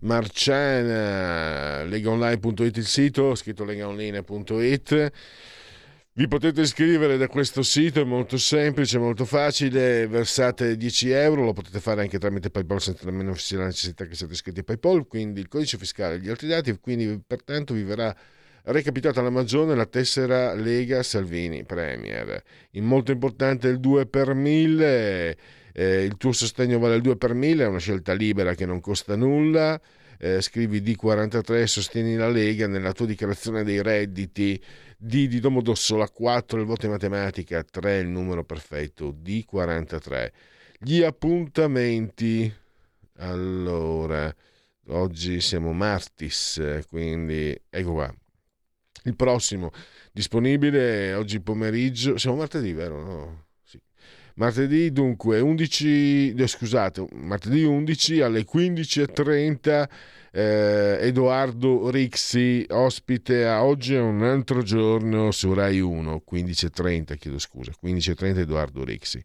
Marciana, 0.00 1.84
legaonline.it 1.84 2.76
il 2.76 2.86
sito, 2.86 3.34
scritto 3.34 3.64
legaonline.it. 3.64 5.12
Vi 6.14 6.26
potete 6.26 6.62
iscrivere 6.62 7.16
da 7.18 7.28
questo 7.28 7.62
sito, 7.62 8.00
è 8.00 8.04
molto 8.04 8.38
semplice, 8.38 8.98
molto 8.98 9.24
facile, 9.24 10.08
versate 10.08 10.76
10 10.76 11.10
euro, 11.10 11.44
lo 11.44 11.52
potete 11.52 11.80
fare 11.80 12.00
anche 12.00 12.18
tramite 12.18 12.50
PayPal 12.50 12.80
senza 12.80 13.04
nemmeno 13.04 13.34
la 13.50 13.64
necessità 13.64 14.06
che 14.06 14.14
siate 14.14 14.32
iscritti 14.32 14.60
a 14.60 14.64
PayPal, 14.64 15.06
quindi 15.06 15.40
il 15.40 15.48
codice 15.48 15.76
fiscale 15.76 16.14
e 16.14 16.18
gli 16.20 16.28
altri 16.28 16.48
dati, 16.48 16.76
quindi 16.80 17.22
pertanto 17.24 17.74
vi 17.74 17.84
verrà 17.84 18.16
recapitata 18.70 19.20
alla 19.20 19.30
Maggiore 19.30 19.74
la 19.74 19.86
tessera 19.86 20.54
Lega 20.54 21.02
Salvini 21.02 21.64
Premier. 21.64 22.42
In 22.72 22.84
molto 22.84 23.12
importante 23.12 23.68
il 23.68 23.80
2 23.80 24.06
per 24.06 24.34
1000, 24.34 25.36
eh, 25.72 26.02
il 26.04 26.16
tuo 26.16 26.32
sostegno 26.32 26.78
vale 26.78 26.96
il 26.96 27.02
2 27.02 27.16
per 27.16 27.34
1000, 27.34 27.64
è 27.64 27.66
una 27.66 27.78
scelta 27.78 28.12
libera 28.12 28.54
che 28.54 28.66
non 28.66 28.80
costa 28.80 29.16
nulla. 29.16 29.80
Eh, 30.20 30.40
scrivi 30.40 30.82
D43 30.82 31.62
e 31.62 31.66
sostieni 31.68 32.16
la 32.16 32.28
Lega 32.28 32.66
nella 32.66 32.92
tua 32.92 33.06
dichiarazione 33.06 33.64
dei 33.64 33.80
redditi. 33.82 34.60
D 35.00 35.28
di 35.28 35.38
Domodossola 35.38 36.08
4 36.08 36.58
il 36.58 36.66
voto 36.66 36.86
in 36.86 36.92
matematica, 36.92 37.62
3 37.62 37.98
il 37.98 38.08
numero 38.08 38.44
perfetto, 38.44 39.14
D43. 39.22 40.30
Gli 40.78 41.02
appuntamenti. 41.02 42.52
Allora, 43.20 44.34
oggi 44.88 45.40
siamo 45.40 45.72
martis, 45.72 46.82
quindi 46.88 47.56
ecco 47.70 47.92
qua. 47.92 48.17
Il 49.08 49.16
prossimo 49.16 49.70
disponibile 50.12 51.14
oggi 51.14 51.40
pomeriggio, 51.40 52.18
siamo 52.18 52.36
martedì, 52.36 52.72
vero? 52.74 53.02
No? 53.02 53.44
Sì. 53.64 53.80
Martedì 54.34 54.92
dunque 54.92 55.40
11, 55.40 56.34
eh, 56.34 56.46
scusate, 56.46 57.06
martedì 57.12 57.64
11 57.64 58.20
alle 58.20 58.44
15.30 58.44 59.88
eh, 60.30 60.98
Edoardo 61.00 61.88
Rixi, 61.88 62.66
ospite 62.68 63.46
a 63.46 63.64
oggi 63.64 63.94
è 63.94 64.00
un 64.00 64.22
altro 64.22 64.62
giorno 64.62 65.30
su 65.30 65.54
Rai 65.54 65.80
1, 65.80 66.22
15.30, 66.30 67.16
chiedo 67.16 67.38
scusa, 67.38 67.72
15.30 67.82 68.38
Edoardo 68.40 68.84
Rixi. 68.84 69.22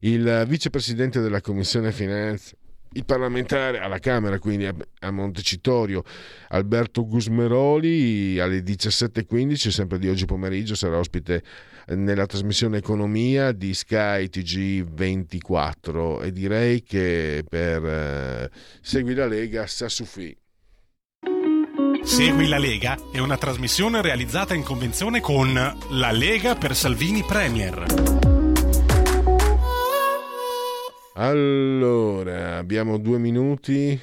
Il 0.00 0.44
vicepresidente 0.46 1.20
della 1.20 1.40
Commissione 1.40 1.90
Finanze 1.90 2.56
il 2.94 3.04
parlamentare 3.04 3.78
alla 3.78 3.98
Camera, 3.98 4.38
quindi 4.38 4.66
a 4.66 5.10
Montecitorio, 5.10 6.02
Alberto 6.48 7.06
Gusmeroli, 7.06 8.38
alle 8.38 8.60
17.15, 8.60 9.68
sempre 9.68 9.98
di 9.98 10.08
oggi 10.08 10.24
pomeriggio, 10.24 10.74
sarà 10.74 10.98
ospite 10.98 11.42
nella 11.88 12.26
trasmissione 12.26 12.78
Economia 12.78 13.52
di 13.52 13.74
Sky 13.74 14.28
TG24 14.32 16.22
e 16.22 16.32
direi 16.32 16.82
che 16.82 17.44
per 17.48 17.84
eh, 17.84 18.50
Segui 18.80 19.14
la 19.14 19.26
Lega 19.26 19.66
sa 19.66 19.88
Sassufi. 19.88 20.36
Segui 22.02 22.48
la 22.48 22.58
Lega 22.58 22.98
è 23.12 23.18
una 23.20 23.36
trasmissione 23.36 24.02
realizzata 24.02 24.54
in 24.54 24.64
convenzione 24.64 25.20
con 25.20 25.52
La 25.54 26.10
Lega 26.10 26.56
per 26.56 26.74
Salvini 26.74 27.22
Premier. 27.22 28.21
Allora, 31.14 32.56
abbiamo 32.56 32.96
due 32.96 33.18
minuti, 33.18 34.00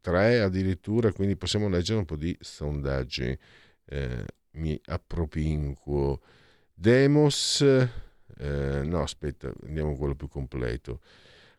tre 0.00 0.40
addirittura, 0.40 1.12
quindi 1.12 1.36
possiamo 1.36 1.68
leggere 1.68 2.00
un 2.00 2.04
po' 2.04 2.16
di 2.16 2.36
sondaggi. 2.40 3.38
Eh, 3.84 4.24
mi 4.52 4.80
appropinquo. 4.86 6.20
Demos, 6.74 7.60
eh, 7.60 7.88
no 8.84 9.02
aspetta, 9.02 9.52
andiamo 9.66 9.92
a 9.92 9.96
quello 9.96 10.16
più 10.16 10.26
completo. 10.26 11.00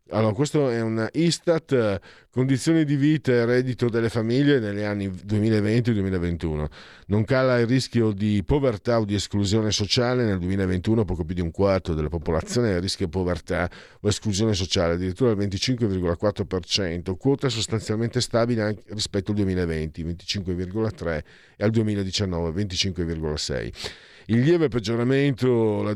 Allora, 0.09 0.33
questo 0.33 0.69
è 0.69 0.81
un 0.81 1.07
Istat, 1.13 1.99
condizioni 2.29 2.83
di 2.83 2.97
vita 2.97 3.31
e 3.31 3.45
reddito 3.45 3.87
delle 3.87 4.09
famiglie 4.09 4.59
negli 4.59 4.81
anni 4.81 5.07
2020-2021. 5.07 6.65
Non 7.07 7.23
cala 7.23 7.57
il 7.57 7.67
rischio 7.67 8.11
di 8.11 8.43
povertà 8.45 8.99
o 8.99 9.05
di 9.05 9.15
esclusione 9.15 9.71
sociale 9.71 10.25
nel 10.25 10.39
2021, 10.39 11.05
poco 11.05 11.23
più 11.23 11.33
di 11.33 11.41
un 11.41 11.51
quarto 11.51 11.93
della 11.93 12.09
popolazione 12.09 12.71
è 12.71 12.73
a 12.73 12.79
rischio 12.81 13.07
povertà 13.07 13.69
o 14.01 14.07
esclusione 14.09 14.53
sociale, 14.53 14.95
addirittura 14.95 15.31
il 15.31 15.37
25,4%, 15.37 17.15
quota 17.15 17.47
sostanzialmente 17.47 18.19
stabile 18.19 18.83
rispetto 18.89 19.31
al 19.31 19.37
2020, 19.37 20.03
25,3% 20.03 21.23
e 21.55 21.63
al 21.63 21.71
2019, 21.71 22.63
25,6%. 22.63 23.71
In 24.27 24.41
lieve, 24.41 24.69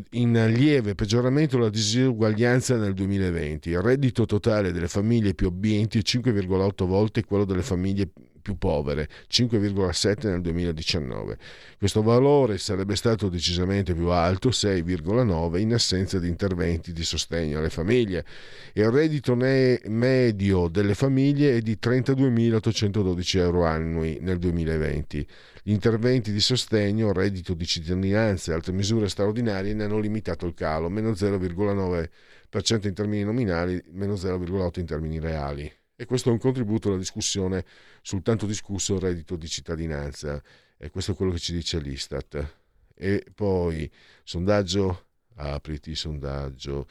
in 0.10 0.54
lieve 0.54 0.96
peggioramento 0.96 1.58
la 1.58 1.70
disuguaglianza 1.70 2.76
nel 2.76 2.94
2020. 2.94 3.70
Il 3.70 3.82
reddito 3.82 4.26
totale 4.26 4.74
delle 4.74 4.90
famiglie 4.90 5.34
più 5.34 5.48
abbienti 5.48 6.00
è 6.00 6.02
5,8 6.02 6.86
volte 6.86 7.24
quello 7.24 7.46
delle 7.46 7.62
famiglie 7.62 8.10
più 8.42 8.58
povere, 8.58 9.10
5,7 9.30 10.28
nel 10.28 10.42
2019. 10.42 11.38
Questo 11.78 12.02
valore 12.02 12.58
sarebbe 12.58 12.96
stato 12.96 13.30
decisamente 13.30 13.94
più 13.94 14.08
alto, 14.08 14.50
6,9, 14.50 15.58
in 15.58 15.74
assenza 15.74 16.18
di 16.18 16.30
interventi 16.30 16.94
di 16.94 17.04
sostegno 17.04 17.60
alle 17.60 17.70
famiglie. 17.70 18.26
Il 18.74 18.90
reddito 18.90 19.36
medio 19.36 20.68
delle 20.70 20.96
famiglie 20.96 21.58
è 21.58 21.60
di 21.60 21.78
32.812 21.82 23.38
euro 23.38 23.66
annui 23.66 24.18
nel 24.22 24.38
2020. 24.38 25.28
Interventi 25.70 26.32
di 26.32 26.39
sostegno, 26.39 27.11
reddito 27.11 27.53
di 27.53 27.65
cittadinanza 27.65 28.51
e 28.51 28.55
altre 28.55 28.72
misure 28.72 29.09
straordinarie 29.09 29.74
ne 29.74 29.84
hanno 29.84 29.99
limitato 29.99 30.45
il 30.45 30.53
calo, 30.53 30.88
meno 30.88 31.11
0,9% 31.11 32.88
in 32.88 32.93
termini 32.93 33.24
nominali, 33.24 33.84
meno 33.91 34.13
0,8% 34.13 34.80
in 34.80 34.86
termini 34.86 35.20
reali. 35.20 35.70
E 35.93 36.05
questo 36.05 36.30
è 36.30 36.32
un 36.32 36.38
contributo 36.38 36.88
alla 36.88 36.97
discussione 36.97 37.65
sul 38.01 38.22
tanto 38.22 38.45
discusso 38.45 38.97
reddito 38.97 39.36
di 39.36 39.47
cittadinanza. 39.49 40.41
E 40.78 40.89
questo 40.89 41.11
è 41.11 41.15
quello 41.15 41.34
che 41.34 41.39
ci 41.39 41.51
dice 41.51 41.80
l'Istat. 41.80 42.59
E 42.95 43.26
poi, 43.36 43.91
sondaggio, 44.24 45.07
apriti 45.36 45.95
sondaggio. 45.95 46.88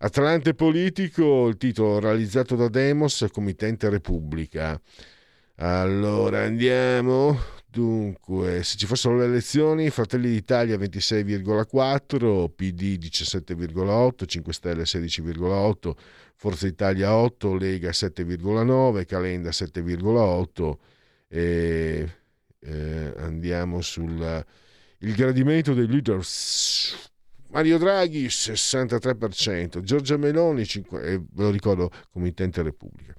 Atlante 0.00 0.52
politico, 0.52 1.48
il 1.48 1.56
titolo 1.56 1.98
realizzato 2.00 2.54
da 2.54 2.68
Demos, 2.68 3.26
committente 3.32 3.88
Repubblica. 3.88 4.78
Allora 5.54 6.42
andiamo. 6.42 7.59
Dunque, 7.72 8.64
se 8.64 8.76
ci 8.76 8.84
fossero 8.86 9.16
le 9.16 9.26
elezioni, 9.26 9.90
Fratelli 9.90 10.28
d'Italia 10.28 10.76
26,4, 10.76 12.48
PD 12.52 12.98
17,8, 12.98 14.26
5 14.26 14.52
Stelle 14.52 14.82
16,8, 14.82 15.92
Forza 16.34 16.66
Italia 16.66 17.14
8, 17.14 17.54
Lega 17.54 17.90
7,9, 17.90 19.04
Calenda 19.06 19.50
7,8 19.50 20.72
e 21.28 22.12
eh, 22.58 23.14
andiamo 23.18 23.80
sul 23.82 24.44
gradimento 24.98 25.72
dei 25.72 25.86
leaders 25.86 27.09
Mario 27.52 27.78
Draghi 27.78 28.26
63%, 28.26 29.80
Giorgia 29.80 30.16
Meloni, 30.16 30.64
5, 30.64 31.02
eh, 31.02 31.18
ve 31.18 31.42
lo 31.42 31.50
ricordo, 31.50 31.90
Comitente 32.12 32.62
Repubblica. 32.62 33.12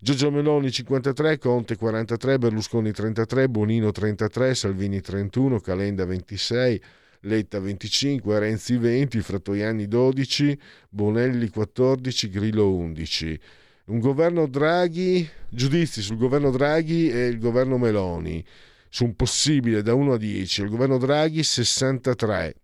Giorgia 0.00 0.28
Meloni 0.28 0.72
53, 0.72 1.38
Conte 1.38 1.76
43, 1.76 2.38
Berlusconi 2.38 2.90
33, 2.90 3.48
Bonino 3.48 3.92
33, 3.92 4.56
Salvini 4.56 5.00
31, 5.00 5.60
Calenda 5.60 6.04
26, 6.04 6.82
Letta 7.20 7.60
25, 7.60 8.38
Renzi 8.40 8.76
20, 8.76 9.20
Frattoiani 9.20 9.86
12, 9.86 10.58
Bonelli 10.88 11.48
14, 11.48 12.28
Grillo 12.28 12.74
11. 12.74 13.40
Un 13.86 14.00
governo 14.00 14.48
Draghi, 14.48 15.28
giudizi 15.48 16.02
sul 16.02 16.16
governo 16.16 16.50
Draghi 16.50 17.08
e 17.08 17.26
il 17.26 17.38
governo 17.38 17.78
Meloni 17.78 18.44
su 18.88 19.04
un 19.04 19.14
possibile 19.14 19.82
da 19.82 19.94
1 19.94 20.14
a 20.14 20.16
10, 20.16 20.62
il 20.62 20.70
governo 20.70 20.98
Draghi 20.98 21.44
63, 21.44 22.54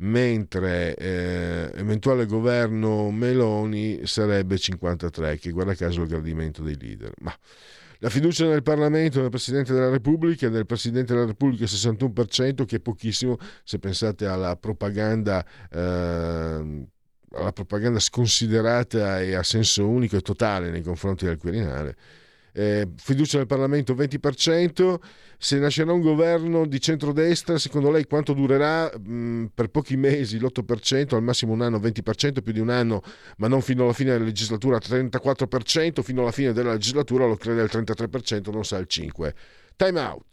mentre 0.00 0.94
eh, 0.94 1.70
eventuale 1.74 2.26
governo 2.26 3.10
Meloni 3.10 4.06
sarebbe 4.06 4.58
53, 4.58 5.38
che 5.38 5.50
guarda 5.50 5.74
caso 5.74 6.02
il 6.02 6.08
gradimento 6.08 6.62
dei 6.62 6.78
leader. 6.78 7.12
Ma 7.20 7.34
la 8.00 8.10
fiducia 8.10 8.46
nel 8.46 8.62
Parlamento 8.62 9.20
del 9.20 9.30
Presidente 9.30 9.72
della 9.72 9.90
Repubblica, 9.90 10.48
del 10.48 10.66
Presidente 10.66 11.14
della 11.14 11.26
Repubblica 11.26 11.64
61%, 11.64 12.64
che 12.64 12.76
è 12.76 12.80
pochissimo 12.80 13.38
se 13.64 13.78
pensate 13.78 14.26
alla 14.26 14.56
propaganda. 14.56 15.44
Eh, 15.70 16.86
alla 17.30 17.52
propaganda 17.52 17.98
sconsiderata 17.98 19.20
e 19.20 19.34
a 19.34 19.42
senso 19.42 19.86
unico 19.86 20.16
e 20.16 20.22
totale 20.22 20.70
nei 20.70 20.80
confronti 20.80 21.26
del 21.26 21.36
Quirinale 21.36 21.94
eh, 22.58 22.88
fiducia 22.96 23.38
nel 23.38 23.46
Parlamento 23.46 23.94
20%, 23.94 24.96
se 25.38 25.58
nascerà 25.60 25.92
un 25.92 26.00
governo 26.00 26.66
di 26.66 26.80
centrodestra, 26.80 27.56
secondo 27.56 27.88
lei 27.88 28.04
quanto 28.04 28.32
durerà? 28.32 28.90
Mm, 28.98 29.46
per 29.54 29.68
pochi 29.68 29.96
mesi 29.96 30.40
l'8%, 30.40 31.14
al 31.14 31.22
massimo 31.22 31.52
un 31.52 31.62
anno 31.62 31.78
20%, 31.78 32.42
più 32.42 32.52
di 32.52 32.58
un 32.58 32.70
anno, 32.70 33.02
ma 33.36 33.46
non 33.46 33.60
fino 33.60 33.84
alla 33.84 33.92
fine 33.92 34.10
della 34.10 34.24
legislatura 34.24 34.78
34%, 34.78 36.02
fino 36.02 36.22
alla 36.22 36.32
fine 36.32 36.52
della 36.52 36.72
legislatura 36.72 37.26
lo 37.26 37.36
crede 37.36 37.62
il 37.62 37.70
33%, 37.72 38.50
non 38.50 38.64
sa 38.64 38.78
il 38.78 38.88
5%. 38.90 39.32
Time 39.76 40.00
out. 40.00 40.26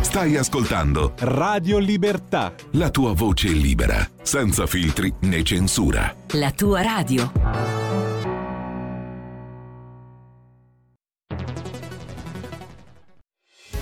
Stai 0.00 0.36
ascoltando 0.36 1.12
Radio 1.18 1.76
Libertà. 1.76 2.54
La 2.72 2.88
tua 2.88 3.12
voce 3.12 3.48
libera, 3.48 4.08
senza 4.22 4.66
filtri 4.66 5.12
né 5.20 5.42
censura. 5.42 6.14
La 6.30 6.50
tua 6.52 6.80
radio. 6.80 7.89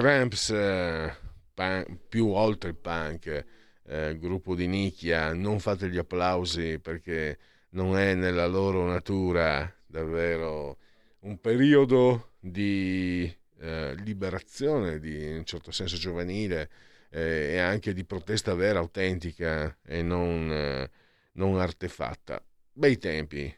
Cramps, 0.00 0.48
eh, 0.48 1.14
pan, 1.52 1.84
più 2.08 2.28
oltre 2.28 2.70
il 2.70 2.76
punk, 2.76 3.44
eh, 3.84 4.16
gruppo 4.18 4.54
di 4.54 4.66
nicchia, 4.66 5.34
non 5.34 5.60
fate 5.60 5.90
gli 5.90 5.98
applausi 5.98 6.78
perché 6.78 7.38
non 7.72 7.98
è 7.98 8.14
nella 8.14 8.46
loro 8.46 8.86
natura 8.86 9.70
davvero 9.84 10.78
un 11.20 11.38
periodo 11.38 12.30
di 12.40 13.30
eh, 13.58 13.94
liberazione, 13.96 15.00
di, 15.00 15.22
in 15.22 15.36
un 15.36 15.44
certo 15.44 15.70
senso 15.70 15.98
giovanile 15.98 16.70
eh, 17.10 17.50
e 17.52 17.58
anche 17.58 17.92
di 17.92 18.04
protesta 18.06 18.54
vera, 18.54 18.78
autentica 18.78 19.76
e 19.84 20.00
non, 20.00 20.50
eh, 20.50 20.90
non 21.32 21.58
artefatta. 21.58 22.42
Bei 22.72 22.96
tempi 22.96 23.54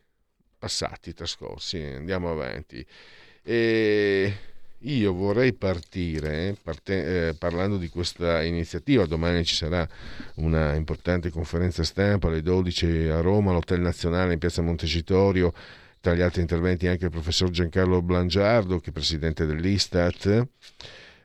passati, 0.58 1.12
trascorsi, 1.14 1.80
andiamo 1.80 2.32
avanti. 2.32 2.84
E 3.44 4.34
io 4.82 5.12
vorrei 5.12 5.52
partire 5.52 6.56
parte, 6.62 7.28
eh, 7.28 7.34
parlando 7.34 7.76
di 7.76 7.88
questa 7.88 8.42
iniziativa. 8.42 9.06
Domani 9.06 9.44
ci 9.44 9.54
sarà 9.54 9.86
una 10.36 10.74
importante 10.74 11.30
conferenza 11.30 11.84
stampa 11.84 12.28
alle 12.28 12.42
12 12.42 13.08
a 13.08 13.20
Roma, 13.20 13.50
all'Hotel 13.50 13.80
Nazionale 13.80 14.32
in 14.32 14.38
piazza 14.38 14.62
Montecitorio. 14.62 15.52
Tra 16.00 16.14
gli 16.14 16.20
altri 16.20 16.40
interventi 16.40 16.88
anche 16.88 17.04
il 17.04 17.10
professor 17.10 17.50
Giancarlo 17.50 18.02
Blangiardo, 18.02 18.80
che 18.80 18.90
è 18.90 18.92
presidente 18.92 19.46
dell'Istat. 19.46 20.48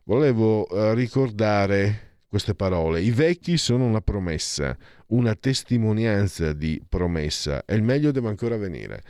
Volevo 0.03 0.67
eh, 0.69 0.93
ricordare 0.93 2.19
queste 2.27 2.53
parole. 2.53 3.01
I 3.01 3.11
vecchi 3.11 3.57
sono 3.57 3.85
una 3.85 4.01
promessa, 4.01 4.77
una 5.07 5.33
testimonianza 5.33 6.53
di 6.53 6.81
promessa 6.87 7.63
e 7.65 7.75
il 7.75 7.81
meglio 7.81 8.11
deve 8.11 8.27
ancora 8.27 8.57
venire 8.57 9.01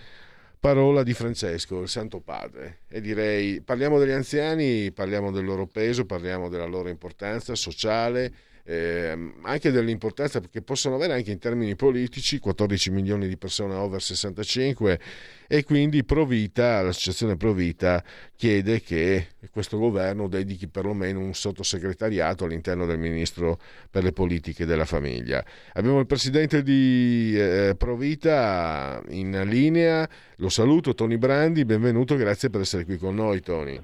parola 0.59 1.03
di 1.03 1.13
Francesco, 1.13 1.81
il 1.81 1.89
Santo 1.89 2.19
Padre. 2.19 2.79
E 2.87 3.01
direi, 3.01 3.61
parliamo 3.61 3.99
degli 3.99 4.11
anziani, 4.11 4.91
parliamo 4.91 5.31
del 5.31 5.45
loro 5.45 5.67
peso, 5.67 6.05
parliamo 6.05 6.49
della 6.49 6.65
loro 6.65 6.89
importanza 6.89 7.55
sociale, 7.55 8.33
eh, 8.69 9.17
anche 9.43 9.71
dell'importanza 9.71 10.41
che 10.41 10.61
possono 10.61 10.95
avere 10.95 11.13
anche 11.13 11.31
in 11.31 11.39
termini 11.39 11.77
politici, 11.77 12.39
14 12.39 12.91
milioni 12.91 13.29
di 13.29 13.37
persone 13.37 13.75
over 13.75 14.01
65 14.01 14.99
e 15.47 15.63
quindi 15.63 16.03
Provita, 16.03 16.81
l'associazione 16.81 17.37
Provita 17.37 18.03
chiede 18.35 18.81
che 18.81 19.27
questo 19.51 19.77
governo 19.77 20.27
dedichi 20.27 20.67
perlomeno 20.67 21.19
un 21.19 21.33
sottosegretariato 21.33 22.43
all'interno 22.43 22.85
del 22.85 22.99
ministro 22.99 23.57
per 23.89 24.03
le 24.03 24.11
politiche 24.11 24.65
della 24.65 24.83
famiglia. 24.83 25.41
Abbiamo 25.73 26.01
il 26.01 26.05
presidente 26.05 26.61
di 26.61 27.33
eh, 27.37 27.75
Provita 27.77 29.01
in 29.09 29.43
linea, 29.45 30.05
lo 30.37 30.49
saluto 30.49 30.93
Tony 30.93 31.15
Brandi, 31.15 31.63
benvenuto, 31.63 32.17
grazie 32.17 32.49
per 32.49 32.61
essere 32.61 32.83
qui 32.83 32.97
con 32.97 33.15
noi 33.15 33.39
Tony. 33.39 33.79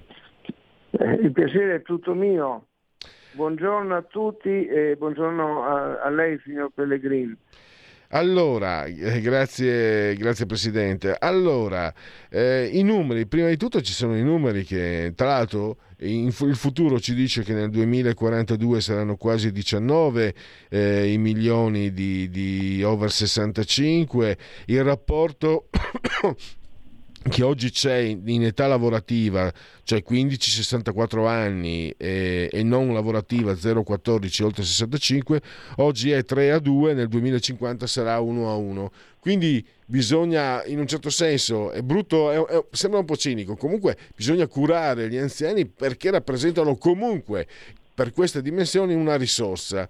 Eh, 0.92 1.14
il 1.22 1.32
piacere 1.32 1.76
è 1.76 1.82
tutto 1.82 2.14
mio. 2.14 2.68
Buongiorno 3.36 3.96
a 3.96 4.04
tutti 4.04 4.68
e 4.68 4.96
buongiorno 4.96 5.64
a, 5.64 6.02
a 6.02 6.10
lei, 6.10 6.40
signor 6.44 6.70
Pellegrini. 6.72 7.36
Allora, 8.10 8.86
eh, 8.86 9.22
grazie, 9.22 10.16
grazie, 10.16 10.46
Presidente. 10.46 11.16
Allora, 11.18 11.92
eh, 12.30 12.70
i 12.72 12.84
numeri, 12.84 13.26
prima 13.26 13.48
di 13.48 13.58
tutto 13.58 13.82
ci 13.82 13.92
sono 13.92 14.16
i 14.16 14.22
numeri 14.22 14.64
che, 14.64 15.14
tra 15.16 15.30
l'altro, 15.30 15.78
in, 16.02 16.28
il 16.28 16.56
futuro 16.56 17.00
ci 17.00 17.16
dice 17.16 17.42
che 17.42 17.54
nel 17.54 17.72
2042 17.72 18.82
saranno 18.82 19.16
quasi 19.16 19.52
19 19.52 20.34
eh, 20.70 21.12
i 21.12 21.18
milioni 21.18 21.92
di, 21.92 22.30
di 22.30 22.84
over 22.84 23.10
65, 23.10 24.38
il 24.66 24.84
rapporto 24.84 25.70
che 27.30 27.44
oggi 27.44 27.72
c'è 27.72 27.98
in 27.98 28.44
età 28.44 28.68
lavorativa, 28.68 29.52
cioè 29.84 30.04
15-64 30.08 31.26
anni 31.26 31.94
e, 31.98 32.50
e, 32.52 32.64
non 32.64 32.94
lavorativa 32.94 33.54
0-14 33.54 34.44
oltre 34.44 34.64
65, 34.64 35.42
oggi 35.78 36.12
è 36.12 36.24
3 36.24 36.52
a 36.52 36.60
2, 36.60 36.94
nel 36.94 37.08
2050 37.08 37.88
sarà 37.88 38.20
1 38.20 38.50
a 38.50 38.56
1. 38.56 38.92
Quindi 39.20 39.66
bisogna, 39.86 40.66
in 40.66 40.80
un 40.80 40.88
certo 40.88 41.10
senso, 41.10 41.72
è 41.72 41.82
brutto, 41.82 42.32
è, 42.32 42.56
è, 42.56 42.66
sembra 42.72 43.00
un 43.00 43.06
po' 43.06 43.16
cinico, 43.16 43.56
comunque 43.56 43.98
bisogna 44.16 44.48
curare 44.48 45.10
gli 45.10 45.18
anziani 45.18 45.66
perché 45.66 46.12
rappresentano 46.12 46.76
comunque 46.76 47.48
per 47.94 48.12
queste 48.12 48.42
dimensioni 48.42 48.94
una 48.94 49.16
risorsa 49.16 49.88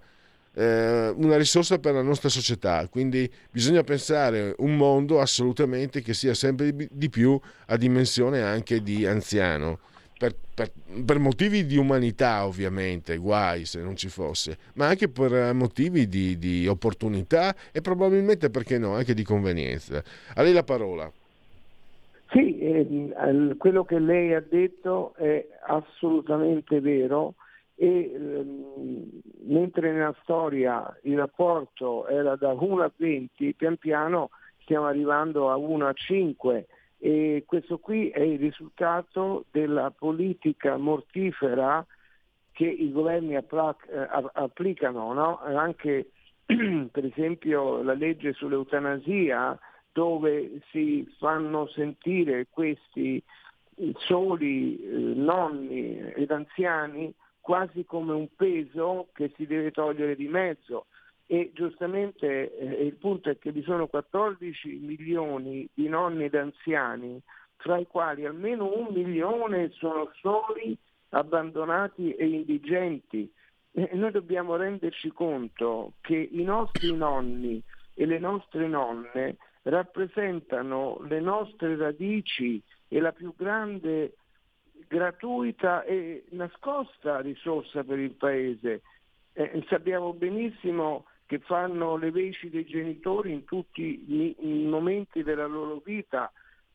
una 0.56 1.36
risorsa 1.36 1.78
per 1.78 1.94
la 1.94 2.02
nostra 2.02 2.28
società, 2.28 2.86
quindi 2.88 3.28
bisogna 3.50 3.82
pensare 3.82 4.54
un 4.58 4.76
mondo 4.76 5.20
assolutamente 5.20 6.00
che 6.00 6.14
sia 6.14 6.34
sempre 6.34 6.74
di 6.90 7.10
più 7.10 7.38
a 7.66 7.76
dimensione 7.76 8.40
anche 8.42 8.82
di 8.82 9.06
anziano. 9.06 9.78
Per, 10.16 10.32
per, 10.54 10.70
per, 11.04 11.18
motivi 11.18 11.66
di 11.66 11.76
umanità 11.76 12.46
ovviamente, 12.46 13.16
guai 13.16 13.64
se 13.64 13.80
non 13.80 13.96
ci 13.96 14.08
fosse, 14.08 14.56
ma 14.74 14.86
anche 14.86 15.08
per 15.08 15.52
motivi 15.52 16.06
di, 16.06 16.38
di 16.38 16.68
opportunità 16.68 17.54
e 17.72 17.80
probabilmente 17.80 18.48
perché 18.48 18.78
no, 18.78 18.94
anche 18.94 19.12
di 19.12 19.24
convenienza. 19.24 20.00
A 20.34 20.42
lei 20.42 20.52
la 20.52 20.62
parola. 20.62 21.10
Sì, 22.30 22.58
eh, 22.58 23.54
quello 23.58 23.84
che 23.84 23.98
lei 23.98 24.34
ha 24.34 24.40
detto 24.40 25.14
è 25.16 25.46
assolutamente 25.66 26.80
vero 26.80 27.34
e 27.76 28.12
ehm, 28.14 29.20
mentre 29.46 29.92
nella 29.92 30.14
storia 30.22 30.96
il 31.02 31.16
rapporto 31.16 32.06
era 32.06 32.36
da 32.36 32.52
1 32.52 32.82
a 32.82 32.92
20, 32.94 33.54
pian 33.54 33.76
piano 33.76 34.30
stiamo 34.62 34.86
arrivando 34.86 35.50
a 35.50 35.56
1 35.56 35.86
a 35.86 35.92
5 35.92 36.66
e 36.98 37.44
questo 37.46 37.78
qui 37.78 38.08
è 38.08 38.20
il 38.20 38.38
risultato 38.38 39.44
della 39.50 39.90
politica 39.90 40.76
mortifera 40.76 41.84
che 42.52 42.66
i 42.66 42.90
governi 42.92 43.36
applac- 43.36 43.88
eh, 43.90 44.08
applicano, 44.32 45.12
no? 45.12 45.40
anche 45.40 46.10
per 46.46 47.04
esempio 47.04 47.82
la 47.82 47.94
legge 47.94 48.32
sull'eutanasia 48.32 49.58
dove 49.92 50.60
si 50.70 51.06
fanno 51.18 51.66
sentire 51.68 52.46
questi 52.48 53.22
soli 53.98 54.80
eh, 54.80 54.96
nonni 55.14 55.98
ed 56.14 56.30
anziani 56.30 57.12
quasi 57.44 57.84
come 57.84 58.14
un 58.14 58.26
peso 58.34 59.08
che 59.12 59.30
si 59.36 59.44
deve 59.44 59.70
togliere 59.70 60.16
di 60.16 60.28
mezzo 60.28 60.86
e 61.26 61.50
giustamente 61.52 62.56
eh, 62.56 62.86
il 62.86 62.94
punto 62.94 63.28
è 63.28 63.36
che 63.36 63.52
vi 63.52 63.62
sono 63.62 63.86
14 63.86 64.78
milioni 64.80 65.68
di 65.74 65.86
nonni 65.86 66.24
ed 66.24 66.36
anziani, 66.36 67.20
tra 67.58 67.76
i 67.76 67.86
quali 67.86 68.24
almeno 68.24 68.74
un 68.74 68.94
milione 68.94 69.68
sono 69.72 70.10
soli, 70.22 70.74
abbandonati 71.10 72.14
e 72.14 72.26
indigenti. 72.26 73.30
E 73.72 73.90
noi 73.92 74.10
dobbiamo 74.10 74.56
renderci 74.56 75.10
conto 75.10 75.92
che 76.00 76.16
i 76.16 76.44
nostri 76.44 76.96
nonni 76.96 77.62
e 77.92 78.06
le 78.06 78.18
nostre 78.18 78.66
nonne 78.68 79.36
rappresentano 79.64 80.98
le 81.06 81.20
nostre 81.20 81.76
radici 81.76 82.62
e 82.88 83.00
la 83.00 83.12
più 83.12 83.34
grande 83.36 84.14
gratuita 84.88 85.82
e 85.84 86.24
nascosta 86.30 87.20
risorsa 87.20 87.84
per 87.84 87.98
il 87.98 88.12
Paese. 88.12 88.82
Eh, 89.32 89.64
sappiamo 89.68 90.12
benissimo 90.12 91.06
che 91.26 91.38
fanno 91.40 91.96
le 91.96 92.10
veci 92.10 92.50
dei 92.50 92.64
genitori 92.64 93.32
in 93.32 93.44
tutti 93.44 94.04
i 94.06 94.66
momenti 94.66 95.22
della 95.22 95.46
loro 95.46 95.80
vita, 95.84 96.30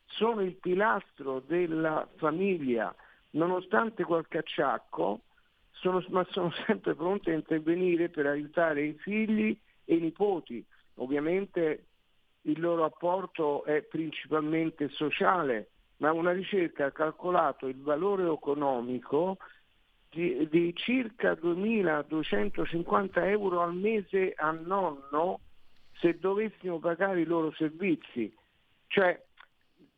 sono 0.06 0.42
il 0.42 0.56
pilastro 0.56 1.40
della 1.46 2.08
famiglia, 2.16 2.94
nonostante 3.32 4.04
qualche 4.04 4.40
acciacco, 4.40 5.22
sono, 5.72 6.04
ma 6.10 6.26
sono 6.32 6.52
sempre 6.66 6.96
pronti 6.96 7.30
a 7.30 7.36
intervenire 7.36 8.10
per 8.10 8.26
aiutare 8.26 8.84
i 8.84 8.94
figli 8.94 9.58
e 9.86 9.96
i 9.96 10.02
nipoti. 10.02 10.66
Ovviamente 10.96 11.86
il 12.44 12.60
loro 12.60 12.84
apporto 12.86 13.64
è 13.64 13.82
principalmente 13.84 14.90
sociale, 14.90 15.70
ma 16.00 16.12
una 16.12 16.32
ricerca 16.32 16.86
ha 16.86 16.92
calcolato 16.92 17.68
il 17.68 17.82
valore 17.82 18.32
economico 18.32 19.38
di, 20.10 20.48
di 20.50 20.74
circa 20.76 21.34
2.250 21.34 23.26
euro 23.28 23.62
al 23.62 23.76
mese 23.76 24.34
a 24.36 24.52
nonno 24.52 25.40
se 26.00 26.18
dovessimo 26.18 26.80
pagare 26.80 27.22
i 27.22 27.26
loro 27.26 27.52
servizi. 27.52 28.34
Cioè 28.88 29.22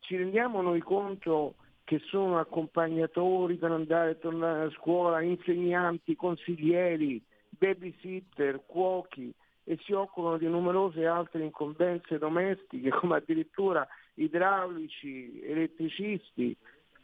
ci 0.00 0.16
rendiamo 0.16 0.60
noi 0.60 0.80
conto 0.80 1.54
che 1.84 2.00
sono 2.06 2.38
accompagnatori 2.38 3.56
per 3.56 3.70
andare 3.70 4.10
e 4.10 4.18
tornare 4.18 4.66
a 4.66 4.70
scuola, 4.70 5.20
insegnanti, 5.22 6.16
consiglieri, 6.16 7.22
babysitter, 7.48 8.62
cuochi 8.66 9.32
e 9.64 9.78
si 9.84 9.92
occupano 9.92 10.38
di 10.38 10.48
numerose 10.48 11.06
altre 11.06 11.44
incombenze 11.44 12.18
domestiche 12.18 12.90
come 12.98 13.16
addirittura 13.16 13.86
idraulici, 14.14 15.40
elettricisti 15.42 16.56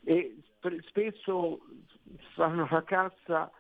e 0.05 0.37
spesso 0.89 1.61
fanno 2.35 2.69
la 2.71 2.83
cassa 2.85 3.51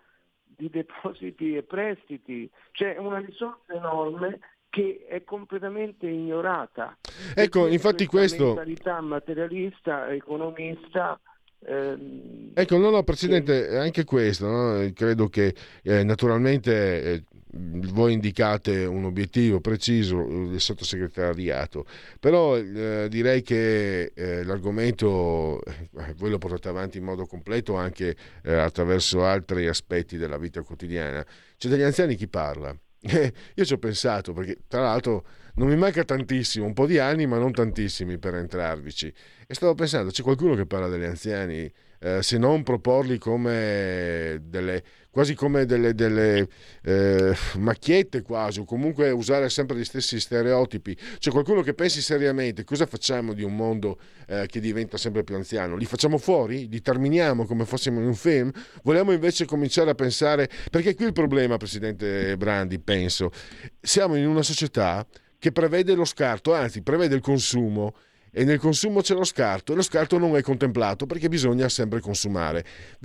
di 0.44 0.68
depositi 0.70 1.56
e 1.56 1.62
prestiti, 1.62 2.50
c'è 2.72 2.96
una 2.96 3.18
risorsa 3.18 3.72
enorme 3.72 4.40
che 4.68 5.06
è 5.08 5.22
completamente 5.24 6.06
ignorata. 6.08 6.96
Ecco, 7.34 7.68
infatti 7.68 8.06
questo... 8.06 8.46
Mentalità 8.46 9.00
materialista, 9.00 10.08
economista, 10.12 11.18
Ehm, 11.66 12.52
ecco, 12.54 12.76
no, 12.76 12.90
no, 12.90 13.02
Presidente, 13.02 13.76
anche 13.76 14.04
questo, 14.04 14.46
no? 14.46 14.90
credo 14.94 15.28
che 15.28 15.54
eh, 15.82 16.04
naturalmente 16.04 17.02
eh, 17.02 17.24
voi 17.50 18.12
indicate 18.12 18.84
un 18.84 19.04
obiettivo 19.04 19.60
preciso 19.60 20.22
del 20.48 20.60
sottosegretariato, 20.60 21.86
però 22.20 22.56
eh, 22.56 23.06
direi 23.08 23.42
che 23.42 24.12
eh, 24.14 24.44
l'argomento 24.44 25.62
eh, 25.64 26.14
voi 26.16 26.30
lo 26.30 26.38
portate 26.38 26.68
avanti 26.68 26.98
in 26.98 27.04
modo 27.04 27.26
completo 27.26 27.76
anche 27.76 28.14
eh, 28.42 28.54
attraverso 28.54 29.24
altri 29.24 29.66
aspetti 29.66 30.16
della 30.16 30.38
vita 30.38 30.62
quotidiana. 30.62 31.24
Cioè 31.56 31.70
degli 31.70 31.82
anziani 31.82 32.16
chi 32.16 32.28
parla? 32.28 32.76
io 33.54 33.64
ci 33.64 33.72
ho 33.72 33.78
pensato 33.78 34.32
perché 34.32 34.58
tra 34.66 34.82
l'altro 34.82 35.24
non 35.54 35.68
mi 35.68 35.76
manca 35.76 36.04
tantissimo, 36.04 36.66
un 36.66 36.74
po' 36.74 36.86
di 36.86 36.98
anni 36.98 37.26
ma 37.26 37.38
non 37.38 37.52
tantissimi 37.52 38.18
per 38.18 38.34
entrarvici 38.34 39.12
e 39.46 39.54
stavo 39.54 39.74
pensando 39.74 40.10
c'è 40.10 40.22
qualcuno 40.22 40.54
che 40.54 40.66
parla 40.66 40.88
degli 40.88 41.04
anziani 41.04 41.72
eh, 42.00 42.22
se 42.22 42.38
non 42.38 42.62
proporli 42.62 43.18
come 43.18 44.38
delle, 44.42 44.82
quasi 45.18 45.34
come 45.34 45.66
delle, 45.66 45.96
delle 45.96 46.46
eh, 46.84 47.36
macchiette 47.56 48.22
quasi, 48.22 48.60
o 48.60 48.64
comunque 48.64 49.10
usare 49.10 49.48
sempre 49.50 49.76
gli 49.76 49.82
stessi 49.82 50.20
stereotipi. 50.20 50.96
C'è 51.18 51.32
qualcuno 51.32 51.62
che 51.62 51.74
pensi 51.74 52.00
seriamente 52.00 52.62
cosa 52.62 52.86
facciamo 52.86 53.32
di 53.32 53.42
un 53.42 53.56
mondo 53.56 53.98
eh, 54.28 54.46
che 54.46 54.60
diventa 54.60 54.96
sempre 54.96 55.24
più 55.24 55.34
anziano? 55.34 55.74
Li 55.74 55.86
facciamo 55.86 56.18
fuori? 56.18 56.68
Li 56.68 56.80
terminiamo 56.80 57.46
come 57.46 57.64
fossimo 57.64 57.98
in 57.98 58.06
un 58.06 58.14
film? 58.14 58.52
Vogliamo 58.84 59.10
invece 59.10 59.44
cominciare 59.44 59.90
a 59.90 59.94
pensare, 59.96 60.48
perché 60.70 60.94
qui 60.94 61.06
il 61.06 61.12
problema, 61.12 61.56
Presidente 61.56 62.36
Brandi, 62.36 62.78
penso, 62.78 63.32
siamo 63.80 64.14
in 64.14 64.24
una 64.24 64.42
società 64.44 65.04
che 65.36 65.50
prevede 65.50 65.96
lo 65.96 66.04
scarto, 66.04 66.54
anzi 66.54 66.80
prevede 66.82 67.16
il 67.16 67.22
consumo 67.22 67.92
e 68.30 68.44
nel 68.44 68.58
consumo 68.58 69.00
c'è 69.00 69.14
lo 69.14 69.24
scarto 69.24 69.72
e 69.72 69.74
lo 69.74 69.82
scarto 69.82 70.16
non 70.18 70.36
è 70.36 70.42
contemplato 70.42 71.06
perché 71.06 71.28
bisogna 71.28 71.68
sempre 71.68 72.00
consumare. 72.00 72.64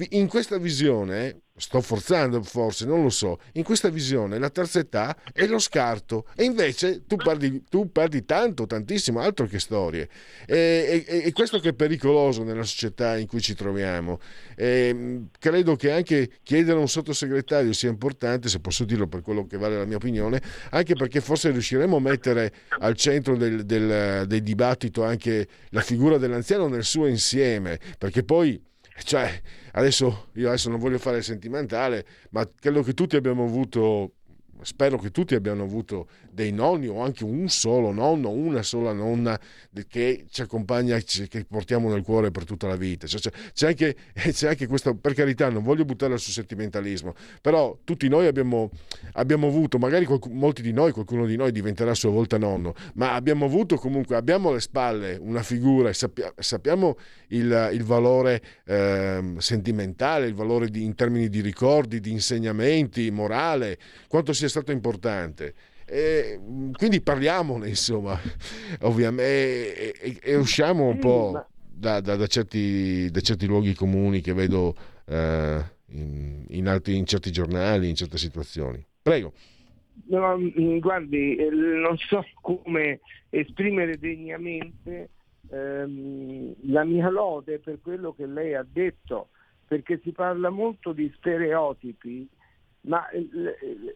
In 0.09 0.27
questa 0.27 0.59
visione 0.59 1.41
sto 1.55 1.81
forzando 1.81 2.41
forse, 2.41 2.85
non 2.85 3.03
lo 3.03 3.09
so, 3.09 3.39
in 3.53 3.63
questa 3.63 3.89
visione 3.89 4.39
la 4.39 4.49
terza 4.49 4.79
età 4.79 5.15
è 5.31 5.45
lo 5.45 5.59
scarto 5.59 6.25
e 6.35 6.45
invece 6.45 7.05
tu 7.05 7.15
perdi, 7.15 7.63
tu 7.69 7.91
perdi 7.91 8.25
tanto, 8.25 8.65
tantissimo, 8.65 9.19
altro 9.19 9.45
che 9.45 9.59
storie. 9.59 10.09
E, 10.47 11.05
e, 11.07 11.21
e, 11.25 11.31
questo 11.31 11.59
che 11.59 11.69
è 11.69 11.73
pericoloso 11.73 12.43
nella 12.43 12.63
società 12.63 13.17
in 13.17 13.27
cui 13.27 13.39
ci 13.39 13.53
troviamo. 13.53 14.19
E, 14.55 15.27
credo 15.37 15.75
che 15.75 15.91
anche 15.91 16.31
chiedere 16.41 16.77
a 16.77 16.81
un 16.81 16.89
sottosegretario 16.89 17.71
sia 17.71 17.89
importante, 17.89 18.49
se 18.49 18.59
posso 18.59 18.83
dirlo 18.83 19.07
per 19.07 19.21
quello 19.21 19.45
che 19.45 19.57
vale 19.57 19.77
la 19.77 19.85
mia 19.85 19.97
opinione, 19.97 20.41
anche 20.71 20.95
perché 20.95 21.21
forse 21.21 21.51
riusciremo 21.51 21.97
a 21.97 22.01
mettere 22.01 22.51
al 22.79 22.95
centro 22.95 23.37
del, 23.37 23.63
del, 23.63 24.25
del 24.25 24.41
dibattito 24.41 25.03
anche 25.03 25.47
la 25.69 25.81
figura 25.81 26.17
dell'anziano 26.17 26.67
nel 26.67 26.83
suo 26.83 27.05
insieme, 27.05 27.79
perché 27.99 28.23
poi 28.23 28.59
cioè, 29.03 29.41
adesso 29.71 30.29
io 30.33 30.47
adesso 30.49 30.69
non 30.69 30.79
voglio 30.79 30.99
fare 30.99 31.21
sentimentale, 31.21 32.05
ma 32.31 32.47
credo 32.59 32.83
che 32.83 32.93
tutti 32.93 33.15
abbiamo 33.15 33.43
avuto 33.43 34.13
spero 34.63 34.97
che 34.97 35.11
tutti 35.11 35.35
abbiano 35.35 35.63
avuto 35.63 36.07
dei 36.31 36.51
nonni 36.51 36.87
o 36.87 37.01
anche 37.01 37.23
un 37.23 37.47
solo 37.49 37.91
nonno, 37.91 38.29
una 38.29 38.63
sola 38.63 38.91
nonna 38.91 39.39
che 39.87 40.25
ci 40.29 40.41
accompagna, 40.41 40.97
che 40.97 41.45
portiamo 41.47 41.89
nel 41.89 42.01
cuore 42.01 42.31
per 42.31 42.45
tutta 42.45 42.67
la 42.67 42.75
vita. 42.75 43.07
Cioè, 43.07 43.31
c'è, 43.53 43.67
anche, 43.67 43.95
c'è, 44.13 44.47
anche, 44.47 44.67
questo, 44.67 44.95
per 44.95 45.13
carità, 45.13 45.49
non 45.49 45.63
voglio 45.63 45.85
buttarla 45.85 46.17
sul 46.17 46.33
sentimentalismo, 46.33 47.13
però 47.41 47.77
tutti 47.83 48.07
noi 48.07 48.27
abbiamo, 48.27 48.71
abbiamo 49.13 49.47
avuto, 49.47 49.77
magari 49.77 50.05
qualcuno, 50.05 50.35
molti 50.35 50.61
di 50.61 50.73
noi, 50.73 50.91
qualcuno 50.91 51.25
di 51.25 51.35
noi 51.35 51.51
diventerà 51.51 51.91
a 51.91 51.95
sua 51.95 52.09
volta 52.09 52.37
nonno, 52.37 52.73
ma 52.95 53.13
abbiamo 53.13 53.45
avuto 53.45 53.75
comunque, 53.75 54.15
abbiamo 54.15 54.49
alle 54.49 54.59
spalle 54.59 55.17
una 55.19 55.43
figura 55.43 55.89
e 55.89 55.93
sappia, 55.93 56.33
sappiamo 56.37 56.97
il, 57.29 57.69
il 57.73 57.83
valore 57.83 58.41
eh, 58.65 59.33
sentimentale, 59.37 60.27
il 60.27 60.33
valore 60.33 60.69
di, 60.69 60.83
in 60.83 60.95
termini 60.95 61.29
di 61.29 61.41
ricordi, 61.41 61.99
di 61.99 62.11
insegnamenti, 62.11 63.11
morale, 63.11 63.77
quanto 64.07 64.33
sia 64.33 64.47
stato 64.53 64.71
importante. 64.71 65.55
E 65.85 66.39
quindi 66.77 67.01
parliamone, 67.01 67.67
insomma, 67.67 68.17
ovviamente, 68.81 69.93
e, 69.93 70.19
e, 70.21 70.35
usciamo 70.35 70.87
un 70.87 70.99
po' 70.99 71.45
da, 71.57 71.99
da, 71.99 72.15
da, 72.15 72.27
certi, 72.27 73.09
da, 73.09 73.19
certi, 73.19 73.47
luoghi 73.47 73.73
comuni 73.73 74.21
che 74.21 74.33
vedo 74.33 74.75
eh, 75.05 75.61
in, 75.87 76.45
in, 76.47 76.67
altri, 76.67 76.95
in 76.95 77.05
certi 77.05 77.31
giornali, 77.31 77.89
in 77.89 77.95
certe 77.95 78.17
situazioni. 78.17 78.85
Prego. 79.01 79.33
No, 80.05 80.37
mm, 80.37 80.77
guardi, 80.77 81.35
eh, 81.35 81.49
non 81.49 81.97
so 81.97 82.23
come 82.41 83.01
esprimere 83.29 83.97
degnamente 83.97 85.09
ehm, 85.49 86.53
la 86.71 86.83
mia 86.85 87.09
lode 87.09 87.59
per 87.59 87.79
quello 87.81 88.13
che 88.13 88.25
lei 88.25 88.53
ha 88.53 88.65
detto, 88.67 89.29
perché 89.67 89.99
si 90.03 90.11
parla 90.11 90.49
molto 90.49 90.93
di 90.93 91.11
stereotipi 91.17 92.27
ma 92.85 93.07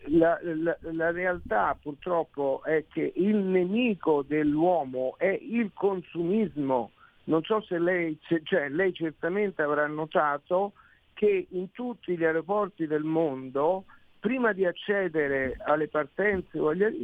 la, 0.06 0.40
la, 0.42 0.78
la, 0.80 1.12
realtà 1.12 1.78
purtroppo 1.82 2.62
è 2.64 2.86
che 2.92 3.12
il 3.16 3.36
nemico 3.36 4.24
dell'uomo 4.24 5.16
è 5.18 5.38
il 5.42 5.72
consumismo. 5.74 6.92
Non 7.26 7.44
so 7.44 7.62
se 7.62 7.78
lei, 7.80 8.18
cioè, 8.44 8.70
lei 8.70 8.94
certamente 8.94 9.62
avrà 9.62 9.88
notato 9.88 10.74
che 11.14 11.48
in 11.50 11.72
tutti 11.72 12.18
gli 12.18 12.24
aeroporti 12.24 12.88
del 12.88 13.04
mondo, 13.04 13.86
prima 14.20 14.54
di 14.54 14.66
accedere 14.66 15.58
alle 15.66 15.90
partenze 15.90 16.58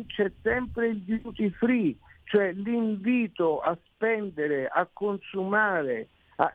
c'è 0.07 0.31
sempre 0.41 0.87
il 0.87 1.01
duty 1.01 1.49
free, 1.49 1.95
cioè 2.25 2.53
l'invito 2.53 3.59
a 3.59 3.77
spendere, 3.85 4.67
a 4.67 4.87
consumare, 4.91 6.07
a 6.37 6.53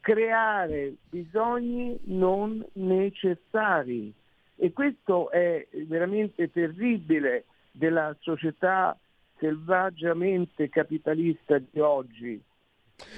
creare 0.00 0.94
bisogni 1.10 1.98
non 2.04 2.64
necessari. 2.74 4.14
E 4.62 4.72
questo 4.72 5.28
è 5.32 5.66
veramente 5.88 6.48
terribile 6.52 7.46
della 7.72 8.16
società 8.20 8.96
selvaggiamente 9.38 10.68
capitalista 10.68 11.58
di 11.58 11.80
oggi, 11.80 12.40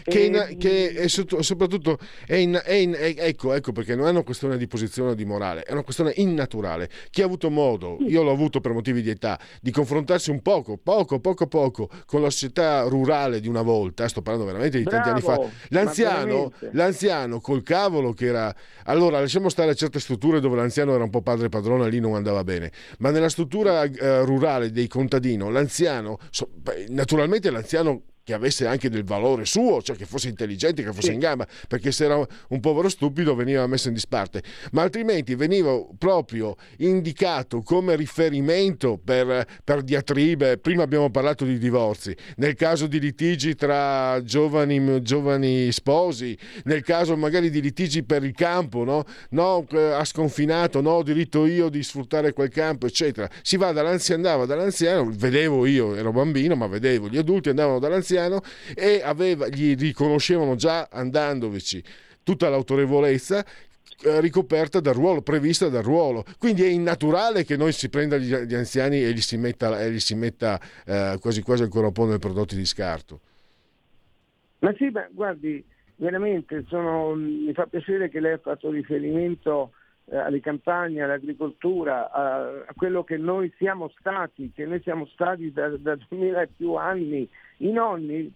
che, 0.02 0.20
in, 0.20 0.56
che 0.58 0.92
è 0.92 1.08
soprattutto 1.08 1.98
è 2.26 2.34
in, 2.34 2.60
è 2.62 2.72
in, 2.72 2.92
è, 2.92 3.14
ecco, 3.16 3.52
ecco 3.52 3.72
perché 3.72 3.94
non 3.94 4.06
è 4.06 4.10
una 4.10 4.22
questione 4.22 4.56
di 4.56 4.66
posizione 4.66 5.10
o 5.10 5.14
di 5.14 5.24
morale, 5.24 5.62
è 5.62 5.72
una 5.72 5.82
questione 5.82 6.12
innaturale. 6.16 6.88
Chi 7.10 7.22
ha 7.22 7.24
avuto 7.24 7.50
modo, 7.50 7.98
io 8.00 8.22
l'ho 8.22 8.32
avuto 8.32 8.60
per 8.60 8.72
motivi 8.72 9.02
di 9.02 9.10
età, 9.10 9.38
di 9.60 9.70
confrontarsi 9.70 10.30
un 10.30 10.42
poco, 10.42 10.76
poco, 10.76 11.20
poco, 11.20 11.46
poco 11.46 11.88
con 12.06 12.22
la 12.22 12.30
società 12.30 12.82
rurale 12.82 13.40
di 13.40 13.48
una 13.48 13.62
volta, 13.62 14.08
sto 14.08 14.22
parlando 14.22 14.46
veramente 14.46 14.78
di 14.78 14.84
tanti 14.84 15.10
Bravo, 15.10 15.30
anni 15.30 15.48
fa, 15.48 15.66
l'anziano, 15.68 16.52
l'anziano 16.72 17.40
col 17.40 17.62
cavolo 17.62 18.12
che 18.12 18.26
era... 18.26 18.54
Allora, 18.84 19.20
lasciamo 19.20 19.48
stare 19.48 19.74
certe 19.74 20.00
strutture 20.00 20.40
dove 20.40 20.56
l'anziano 20.56 20.94
era 20.94 21.04
un 21.04 21.10
po' 21.10 21.22
padre 21.22 21.48
padrone, 21.48 21.88
lì 21.88 22.00
non 22.00 22.14
andava 22.14 22.44
bene, 22.44 22.70
ma 22.98 23.10
nella 23.10 23.28
struttura 23.28 23.82
eh, 23.82 24.24
rurale 24.24 24.70
dei 24.70 24.88
contadino, 24.88 25.50
l'anziano, 25.50 26.18
so, 26.30 26.50
naturalmente 26.88 27.50
l'anziano 27.50 28.02
che 28.24 28.32
avesse 28.32 28.66
anche 28.66 28.88
del 28.88 29.04
valore 29.04 29.44
suo, 29.44 29.82
cioè 29.82 29.96
che 29.96 30.06
fosse 30.06 30.28
intelligente, 30.28 30.82
che 30.82 30.92
fosse 30.92 31.08
sì. 31.08 31.12
in 31.12 31.18
gamba, 31.20 31.46
perché 31.68 31.92
se 31.92 32.06
era 32.06 32.16
un 32.16 32.60
povero 32.60 32.88
stupido 32.88 33.34
veniva 33.34 33.66
messo 33.66 33.88
in 33.88 33.94
disparte, 33.94 34.42
ma 34.72 34.82
altrimenti 34.82 35.34
veniva 35.34 35.78
proprio 35.98 36.56
indicato 36.78 37.60
come 37.60 37.94
riferimento 37.96 38.98
per, 39.02 39.46
per 39.62 39.82
diatribe, 39.82 40.56
prima 40.56 40.82
abbiamo 40.82 41.10
parlato 41.10 41.44
di 41.44 41.58
divorzi, 41.58 42.16
nel 42.36 42.54
caso 42.54 42.86
di 42.86 42.98
litigi 42.98 43.54
tra 43.54 44.22
giovani, 44.22 45.02
giovani 45.02 45.70
sposi, 45.70 46.36
nel 46.64 46.82
caso 46.82 47.16
magari 47.16 47.50
di 47.50 47.60
litigi 47.60 48.04
per 48.04 48.24
il 48.24 48.32
campo, 48.32 48.84
no? 48.84 49.04
no 49.30 49.66
ha 49.68 50.04
sconfinato, 50.04 50.80
no, 50.80 50.92
ho 50.92 51.02
diritto 51.02 51.44
io 51.44 51.68
di 51.68 51.82
sfruttare 51.82 52.32
quel 52.32 52.48
campo, 52.48 52.86
eccetera. 52.86 53.28
Si 53.42 53.58
va 53.58 53.72
dall'anziano, 53.72 54.22
andava 54.22 54.46
dall'anziano, 54.46 55.10
vedevo 55.12 55.66
io, 55.66 55.94
ero 55.94 56.10
bambino, 56.10 56.54
ma 56.54 56.66
vedevo, 56.66 57.08
gli 57.08 57.18
adulti 57.18 57.50
andavano 57.50 57.78
dall'anziano, 57.78 58.12
anziano 58.14 58.40
e 58.74 59.02
aveva, 59.02 59.48
gli 59.48 59.76
riconoscevano 59.76 60.54
già 60.54 60.88
andandovici 60.90 61.82
tutta 62.22 62.48
l'autorevolezza 62.48 63.44
eh, 64.02 64.20
ricoperta 64.20 64.80
dal 64.80 64.94
ruolo, 64.94 65.22
prevista 65.22 65.68
dal 65.68 65.82
ruolo. 65.82 66.24
Quindi 66.38 66.62
è 66.62 66.68
innaturale 66.68 67.44
che 67.44 67.56
noi 67.56 67.72
si 67.72 67.88
prenda 67.88 68.16
gli, 68.16 68.32
gli 68.34 68.54
anziani 68.54 69.02
e 69.02 69.12
gli 69.12 69.20
si 69.20 69.36
metta, 69.36 69.80
e 69.80 69.90
gli 69.90 70.00
si 70.00 70.14
metta 70.14 70.58
eh, 70.86 71.18
quasi 71.20 71.42
quasi 71.42 71.64
ancora 71.64 71.88
un 71.88 71.92
po' 71.92 72.06
nei 72.06 72.18
prodotti 72.18 72.56
di 72.56 72.64
scarto. 72.64 73.20
Ma 74.60 74.72
sì, 74.76 74.90
beh, 74.90 75.08
guardi, 75.12 75.62
veramente 75.96 76.64
sono, 76.68 77.14
mi 77.14 77.52
fa 77.52 77.66
piacere 77.66 78.08
che 78.08 78.20
lei 78.20 78.32
ha 78.32 78.38
fatto 78.38 78.70
riferimento 78.70 79.72
eh, 80.06 80.16
alle 80.16 80.40
campagne, 80.40 81.02
all'agricoltura, 81.02 82.10
a, 82.10 82.46
a, 82.66 82.72
quello 82.74 83.04
che 83.04 83.16
noi 83.16 83.52
siamo 83.58 83.90
stati, 83.98 84.52
che 84.54 84.64
noi 84.64 84.80
siamo 84.82 85.06
stati 85.06 85.52
da, 85.52 85.68
da 85.76 85.96
2000 86.08 86.42
e 86.42 86.48
più 86.56 86.74
anni. 86.74 87.28
I 87.58 87.70
nonni, 87.70 88.32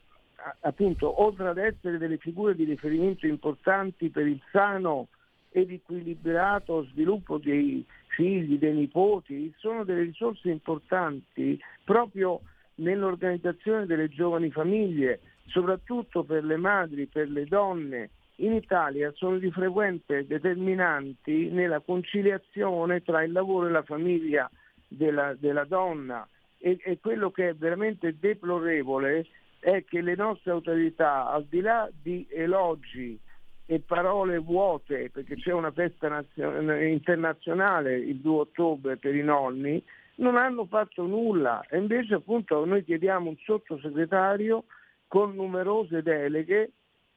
appunto, 0.61 1.23
oltre 1.23 1.49
ad 1.49 1.59
essere 1.59 1.99
delle 1.99 2.19
figure 2.19 2.55
di 2.55 2.65
riferimento 2.65 3.27
importanti 3.27 4.11
per 4.11 4.27
il 4.27 4.41
sano 4.53 5.09
ed 5.51 5.71
equilibrato 5.71 6.85
sviluppo 6.85 7.39
dei 7.39 7.85
figli, 8.09 8.59
dei 8.59 8.75
nipoti, 8.75 9.53
sono 9.59 9.85
delle 9.85 10.03
risorse 10.03 10.51
importanti 10.51 11.59
proprio 11.85 12.41
nell'organizzazione 12.77 13.87
delle 13.87 14.09
giovani 14.09 14.51
famiglie, 14.51 15.21
soprattutto 15.47 16.23
per 16.23 16.45
le 16.45 16.57
madri, 16.57 17.07
per 17.07 17.29
le 17.29 17.45
donne. 17.47 18.11
In 18.37 18.53
Italia 18.53 19.11
sono 19.17 19.39
di 19.39 19.51
frequente 19.51 20.25
determinanti 20.25 21.49
nella 21.51 21.81
conciliazione 21.81 23.03
tra 23.03 23.25
il 23.25 23.33
lavoro 23.33 23.67
e 23.67 23.71
la 23.71 23.83
famiglia 23.83 24.49
della, 24.87 25.35
della 25.35 25.65
donna 25.65 26.27
e, 26.59 26.79
e 26.83 26.99
quello 27.01 27.31
che 27.31 27.51
è 27.51 27.55
veramente 27.55 28.17
deplorevole 28.19 29.27
è 29.61 29.85
che 29.85 30.01
le 30.01 30.15
nostre 30.15 30.53
autorità, 30.53 31.29
al 31.29 31.45
di 31.45 31.61
là 31.61 31.89
di 31.91 32.27
elogi 32.31 33.19
e 33.67 33.81
parole 33.81 34.39
vuote, 34.39 35.11
perché 35.11 35.37
c'è 35.37 35.53
una 35.53 35.71
festa 35.71 36.09
nazio- 36.09 36.61
internazionale 36.81 37.97
il 37.99 38.17
2 38.17 38.39
ottobre 38.39 38.97
per 38.97 39.15
i 39.15 39.23
nonni, 39.23 39.83
non 40.17 40.37
hanno 40.37 40.65
fatto 40.67 41.07
nulla. 41.07 41.65
E 41.69 41.79
invece 41.79 42.15
appunto 42.15 42.65
noi 42.65 42.85
chiediamo 42.85 43.29
un 43.29 43.37
sottosegretario 43.45 44.65
con 45.07 45.35
numerose 45.35 46.03
deleghe 46.03 46.71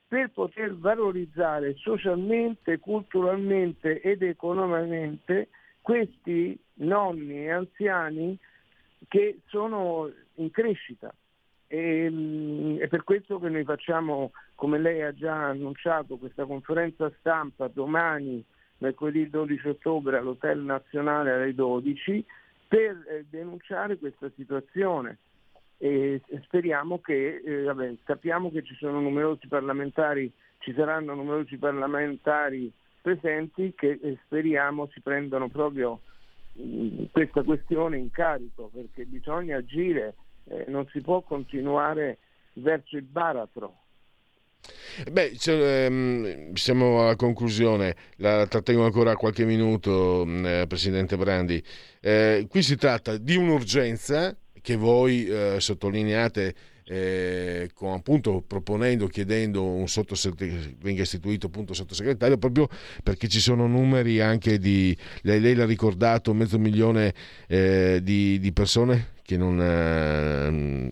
per 0.08 0.30
poter 0.32 0.76
valorizzare 0.76 1.76
socialmente, 1.76 2.80
culturalmente 2.80 4.02
ed 4.02 4.22
economicamente 4.22 5.48
questi 5.80 6.60
nonni 6.76 7.46
e 7.46 7.52
anziani 7.52 8.38
che 9.08 9.40
sono 9.48 10.12
in 10.36 10.52
crescita. 10.52 11.14
E, 11.68 12.78
è 12.80 12.88
per 12.88 13.04
questo 13.04 13.40
che 13.40 13.50
noi 13.50 13.64
facciamo, 13.64 14.32
come 14.56 14.78
lei 14.78 15.02
ha 15.02 15.14
già 15.14 15.50
annunciato, 15.50 16.18
questa 16.18 16.46
conferenza 16.46 17.12
stampa 17.20 17.68
domani, 17.68 18.44
mercoledì 18.80 19.30
12 19.30 19.68
ottobre, 19.70 20.18
all'Hotel 20.18 20.60
Nazionale 20.60 21.32
alle 21.32 21.54
12, 21.54 22.26
per 22.68 23.04
eh, 23.08 23.26
denunciare 23.30 23.98
questa 23.98 24.30
situazione. 24.36 25.18
E 25.78 26.22
speriamo 26.44 27.00
che, 27.00 27.42
eh, 27.44 27.64
vabbè, 27.64 27.96
capiamo 28.04 28.52
che 28.52 28.64
ci 28.64 28.76
sono 28.76 29.00
numerosi 29.00 29.48
parlamentari, 29.48 30.32
ci 30.60 30.74
saranno 30.74 31.16
numerosi 31.16 31.58
parlamentari 31.58 32.72
presenti 33.02 33.74
che 33.76 34.00
eh, 34.02 34.20
speriamo 34.26 34.88
si 34.92 35.02
prendano 35.02 35.50
proprio 35.50 36.02
questa 37.12 37.44
questione 37.44 37.98
in 37.98 38.10
carico, 38.12 38.70
perché 38.74 39.06
bisogna 39.06 39.58
agire 39.58 40.16
eh, 40.46 40.66
non 40.68 40.88
si 40.92 41.02
può 41.02 41.22
continuare 41.22 42.20
verso 42.54 42.98
il 42.98 43.04
baratro. 43.04 43.78
Beh, 45.12 45.36
ehm, 45.46 46.54
siamo 46.54 47.02
alla 47.02 47.16
conclusione, 47.16 47.96
la 48.18 48.46
trattengo 48.46 48.86
ancora 48.86 49.16
qualche 49.16 49.46
minuto, 49.46 50.24
mm, 50.26 50.46
eh, 50.46 50.68
Presidente 50.68 51.18
Brandi. 51.18 51.64
Eh, 52.00 52.46
qui 52.48 52.62
si 52.62 52.76
tratta 52.76 53.18
di 53.18 53.36
un'urgenza 53.36 54.36
che 54.62 54.76
voi 54.76 55.26
eh, 55.26 55.56
sottolineate 55.60 56.54
eh, 56.86 57.70
con, 57.74 57.94
appunto 57.94 58.44
proponendo, 58.46 59.08
chiedendo 59.08 59.64
un 59.64 59.88
venga 60.80 61.02
istituito 61.02 61.48
appunto 61.48 61.74
sottosegretario 61.74 62.38
proprio 62.38 62.68
perché 63.04 63.28
ci 63.28 63.40
sono 63.40 63.68
numeri 63.68 64.22
anche 64.22 64.60
di, 64.60 64.96
lei, 65.22 65.40
lei 65.40 65.56
l'ha 65.56 65.66
ricordato, 65.66 66.34
mezzo 66.34 66.60
milione 66.60 67.14
eh, 67.48 68.00
di, 68.02 68.40
di 68.40 68.52
persone 68.52 69.20
che 69.32 69.38
non... 69.38 69.62
Eh, 69.62 70.92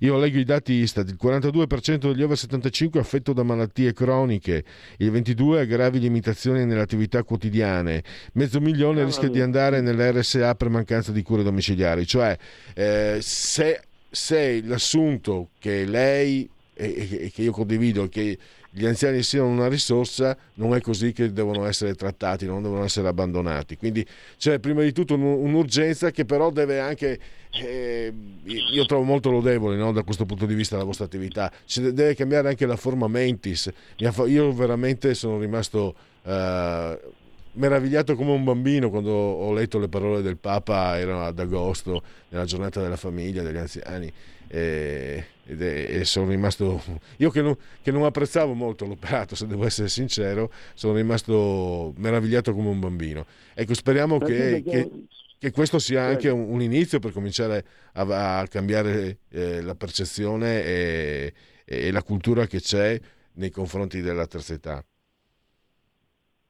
io 0.00 0.18
leggo 0.18 0.38
i 0.38 0.44
dati 0.44 0.74
Istat, 0.74 1.08
il 1.08 1.18
42% 1.20 2.12
degli 2.12 2.22
over 2.22 2.36
75 2.36 3.00
è 3.00 3.02
affetto 3.02 3.32
da 3.32 3.42
malattie 3.42 3.92
croniche, 3.92 4.64
il 4.98 5.10
22% 5.10 5.58
ha 5.58 5.64
gravi 5.64 5.98
limitazioni 5.98 6.64
nelle 6.66 6.80
attività 6.80 7.22
quotidiane, 7.22 8.02
mezzo 8.34 8.60
milione 8.60 9.04
rischia 9.04 9.28
di 9.28 9.40
andare 9.40 9.80
nell'RSA 9.80 10.54
per 10.54 10.68
mancanza 10.68 11.12
di 11.12 11.22
cure 11.22 11.42
domiciliari, 11.42 12.06
cioè 12.06 12.36
eh, 12.74 13.18
se, 13.20 13.80
se 14.10 14.62
l'assunto 14.64 15.50
che 15.58 15.84
lei 15.84 16.48
e, 16.74 17.30
che 17.32 17.42
io 17.42 17.52
condivido, 17.52 18.08
che 18.08 18.38
gli 18.72 18.86
anziani 18.86 19.22
siano 19.22 19.48
una 19.48 19.68
risorsa, 19.68 20.36
non 20.54 20.74
è 20.74 20.80
così 20.80 21.12
che 21.12 21.32
devono 21.32 21.66
essere 21.66 21.94
trattati, 21.94 22.46
non 22.46 22.62
devono 22.62 22.84
essere 22.84 23.08
abbandonati. 23.08 23.76
Quindi 23.76 24.06
c'è 24.38 24.58
prima 24.60 24.82
di 24.82 24.92
tutto 24.92 25.14
un'urgenza 25.14 26.10
che 26.10 26.24
però 26.24 26.50
deve 26.50 26.78
anche, 26.78 27.18
eh, 27.50 28.12
io 28.44 28.86
trovo 28.86 29.02
molto 29.02 29.30
lodevole 29.30 29.76
no, 29.76 29.92
da 29.92 30.04
questo 30.04 30.24
punto 30.24 30.46
di 30.46 30.54
vista 30.54 30.76
la 30.76 30.84
vostra 30.84 31.04
attività, 31.04 31.52
ci 31.64 31.80
deve 31.80 32.14
cambiare 32.14 32.48
anche 32.48 32.64
la 32.64 32.76
forma 32.76 33.08
mentis. 33.08 33.70
Io 33.96 34.52
veramente 34.52 35.14
sono 35.14 35.38
rimasto... 35.38 35.94
Eh, 36.22 37.18
meravigliato 37.52 38.14
come 38.14 38.32
un 38.32 38.44
bambino 38.44 38.90
quando 38.90 39.10
ho 39.10 39.52
letto 39.52 39.78
le 39.78 39.88
parole 39.88 40.22
del 40.22 40.36
Papa, 40.36 40.98
erano 40.98 41.24
ad 41.24 41.38
agosto, 41.38 42.02
nella 42.28 42.44
giornata 42.44 42.80
della 42.80 42.96
famiglia, 42.96 43.42
degli 43.42 43.56
anziani 43.56 44.12
e, 44.52 45.24
e, 45.46 46.04
sono 46.04 46.28
rimasto 46.28 46.82
io 47.18 47.30
che 47.30 47.40
non, 47.40 47.56
che 47.82 47.92
non, 47.92 48.02
apprezzavo 48.02 48.52
molto 48.52 48.84
l'operato 48.84 49.36
se 49.36 49.46
devo 49.46 49.64
essere 49.64 49.88
sincero 49.88 50.52
sono 50.74 50.94
rimasto 50.94 51.94
meravigliato 51.98 52.52
come 52.52 52.68
un 52.68 52.80
bambino. 52.80 53.26
Ecco 53.54 53.74
speriamo 53.74 54.18
che, 54.18 54.64
che, 54.66 54.90
che 55.38 55.50
questo 55.52 55.78
sia 55.78 56.02
anche 56.02 56.30
un, 56.30 56.50
un, 56.50 56.62
inizio 56.62 56.98
per 56.98 57.12
cominciare 57.12 57.64
a, 57.92 58.40
a 58.40 58.46
cambiare 58.48 59.18
eh, 59.28 59.60
la 59.60 59.76
percezione 59.76 60.64
e, 60.64 61.32
e, 61.64 61.92
la 61.92 62.02
cultura 62.02 62.48
che 62.48 62.60
c'è 62.60 62.98
nei 63.34 63.50
confronti 63.50 64.00
della 64.00 64.26
terza 64.26 64.54
età 64.54 64.84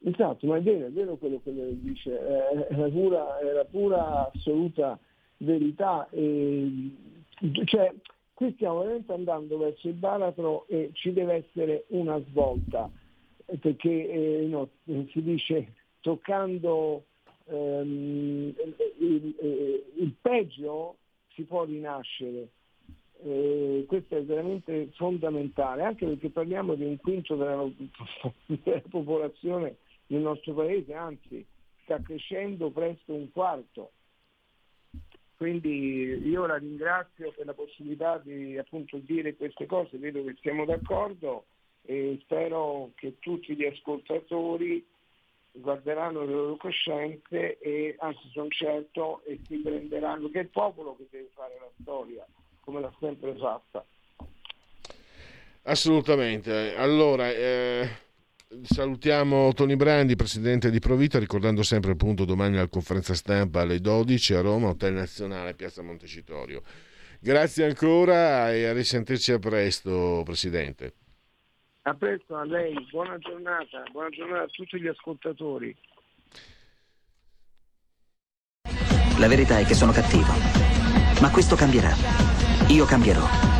Esatto, 0.03 0.47
ma 0.47 0.57
è 0.57 0.63
vero, 0.63 0.87
è 0.87 0.91
vero 0.91 1.17
quello 1.17 1.41
che 1.43 1.51
lei 1.51 1.79
dice, 1.79 2.19
è 2.19 2.75
la 2.75 2.89
pura, 2.89 3.39
è 3.39 3.53
la 3.53 3.67
pura 3.67 4.31
assoluta 4.33 4.99
verità. 5.39 6.09
E 6.11 6.91
cioè, 7.65 7.93
qui 8.33 8.53
stiamo 8.55 8.81
veramente 8.81 9.13
andando 9.13 9.59
verso 9.59 9.89
il 9.89 9.95
baratro 9.95 10.67
e 10.69 10.91
ci 10.95 11.13
deve 11.13 11.35
essere 11.47 11.85
una 11.89 12.19
svolta, 12.29 12.91
perché 13.61 14.11
eh, 14.11 14.47
no, 14.47 14.71
si 14.85 15.23
dice 15.23 15.75
toccando 16.01 17.05
ehm, 17.45 18.55
il, 19.01 19.35
eh, 19.39 19.85
il, 19.97 20.15
peggio 20.19 20.97
si 21.35 21.43
può 21.43 21.65
rinascere. 21.65 22.49
Eh, 23.23 23.85
questo 23.87 24.17
è 24.17 24.23
veramente 24.23 24.89
fondamentale, 24.95 25.83
anche 25.83 26.07
perché 26.07 26.31
parliamo 26.31 26.75
di 26.75 26.85
un 26.85 26.97
quinto 26.97 27.37
della, 27.37 27.69
della 28.47 28.83
popolazione 28.89 29.77
del 30.11 30.23
nostro 30.23 30.55
paese, 30.55 30.95
anzi 30.95 31.47
sta 31.83 32.01
crescendo 32.03 32.71
presto 32.71 33.15
un 33.15 33.31
quarto 33.31 33.93
quindi 35.41 36.21
io 36.29 36.45
la 36.45 36.59
ringrazio 36.59 37.33
per 37.33 37.47
la 37.47 37.55
possibilità 37.55 38.19
di 38.19 38.59
appunto 38.59 38.99
dire 38.99 39.37
queste 39.37 39.65
cose, 39.65 39.97
vedo 39.97 40.23
che 40.23 40.37
siamo 40.43 40.67
d'accordo 40.67 41.47
e 41.81 42.19
spero 42.25 42.91
che 42.95 43.19
tutti 43.21 43.57
gli 43.57 43.65
ascoltatori 43.65 44.87
guarderanno 45.53 46.27
le 46.27 46.33
loro 46.33 46.57
coscienze 46.57 47.59
e 47.59 47.97
anzi 48.01 48.29
sono 48.35 48.49
certo 48.51 49.23
e 49.25 49.41
si 49.47 49.57
prenderanno 49.61 50.29
che 50.29 50.41
è 50.41 50.43
il 50.43 50.51
popolo 50.51 50.95
che 50.95 51.07
deve 51.11 51.31
fare 51.33 51.57
la 51.59 51.71
storia 51.81 52.27
come 52.61 52.83
l'ha 52.83 52.95
sempre 53.01 53.35
fatta. 53.37 53.83
Assolutamente. 55.63 56.75
Allora, 56.77 57.31
eh, 57.31 57.89
Salutiamo 58.63 59.53
Tony 59.53 59.77
Brandi, 59.77 60.17
presidente 60.17 60.73
di 60.73 60.81
Provita, 60.81 61.21
ricordando 61.21 61.63
sempre 61.63 61.93
appunto 61.93 62.25
domani 62.25 62.57
la 62.57 62.67
conferenza 62.67 63.15
stampa 63.15 63.61
alle 63.61 63.81
12 63.81 64.35
a 64.35 64.41
Roma, 64.41 64.71
Hotel 64.71 64.93
Nazionale, 64.93 65.55
Piazza 65.55 65.83
Montecitorio. 65.83 66.61
Grazie 67.21 67.67
ancora 67.67 68.53
e 68.53 68.67
a 68.67 68.73
risentirci 68.73 69.31
a 69.31 69.39
presto, 69.39 70.23
Presidente. 70.25 70.95
A 71.83 71.95
presto 71.95 72.35
a 72.35 72.45
lei, 72.45 72.75
buona 72.91 73.17
giornata, 73.19 73.85
buona 73.93 74.09
giornata 74.09 74.43
a 74.43 74.49
tutti 74.49 74.81
gli 74.81 74.89
ascoltatori. 74.89 75.77
La 79.21 79.29
verità 79.29 79.61
è 79.61 79.65
che 79.65 79.75
sono 79.75 79.93
cattivo, 79.93 80.33
ma 81.21 81.31
questo 81.31 81.55
cambierà. 81.55 81.95
Io 82.69 82.85
cambierò. 82.85 83.60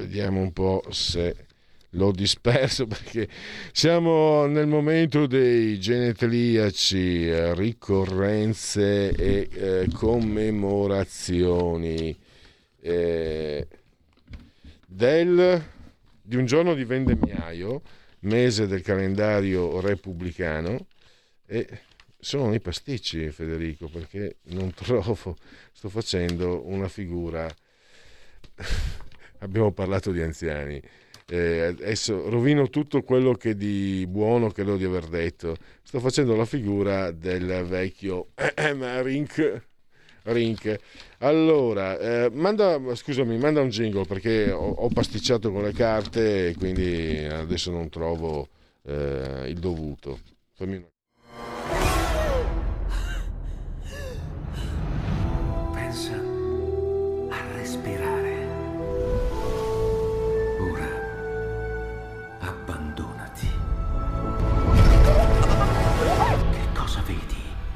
Vediamo 0.00 0.40
un 0.40 0.52
po' 0.54 0.82
se 0.88 1.36
l'ho 1.90 2.10
disperso 2.10 2.86
perché 2.88 3.28
siamo 3.70 4.46
nel 4.46 4.66
momento 4.66 5.26
dei 5.26 5.78
genetliaci, 5.78 7.28
eh, 7.28 7.54
ricorrenze 7.54 9.10
e 9.10 9.50
eh, 9.52 9.90
commemorazioni. 9.92 12.18
Eh, 12.80 13.68
del, 14.86 15.62
di 16.22 16.36
un 16.36 16.46
giorno 16.46 16.74
di 16.74 16.84
vendemmiaio, 16.84 17.82
mese 18.20 18.66
del 18.66 18.80
calendario 18.80 19.80
repubblicano 19.80 20.86
e 21.44 21.68
sono 22.18 22.54
i 22.54 22.60
pasticci 22.60 23.30
Federico 23.30 23.88
perché 23.88 24.36
non 24.44 24.72
trovo, 24.72 25.36
sto 25.72 25.90
facendo 25.90 26.66
una 26.66 26.88
figura, 26.88 27.46
abbiamo 29.40 29.72
parlato 29.72 30.12
di 30.12 30.22
anziani 30.22 30.80
eh, 31.30 31.66
adesso 31.66 32.28
rovino 32.28 32.68
tutto 32.70 33.02
quello 33.02 33.34
che 33.34 33.54
di 33.54 34.04
buono 34.08 34.50
credo 34.50 34.76
di 34.76 34.84
aver 34.84 35.06
detto. 35.06 35.56
Sto 35.82 36.00
facendo 36.00 36.34
la 36.34 36.44
figura 36.44 37.12
del 37.12 37.64
vecchio 37.66 38.30
Rink. 38.34 39.62
Rink. 40.24 40.78
Allora, 41.18 41.98
eh, 41.98 42.30
manda, 42.32 42.78
scusami, 42.94 43.38
manda 43.38 43.60
un 43.60 43.68
jingle 43.68 44.04
perché 44.06 44.50
ho, 44.50 44.70
ho, 44.70 44.88
pasticciato 44.88 45.52
con 45.52 45.62
le 45.62 45.72
carte 45.72 46.48
e 46.48 46.54
quindi 46.56 47.24
adesso 47.24 47.70
non 47.70 47.88
trovo 47.88 48.48
eh, 48.82 49.44
il 49.46 49.58
dovuto. 49.58 50.18
Fammi 50.54 50.76
una... 50.76 50.89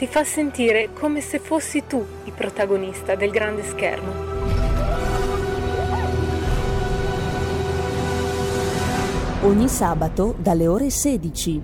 ti 0.00 0.06
fa 0.06 0.24
sentire 0.24 0.94
come 0.94 1.20
se 1.20 1.38
fossi 1.38 1.84
tu 1.86 2.02
il 2.24 2.32
protagonista 2.32 3.16
del 3.16 3.28
grande 3.28 3.62
schermo. 3.62 4.30
ogni 9.42 9.68
sabato 9.68 10.34
dalle 10.38 10.66
ore 10.66 10.88
16. 10.88 11.62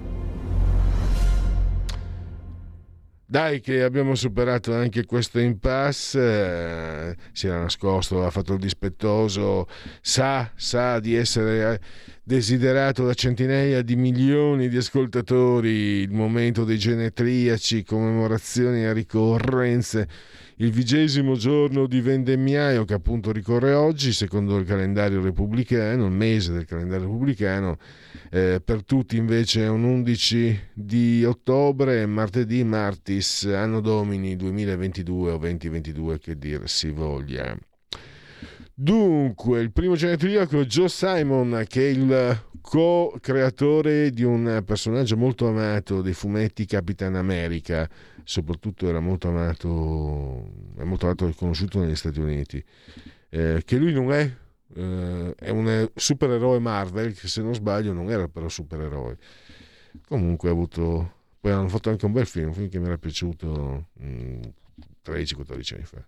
Dai 3.24 3.60
che 3.60 3.82
abbiamo 3.82 4.14
superato 4.14 4.74
anche 4.74 5.06
questo 5.06 5.38
impasse, 5.38 7.10
eh, 7.10 7.16
si 7.32 7.46
era 7.46 7.60
nascosto, 7.60 8.22
ha 8.22 8.30
fatto 8.30 8.52
il 8.52 8.58
dispettoso, 8.58 9.66
sa, 10.02 10.50
sa 10.54 11.00
di 11.00 11.14
essere 11.14 11.80
desiderato 12.26 13.06
da 13.06 13.14
centinaia 13.14 13.82
di 13.82 13.94
milioni 13.94 14.68
di 14.68 14.76
ascoltatori, 14.76 16.00
il 16.00 16.10
momento 16.10 16.64
dei 16.64 16.76
genetriaci, 16.76 17.84
commemorazioni 17.84 18.82
e 18.82 18.92
ricorrenze 18.92 20.08
il 20.56 20.72
vigesimo 20.72 21.36
giorno 21.36 21.86
di 21.86 22.00
vendemmiaio 22.00 22.84
che 22.84 22.94
appunto 22.94 23.30
ricorre 23.30 23.74
oggi, 23.74 24.12
secondo 24.12 24.56
il 24.56 24.66
calendario 24.66 25.22
repubblicano, 25.22 26.06
il 26.06 26.10
mese 26.10 26.52
del 26.52 26.64
calendario 26.64 27.04
repubblicano, 27.06 27.78
eh, 28.32 28.60
per 28.64 28.82
tutti 28.82 29.16
invece 29.16 29.62
è 29.62 29.68
un 29.68 29.84
11 29.84 30.70
di 30.72 31.24
ottobre, 31.24 32.06
martedì, 32.06 32.64
martis, 32.64 33.44
anno 33.44 33.78
domini 33.78 34.34
2022 34.34 35.30
o 35.30 35.38
2022 35.38 36.18
che 36.18 36.36
dir 36.36 36.68
si 36.68 36.90
voglia. 36.90 37.56
Dunque, 38.78 39.60
il 39.60 39.72
primo 39.72 39.94
genetriaco 39.94 40.66
Joe 40.66 40.90
Simon, 40.90 41.64
che 41.66 41.80
è 41.80 41.90
il 41.92 42.42
co-creatore 42.60 44.10
di 44.10 44.22
un 44.22 44.62
personaggio 44.66 45.16
molto 45.16 45.48
amato 45.48 46.02
dei 46.02 46.12
fumetti 46.12 46.66
Capitan 46.66 47.14
America, 47.14 47.88
soprattutto 48.22 48.86
era 48.86 49.00
molto 49.00 49.28
amato, 49.28 50.74
è 50.76 50.82
molto 50.82 51.06
amato 51.06 51.26
e 51.26 51.34
conosciuto 51.34 51.78
negli 51.78 51.96
Stati 51.96 52.20
Uniti, 52.20 52.62
eh, 53.30 53.62
che 53.64 53.78
lui 53.78 53.94
non 53.94 54.12
è, 54.12 54.30
eh, 54.74 55.34
è 55.34 55.48
un 55.48 55.90
supereroe 55.94 56.58
Marvel, 56.58 57.18
che 57.18 57.28
se 57.28 57.40
non 57.40 57.54
sbaglio 57.54 57.94
non 57.94 58.10
era 58.10 58.28
però 58.28 58.46
supereroe. 58.46 59.16
Comunque 60.06 60.50
ha 60.50 60.52
avuto, 60.52 61.12
poi 61.40 61.50
hanno 61.52 61.68
fatto 61.68 61.88
anche 61.88 62.04
un 62.04 62.12
bel 62.12 62.26
film, 62.26 62.48
un 62.48 62.52
film 62.52 62.68
che 62.68 62.78
mi 62.78 62.84
era 62.84 62.98
piaciuto, 62.98 63.86
mh, 63.94 64.06
mm, 64.06 64.40
13-14 65.06 65.74
anni 65.74 65.84
fa. 65.84 66.06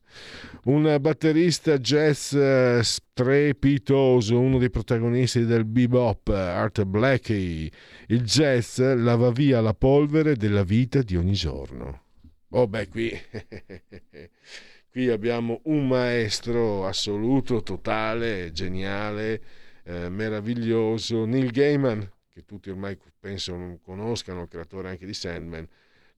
Un 0.65 0.99
batterista 1.01 1.79
jazz 1.79 2.33
eh, 2.33 2.81
strepitoso, 2.83 4.39
uno 4.41 4.59
dei 4.59 4.71
protagonisti 4.71 5.45
del 5.45 5.65
bebop, 5.65 6.29
Art 6.29 6.83
Blakey. 6.85 7.71
Il 8.09 8.23
jazz 8.23 8.81
lava 8.81 9.31
via 9.31 9.61
la 9.61 9.75
polvere 9.75 10.37
della 10.37 10.65
vita 10.65 11.03
di 11.03 11.17
ogni 11.17 11.35
giorno. 11.35 12.03
Oh 12.51 12.67
beh, 12.67 12.89
qui, 12.89 13.11
qui 14.91 15.09
abbiamo 15.11 15.61
un 15.65 15.87
maestro 15.87 16.87
assoluto, 16.87 17.63
totale, 17.63 18.53
geniale, 18.53 19.43
eh, 19.85 20.09
meraviglioso, 20.09 21.27
Neil 21.27 21.51
Gaiman, 21.51 22.11
che 22.33 22.45
tutti 22.45 22.71
ormai 22.71 22.99
penso 23.21 23.79
conoscano, 23.83 24.47
creatore 24.47 24.89
anche 24.89 25.05
di 25.05 25.13
Sandman, 25.13 25.69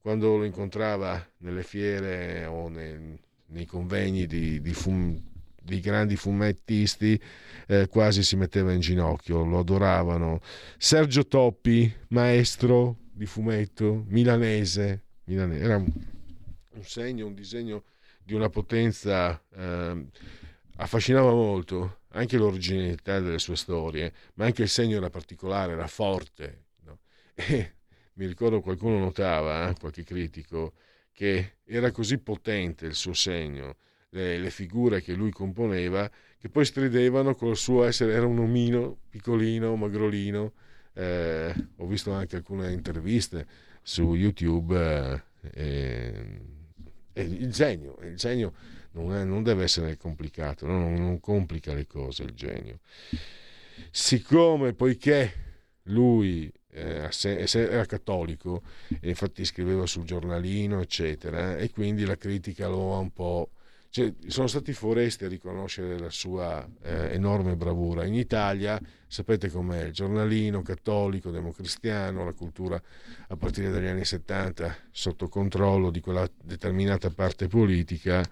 quando 0.01 0.36
lo 0.36 0.44
incontrava 0.44 1.24
nelle 1.39 1.62
fiere 1.62 2.47
o 2.47 2.68
nei, 2.68 3.18
nei 3.47 3.66
convegni 3.66 4.27
di, 4.27 4.60
di, 4.60 4.72
fum, 4.72 5.18
di, 5.62 5.81
grandi 5.81 6.16
fumettisti, 6.16 7.20
eh, 7.66 7.86
quasi 7.89 8.22
si 8.22 8.36
metteva 8.36 8.72
in 8.72 8.81
ginocchio, 8.81 9.44
lo 9.44 9.59
adoravano. 9.59 10.40
Sergio 10.78 11.27
Toppi, 11.27 11.93
maestro 12.09 12.97
di 13.12 13.27
fumetto, 13.27 14.05
milanese, 14.09 15.05
milanese 15.24 15.64
era 15.64 15.77
un 15.77 16.85
segno, 16.85 17.27
un 17.27 17.35
disegno 17.35 17.85
di 18.22 18.32
una 18.35 18.48
potenza 18.48 19.43
eh, 19.55 20.06
affascinava 20.77 21.32
molto, 21.32 22.01
anche 22.12 22.39
l'originalità 22.39 23.20
delle 23.20 23.39
sue 23.39 23.56
storie, 23.56 24.12
ma 24.35 24.47
anche 24.47 24.62
il 24.62 24.68
segno 24.68 24.97
era 24.97 25.10
particolare, 25.10 25.72
era 25.72 25.86
forte. 25.86 26.64
No? 26.85 26.98
E 27.35 27.74
mi 28.20 28.26
ricordo 28.26 28.60
qualcuno 28.60 28.98
notava, 28.98 29.70
eh, 29.70 29.74
qualche 29.80 30.05
critico, 30.05 30.74
che 31.10 31.55
era 31.64 31.90
così 31.90 32.18
potente 32.18 32.84
il 32.84 32.94
suo 32.94 33.14
segno, 33.14 33.76
le, 34.10 34.36
le, 34.36 34.51
figure 34.51 35.01
che 35.01 35.14
lui 35.14 35.30
componeva, 35.30 36.10
che 36.38 36.51
poi 36.51 36.66
stridevano 36.66 37.34
col 37.34 37.56
suo 37.56 37.84
essere, 37.84 38.12
era 38.12 38.26
un 38.26 38.38
omino 38.38 38.98
piccolino, 39.09 39.74
magrolino. 39.74 40.52
Eh, 40.92 41.55
ho 41.76 41.86
visto 41.86 42.12
anche 42.12 42.36
alcune 42.36 42.70
interviste 42.72 43.47
su 43.80 44.14
YouTube. 44.14 45.24
Eh, 45.55 46.40
il 47.14 47.51
genio, 47.51 47.97
il 48.02 48.16
genio 48.16 48.52
non, 48.92 49.14
è, 49.14 49.24
non, 49.24 49.42
deve 49.42 49.62
essere 49.62 49.97
complicato, 49.97 50.66
no? 50.66 50.78
non, 50.78 50.94
non, 50.94 51.20
complica 51.20 51.72
le 51.72 51.86
cose 51.86 52.24
il 52.24 52.34
genio. 52.34 52.80
Siccome, 53.90 54.74
poiché 54.74 55.48
lui 55.84 56.52
eh, 56.70 57.09
era 57.52 57.84
cattolico, 57.86 58.62
e 59.01 59.09
infatti 59.09 59.44
scriveva 59.44 59.86
sul 59.86 60.05
giornalino, 60.05 60.80
eccetera, 60.80 61.56
e 61.56 61.70
quindi 61.70 62.05
la 62.05 62.16
critica 62.16 62.68
lo 62.68 62.94
ha 62.94 62.98
un 62.98 63.12
po' 63.12 63.51
Cioè, 63.92 64.14
sono 64.28 64.47
stati 64.47 64.72
foresti 64.72 65.24
a 65.24 65.28
riconoscere 65.28 65.98
la 65.98 66.10
sua 66.10 66.64
eh, 66.82 67.12
enorme 67.12 67.56
bravura. 67.56 68.05
In 68.05 68.14
Italia 68.14 68.80
sapete 69.09 69.51
com'è, 69.51 69.86
il 69.86 69.92
giornalino 69.92 70.62
cattolico, 70.62 71.32
democristiano, 71.32 72.24
la 72.24 72.32
cultura 72.32 72.80
a 73.26 73.36
partire 73.36 73.70
dagli 73.70 73.86
anni 73.86 74.05
70 74.05 74.76
sotto 74.92 75.28
controllo 75.28 75.90
di 75.90 75.98
quella 75.98 76.28
determinata 76.40 77.10
parte 77.10 77.48
politica 77.48 78.24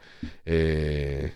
e, 0.44 1.32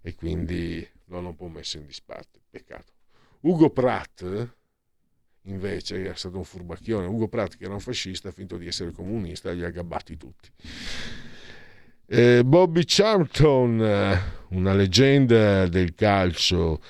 e 0.00 0.14
quindi 0.16 0.84
lo 1.04 1.18
hanno 1.18 1.28
un 1.28 1.36
po' 1.36 1.46
messo 1.46 1.76
in 1.76 1.86
disparte. 1.86 2.40
Peccato. 2.50 2.92
Ugo 3.42 3.70
Pratt 3.70 4.55
invece 5.46 6.10
è 6.10 6.14
stato 6.14 6.36
un 6.36 6.44
furbacchione. 6.44 7.06
Ugo 7.06 7.28
Pratt 7.28 7.56
che 7.56 7.64
era 7.64 7.74
un 7.74 7.80
fascista 7.80 8.28
ha 8.28 8.32
finto 8.32 8.56
di 8.56 8.66
essere 8.66 8.92
comunista 8.92 9.52
li 9.52 9.64
ha 9.64 9.70
gabbati 9.70 10.16
tutti. 10.16 10.48
Eh, 12.08 12.44
Bobby 12.44 12.82
Charlton, 12.84 13.82
eh, 13.82 14.20
una 14.50 14.74
leggenda 14.74 15.66
del 15.66 15.92
calcio, 15.94 16.80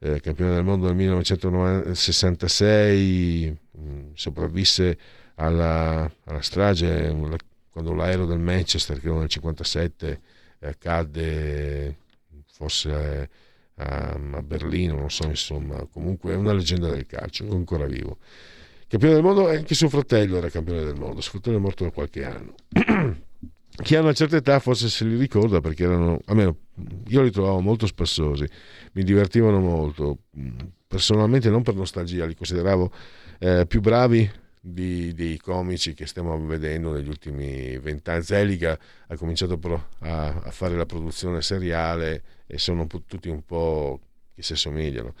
eh, 0.00 0.20
campione 0.20 0.54
del 0.54 0.64
mondo 0.64 0.86
nel 0.86 0.96
1966, 0.96 3.56
mh, 3.70 3.80
mm, 3.80 4.10
sopravvisse 4.14 4.98
alla, 5.36 6.10
alla 6.24 6.42
strage, 6.42 7.14
quando 7.70 7.92
l'aereo 7.92 8.26
del 8.26 8.40
Manchester, 8.40 8.98
credo 8.98 9.18
nel 9.18 9.28
57, 9.28 10.20
eh, 10.58 10.76
cadde 10.78 11.98
forse 12.46 13.28
a, 13.76 14.18
a, 14.32 14.42
Berlino, 14.42 14.96
non 14.96 15.10
so, 15.10 15.26
insomma, 15.26 15.86
comunque 15.90 16.32
è 16.32 16.36
una 16.36 16.52
leggenda 16.52 16.88
del 16.88 17.06
calcio, 17.06 17.48
ancora 17.50 17.86
vivo. 17.86 18.18
Campione 18.86 19.14
del 19.14 19.22
mondo, 19.22 19.48
anche 19.48 19.74
suo 19.74 19.88
fratello 19.88 20.36
era 20.36 20.48
campione 20.48 20.84
del 20.84 20.96
mondo, 20.96 21.20
suo 21.20 21.32
fratello 21.32 21.56
è 21.56 21.60
morto 21.60 21.84
da 21.84 21.90
qualche 21.90 22.24
anno. 22.24 22.54
Chi 23.82 23.96
ha 23.96 24.00
una 24.00 24.12
certa 24.12 24.36
età 24.36 24.60
forse 24.60 24.88
se 24.88 25.04
li 25.04 25.16
ricorda 25.16 25.60
perché 25.60 25.82
erano, 25.82 26.20
almeno 26.26 26.58
io 27.08 27.22
li 27.22 27.32
trovavo 27.32 27.60
molto 27.60 27.86
spassosi, 27.86 28.46
mi 28.92 29.02
divertivano 29.02 29.58
molto, 29.58 30.18
personalmente 30.86 31.50
non 31.50 31.62
per 31.62 31.74
nostalgia, 31.74 32.24
li 32.24 32.36
consideravo 32.36 32.92
eh, 33.40 33.66
più 33.66 33.80
bravi 33.80 34.30
di, 34.66 35.12
dei 35.12 35.36
comici 35.36 35.92
che 35.92 36.06
stiamo 36.06 36.38
vedendo 36.46 36.92
negli 36.92 37.08
ultimi 37.08 37.76
vent'anni. 37.78 38.22
Zeliga 38.22 38.78
ha 39.06 39.16
cominciato 39.16 39.60
a, 39.98 40.40
a, 40.42 40.50
fare 40.50 40.74
la 40.74 40.86
produzione 40.86 41.42
seriale 41.42 42.22
e 42.46 42.56
sono 42.58 42.86
tutti 42.86 43.28
un 43.28 43.44
po' 43.44 44.00
che 44.34 44.42
si 44.42 44.54
assomigliano. 44.54 45.14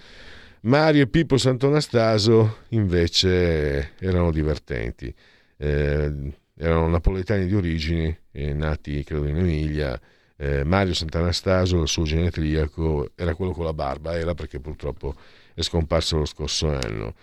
Mario 0.60 1.02
e 1.02 1.08
Pippo 1.08 1.36
Sant'Anastaso 1.36 2.60
invece 2.68 3.92
erano 3.98 4.30
divertenti, 4.30 5.14
eh, 5.58 6.32
erano 6.56 6.88
napoletani 6.88 7.44
di 7.44 7.54
origini, 7.54 8.16
eh, 8.32 8.54
nati 8.54 9.04
credo 9.04 9.26
in 9.26 9.36
Emilia. 9.36 10.00
Eh, 10.36 10.64
Mario 10.64 10.94
Sant'Anastaso, 10.94 11.82
il 11.82 11.88
suo 11.88 12.04
genetriaco, 12.04 13.10
era 13.14 13.34
quello 13.34 13.52
con 13.52 13.66
la 13.66 13.74
barba, 13.74 14.16
era 14.16 14.32
perché 14.32 14.58
purtroppo 14.58 15.14
è 15.52 15.60
scomparso 15.60 16.16
lo 16.16 16.24
scorso 16.24 16.72
anno. 16.72 17.14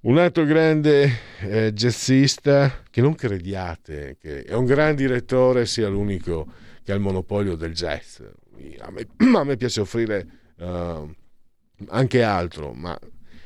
Un 0.00 0.16
altro 0.16 0.44
grande 0.44 1.10
eh, 1.40 1.72
jazzista 1.72 2.84
che 2.88 3.00
non 3.00 3.16
crediate 3.16 4.16
che 4.20 4.44
è 4.44 4.54
un 4.54 4.64
gran 4.64 4.94
direttore 4.94 5.66
sia 5.66 5.88
l'unico 5.88 6.46
che 6.84 6.92
ha 6.92 6.94
il 6.94 7.00
monopolio 7.00 7.56
del 7.56 7.72
jazz. 7.74 8.20
A 8.78 8.92
me, 8.92 9.08
a 9.36 9.42
me 9.42 9.56
piace 9.56 9.80
offrire 9.80 10.26
uh, 10.58 11.12
anche 11.88 12.22
altro, 12.22 12.72
ma 12.74 12.96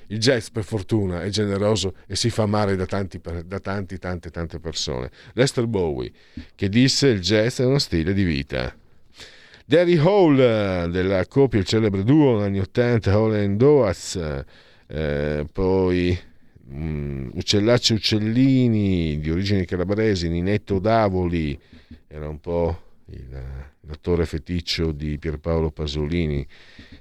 il 0.08 0.18
jazz 0.18 0.48
per 0.48 0.64
fortuna 0.64 1.22
è 1.22 1.30
generoso 1.30 1.94
e 2.06 2.16
si 2.16 2.28
fa 2.28 2.42
amare 2.42 2.76
da 2.76 2.84
tanti, 2.84 3.18
da 3.46 3.58
tanti 3.58 3.96
tante, 3.96 4.30
tante 4.30 4.60
persone. 4.60 5.10
Lester 5.32 5.66
Bowie, 5.66 6.12
che 6.54 6.68
disse 6.68 7.08
il 7.08 7.20
jazz 7.20 7.60
è 7.60 7.64
uno 7.64 7.78
stile 7.78 8.12
di 8.12 8.24
vita. 8.24 8.76
Derry 9.64 9.96
Hall, 9.96 10.36
della 10.90 11.24
coppia, 11.24 11.58
il 11.58 11.64
celebre 11.64 12.04
duo 12.04 12.36
negli 12.36 12.44
anni 12.44 12.58
80, 12.58 13.10
Hall 13.10 13.32
and 13.32 13.62
Oates, 13.62 14.44
eh, 14.88 15.46
poi 15.50 16.30
um, 16.72 17.30
Uccellacci 17.34 17.94
Uccellini 17.94 19.18
di 19.20 19.30
origini 19.30 19.64
calabresi, 19.64 20.28
Ninetto 20.28 20.78
Davoli, 20.78 21.58
era 22.06 22.28
un 22.28 22.40
po' 22.40 22.82
il, 23.06 23.42
l'attore 23.80 24.26
feticcio 24.26 24.92
di 24.92 25.18
Pierpaolo 25.18 25.70
Pasolini, 25.70 26.46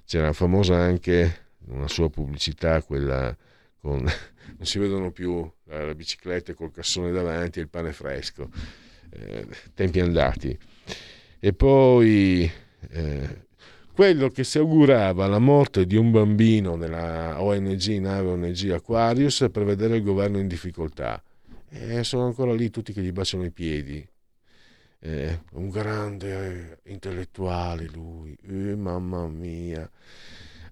c'era 0.05 0.33
famosa 0.33 0.77
anche 0.77 1.49
una 1.67 1.87
sua 1.87 2.09
pubblicità, 2.09 2.81
quella 2.81 3.35
con 3.79 4.03
non 4.57 4.65
si 4.65 4.79
vedono 4.79 5.11
più 5.11 5.49
le 5.65 5.95
biciclette 5.95 6.53
col 6.53 6.71
cassone 6.71 7.11
davanti 7.11 7.59
e 7.59 7.63
il 7.63 7.69
pane 7.69 7.93
fresco, 7.93 8.49
eh, 9.09 9.47
tempi 9.73 9.99
andati. 9.99 10.57
E 11.39 11.53
poi 11.53 12.49
eh, 12.89 13.45
quello 13.93 14.29
che 14.29 14.43
si 14.43 14.57
augurava 14.57 15.27
la 15.27 15.39
morte 15.39 15.85
di 15.85 15.95
un 15.95 16.11
bambino 16.11 16.75
nella 16.75 17.41
ONG, 17.41 17.85
nave 17.99 18.29
ONG 18.29 18.69
Aquarius, 18.71 19.47
per 19.51 19.63
vedere 19.63 19.97
il 19.97 20.03
governo 20.03 20.39
in 20.39 20.47
difficoltà. 20.47 21.21
E 21.69 22.03
sono 22.03 22.25
ancora 22.25 22.53
lì 22.53 22.69
tutti 22.69 22.93
che 22.93 23.01
gli 23.01 23.11
baciano 23.11 23.45
i 23.45 23.51
piedi. 23.51 24.05
Eh, 25.03 25.39
un 25.53 25.69
grande 25.69 26.79
eh, 26.83 26.91
intellettuale 26.91 27.87
lui, 27.87 28.37
eh, 28.43 28.75
mamma 28.75 29.27
mia. 29.27 29.89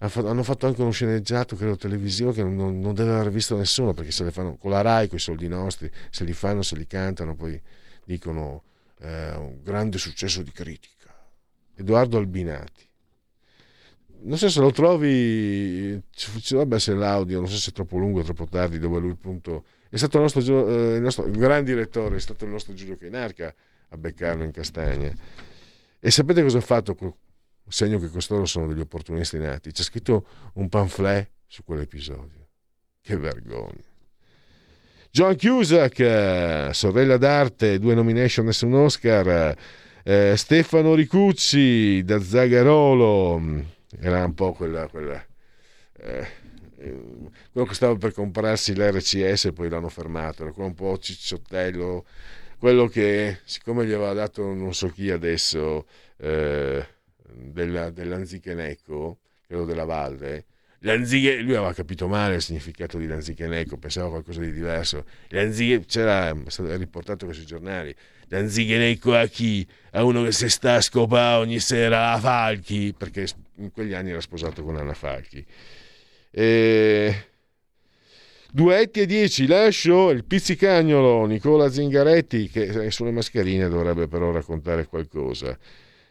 Hanno 0.01 0.43
fatto 0.43 0.65
anche 0.65 0.81
uno 0.81 0.91
sceneggiato, 0.91 1.55
credo, 1.55 1.75
televisivo 1.75 2.31
che 2.31 2.41
non, 2.43 2.79
non, 2.79 2.93
deve 2.93 3.11
aver 3.11 3.31
visto 3.31 3.57
nessuno 3.57 3.93
perché 3.93 4.11
se 4.11 4.23
le 4.23 4.31
fanno 4.31 4.55
con 4.55 4.71
la 4.71 4.81
Rai, 4.81 5.07
con 5.09 5.17
i 5.17 5.21
soldi 5.21 5.47
nostri, 5.49 5.91
se 6.09 6.23
li 6.23 6.31
fanno, 6.31 6.61
se 6.61 6.77
li 6.77 6.87
cantano, 6.87 7.35
poi 7.35 7.59
dicono 8.05 8.63
eh, 9.01 9.31
un 9.35 9.61
grande 9.61 9.97
successo 9.97 10.41
di 10.41 10.51
critica. 10.51 11.13
Edoardo 11.75 12.17
Albinati 12.17 12.88
non 14.21 14.37
so 14.37 14.49
se 14.49 14.59
lo 14.59 14.71
trovi 14.71 16.01
vabbè 16.49 16.79
se 16.79 16.93
l'audio 16.93 17.39
non 17.39 17.49
so 17.49 17.57
se 17.57 17.69
è 17.69 17.73
troppo 17.73 17.97
lungo 17.97 18.19
o 18.19 18.23
troppo 18.23 18.45
tardi 18.45 18.79
dove 18.79 18.99
lui 18.99 19.11
appunto 19.11 19.65
è 19.89 19.97
stato 19.97 20.17
il 20.17 20.23
nostro, 20.23 20.67
eh, 20.67 20.95
il 20.95 21.01
nostro 21.01 21.25
il 21.25 21.37
gran 21.37 21.63
direttore 21.63 22.17
è 22.17 22.19
stato 22.19 22.45
il 22.45 22.51
nostro 22.51 22.73
Giulio 22.73 22.97
Cainarca 22.97 23.53
a 23.89 23.97
beccarlo 23.97 24.43
in 24.43 24.51
castagna 24.51 25.11
e 25.99 26.11
sapete 26.11 26.41
cosa 26.41 26.59
ha 26.59 26.61
fatto 26.61 26.95
segno 27.69 27.99
che 27.99 28.09
costoro 28.09 28.45
sono 28.45 28.67
degli 28.67 28.79
opportunisti 28.79 29.37
nati? 29.37 29.71
C'è 29.71 29.83
scritto 29.83 30.25
un 30.53 30.69
pamphlet 30.69 31.29
su 31.45 31.63
quell'episodio. 31.63 32.47
Che 33.01 33.17
vergogna. 33.17 33.87
John 35.11 35.35
Cusack 35.35 36.69
sorella 36.73 37.17
d'arte 37.17 37.79
due 37.79 37.95
nomination 37.95 38.47
e 38.47 38.65
un 38.65 38.75
Oscar 38.75 39.55
eh, 40.03 40.33
Stefano 40.35 40.93
Ricucci 40.93 42.03
da 42.03 42.21
Zagarolo 42.21 43.77
era 43.99 44.23
un 44.25 44.33
po' 44.33 44.53
quella, 44.53 44.87
quella 44.87 45.23
eh, 46.01 46.27
quello 47.51 47.67
che 47.67 47.73
stava 47.73 47.95
per 47.97 48.13
comprarsi 48.13 48.73
l'RCS 48.73 49.45
e 49.45 49.53
poi 49.53 49.69
l'hanno 49.69 49.89
fermato, 49.89 50.43
era 50.43 50.53
un 50.55 50.73
po' 50.73 50.97
cicciottello, 50.97 52.05
quello 52.57 52.87
che 52.87 53.39
siccome 53.43 53.85
gli 53.85 53.91
aveva 53.91 54.13
dato 54.13 54.53
non 54.53 54.73
so 54.73 54.89
chi 54.89 55.11
adesso 55.11 55.87
eh, 56.17 56.85
della, 57.33 57.89
dell'Anzichenecco, 57.89 59.19
quello 59.45 59.65
della 59.65 59.85
Valde, 59.85 60.45
Lanzighe, 60.83 61.41
lui 61.41 61.55
aveva 61.55 61.73
capito 61.73 62.07
male 62.07 62.35
il 62.35 62.41
significato 62.41 62.97
di 62.97 63.05
Lanzichenecco, 63.05 63.77
pensava 63.77 64.07
a 64.07 64.11
qualcosa 64.11 64.39
di 64.39 64.51
diverso. 64.51 65.03
Lanzighe, 65.27 65.83
c'era, 65.85 66.33
riportato 66.77 67.25
questi 67.25 67.45
giornali, 67.45 67.93
Lanzichenecco 68.29 69.13
a 69.13 69.25
chi? 69.25 69.67
A 69.91 70.03
uno 70.05 70.23
che 70.23 70.31
si 70.31 70.47
sta 70.47 70.75
a 70.75 70.81
scopare 70.81 71.41
ogni 71.41 71.59
sera 71.59 72.13
a 72.13 72.19
Falchi, 72.19 72.93
perché 72.97 73.27
in 73.59 73.71
quegli 73.71 73.93
anni 73.93 74.09
era 74.09 74.21
sposato 74.21 74.63
con 74.63 74.75
Anna 74.75 74.93
Falchi. 74.93 75.45
E... 76.31 77.25
Duetti 78.51 79.01
e 79.01 79.05
10, 79.05 79.45
lascio 79.45 80.09
il 80.09 80.25
pizzicagnolo 80.25 81.25
Nicola 81.25 81.69
Zingaretti 81.69 82.49
che 82.49 82.89
sulle 82.89 83.11
mascherine 83.11 83.69
dovrebbe 83.69 84.07
però 84.07 84.31
raccontare 84.31 84.87
qualcosa. 84.87 85.55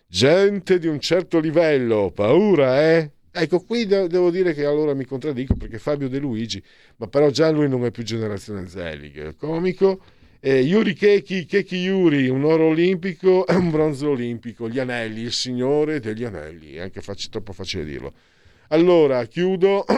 Gente 0.07 0.79
di 0.79 0.87
un 0.87 1.01
certo 1.01 1.41
livello, 1.41 2.13
paura 2.15 2.81
eh? 2.81 3.11
Ecco, 3.31 3.61
qui 3.61 3.87
devo 3.87 4.31
dire 4.31 4.55
che 4.55 4.65
allora 4.65 4.95
mi 4.95 5.05
contraddico 5.05 5.55
perché 5.55 5.79
Fabio 5.79 6.09
De 6.09 6.19
Luigi, 6.19 6.63
ma 6.97 7.09
però 7.09 7.29
già 7.31 7.51
lui 7.51 7.69
non 7.69 7.85
è 7.85 7.91
più 7.91 8.03
generazione 8.03 8.67
Zelig, 8.69 9.37
comico. 9.37 10.01
Eh, 10.41 10.61
Yuri 10.61 10.95
Keki, 10.95 11.47
Keki 11.47 11.77
Yuri, 11.77 12.29
un 12.29 12.45
oro 12.45 12.67
olimpico 12.67 13.45
e 13.45 13.55
un 13.57 13.71
bronzo 13.71 14.11
olimpico, 14.11 14.69
gli 14.69 14.79
anelli, 14.79 15.23
il 15.23 15.33
signore 15.33 15.99
degli 15.99 16.23
anelli, 16.23 16.79
anche 16.79 17.01
fac- 17.01 17.29
troppo 17.29 17.53
facile 17.53 17.85
dirlo. 17.85 18.13
Allora, 18.69 19.25
chiudo 19.25 19.85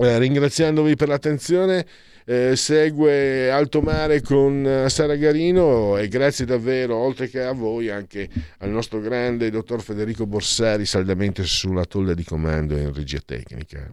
eh, 0.00 0.18
ringraziandovi 0.18 0.94
per 0.94 1.08
l'attenzione. 1.08 1.84
Eh, 2.26 2.54
segue 2.54 3.50
Alto 3.50 3.80
Mare 3.80 4.20
con 4.20 4.64
eh, 4.64 4.88
Sara 4.88 5.16
Garino 5.16 5.96
e 5.96 6.06
grazie 6.06 6.44
davvero, 6.44 6.94
oltre 6.94 7.28
che 7.28 7.42
a 7.42 7.52
voi, 7.52 7.88
anche 7.88 8.28
al 8.58 8.70
nostro 8.70 9.00
grande 9.00 9.50
dottor 9.50 9.82
Federico 9.82 10.26
Borsari, 10.26 10.86
saldamente 10.86 11.42
sulla 11.42 11.84
tolla 11.86 12.14
di 12.14 12.22
comando 12.22 12.76
in 12.76 12.92
regia 12.92 13.18
tecnica. 13.24 13.92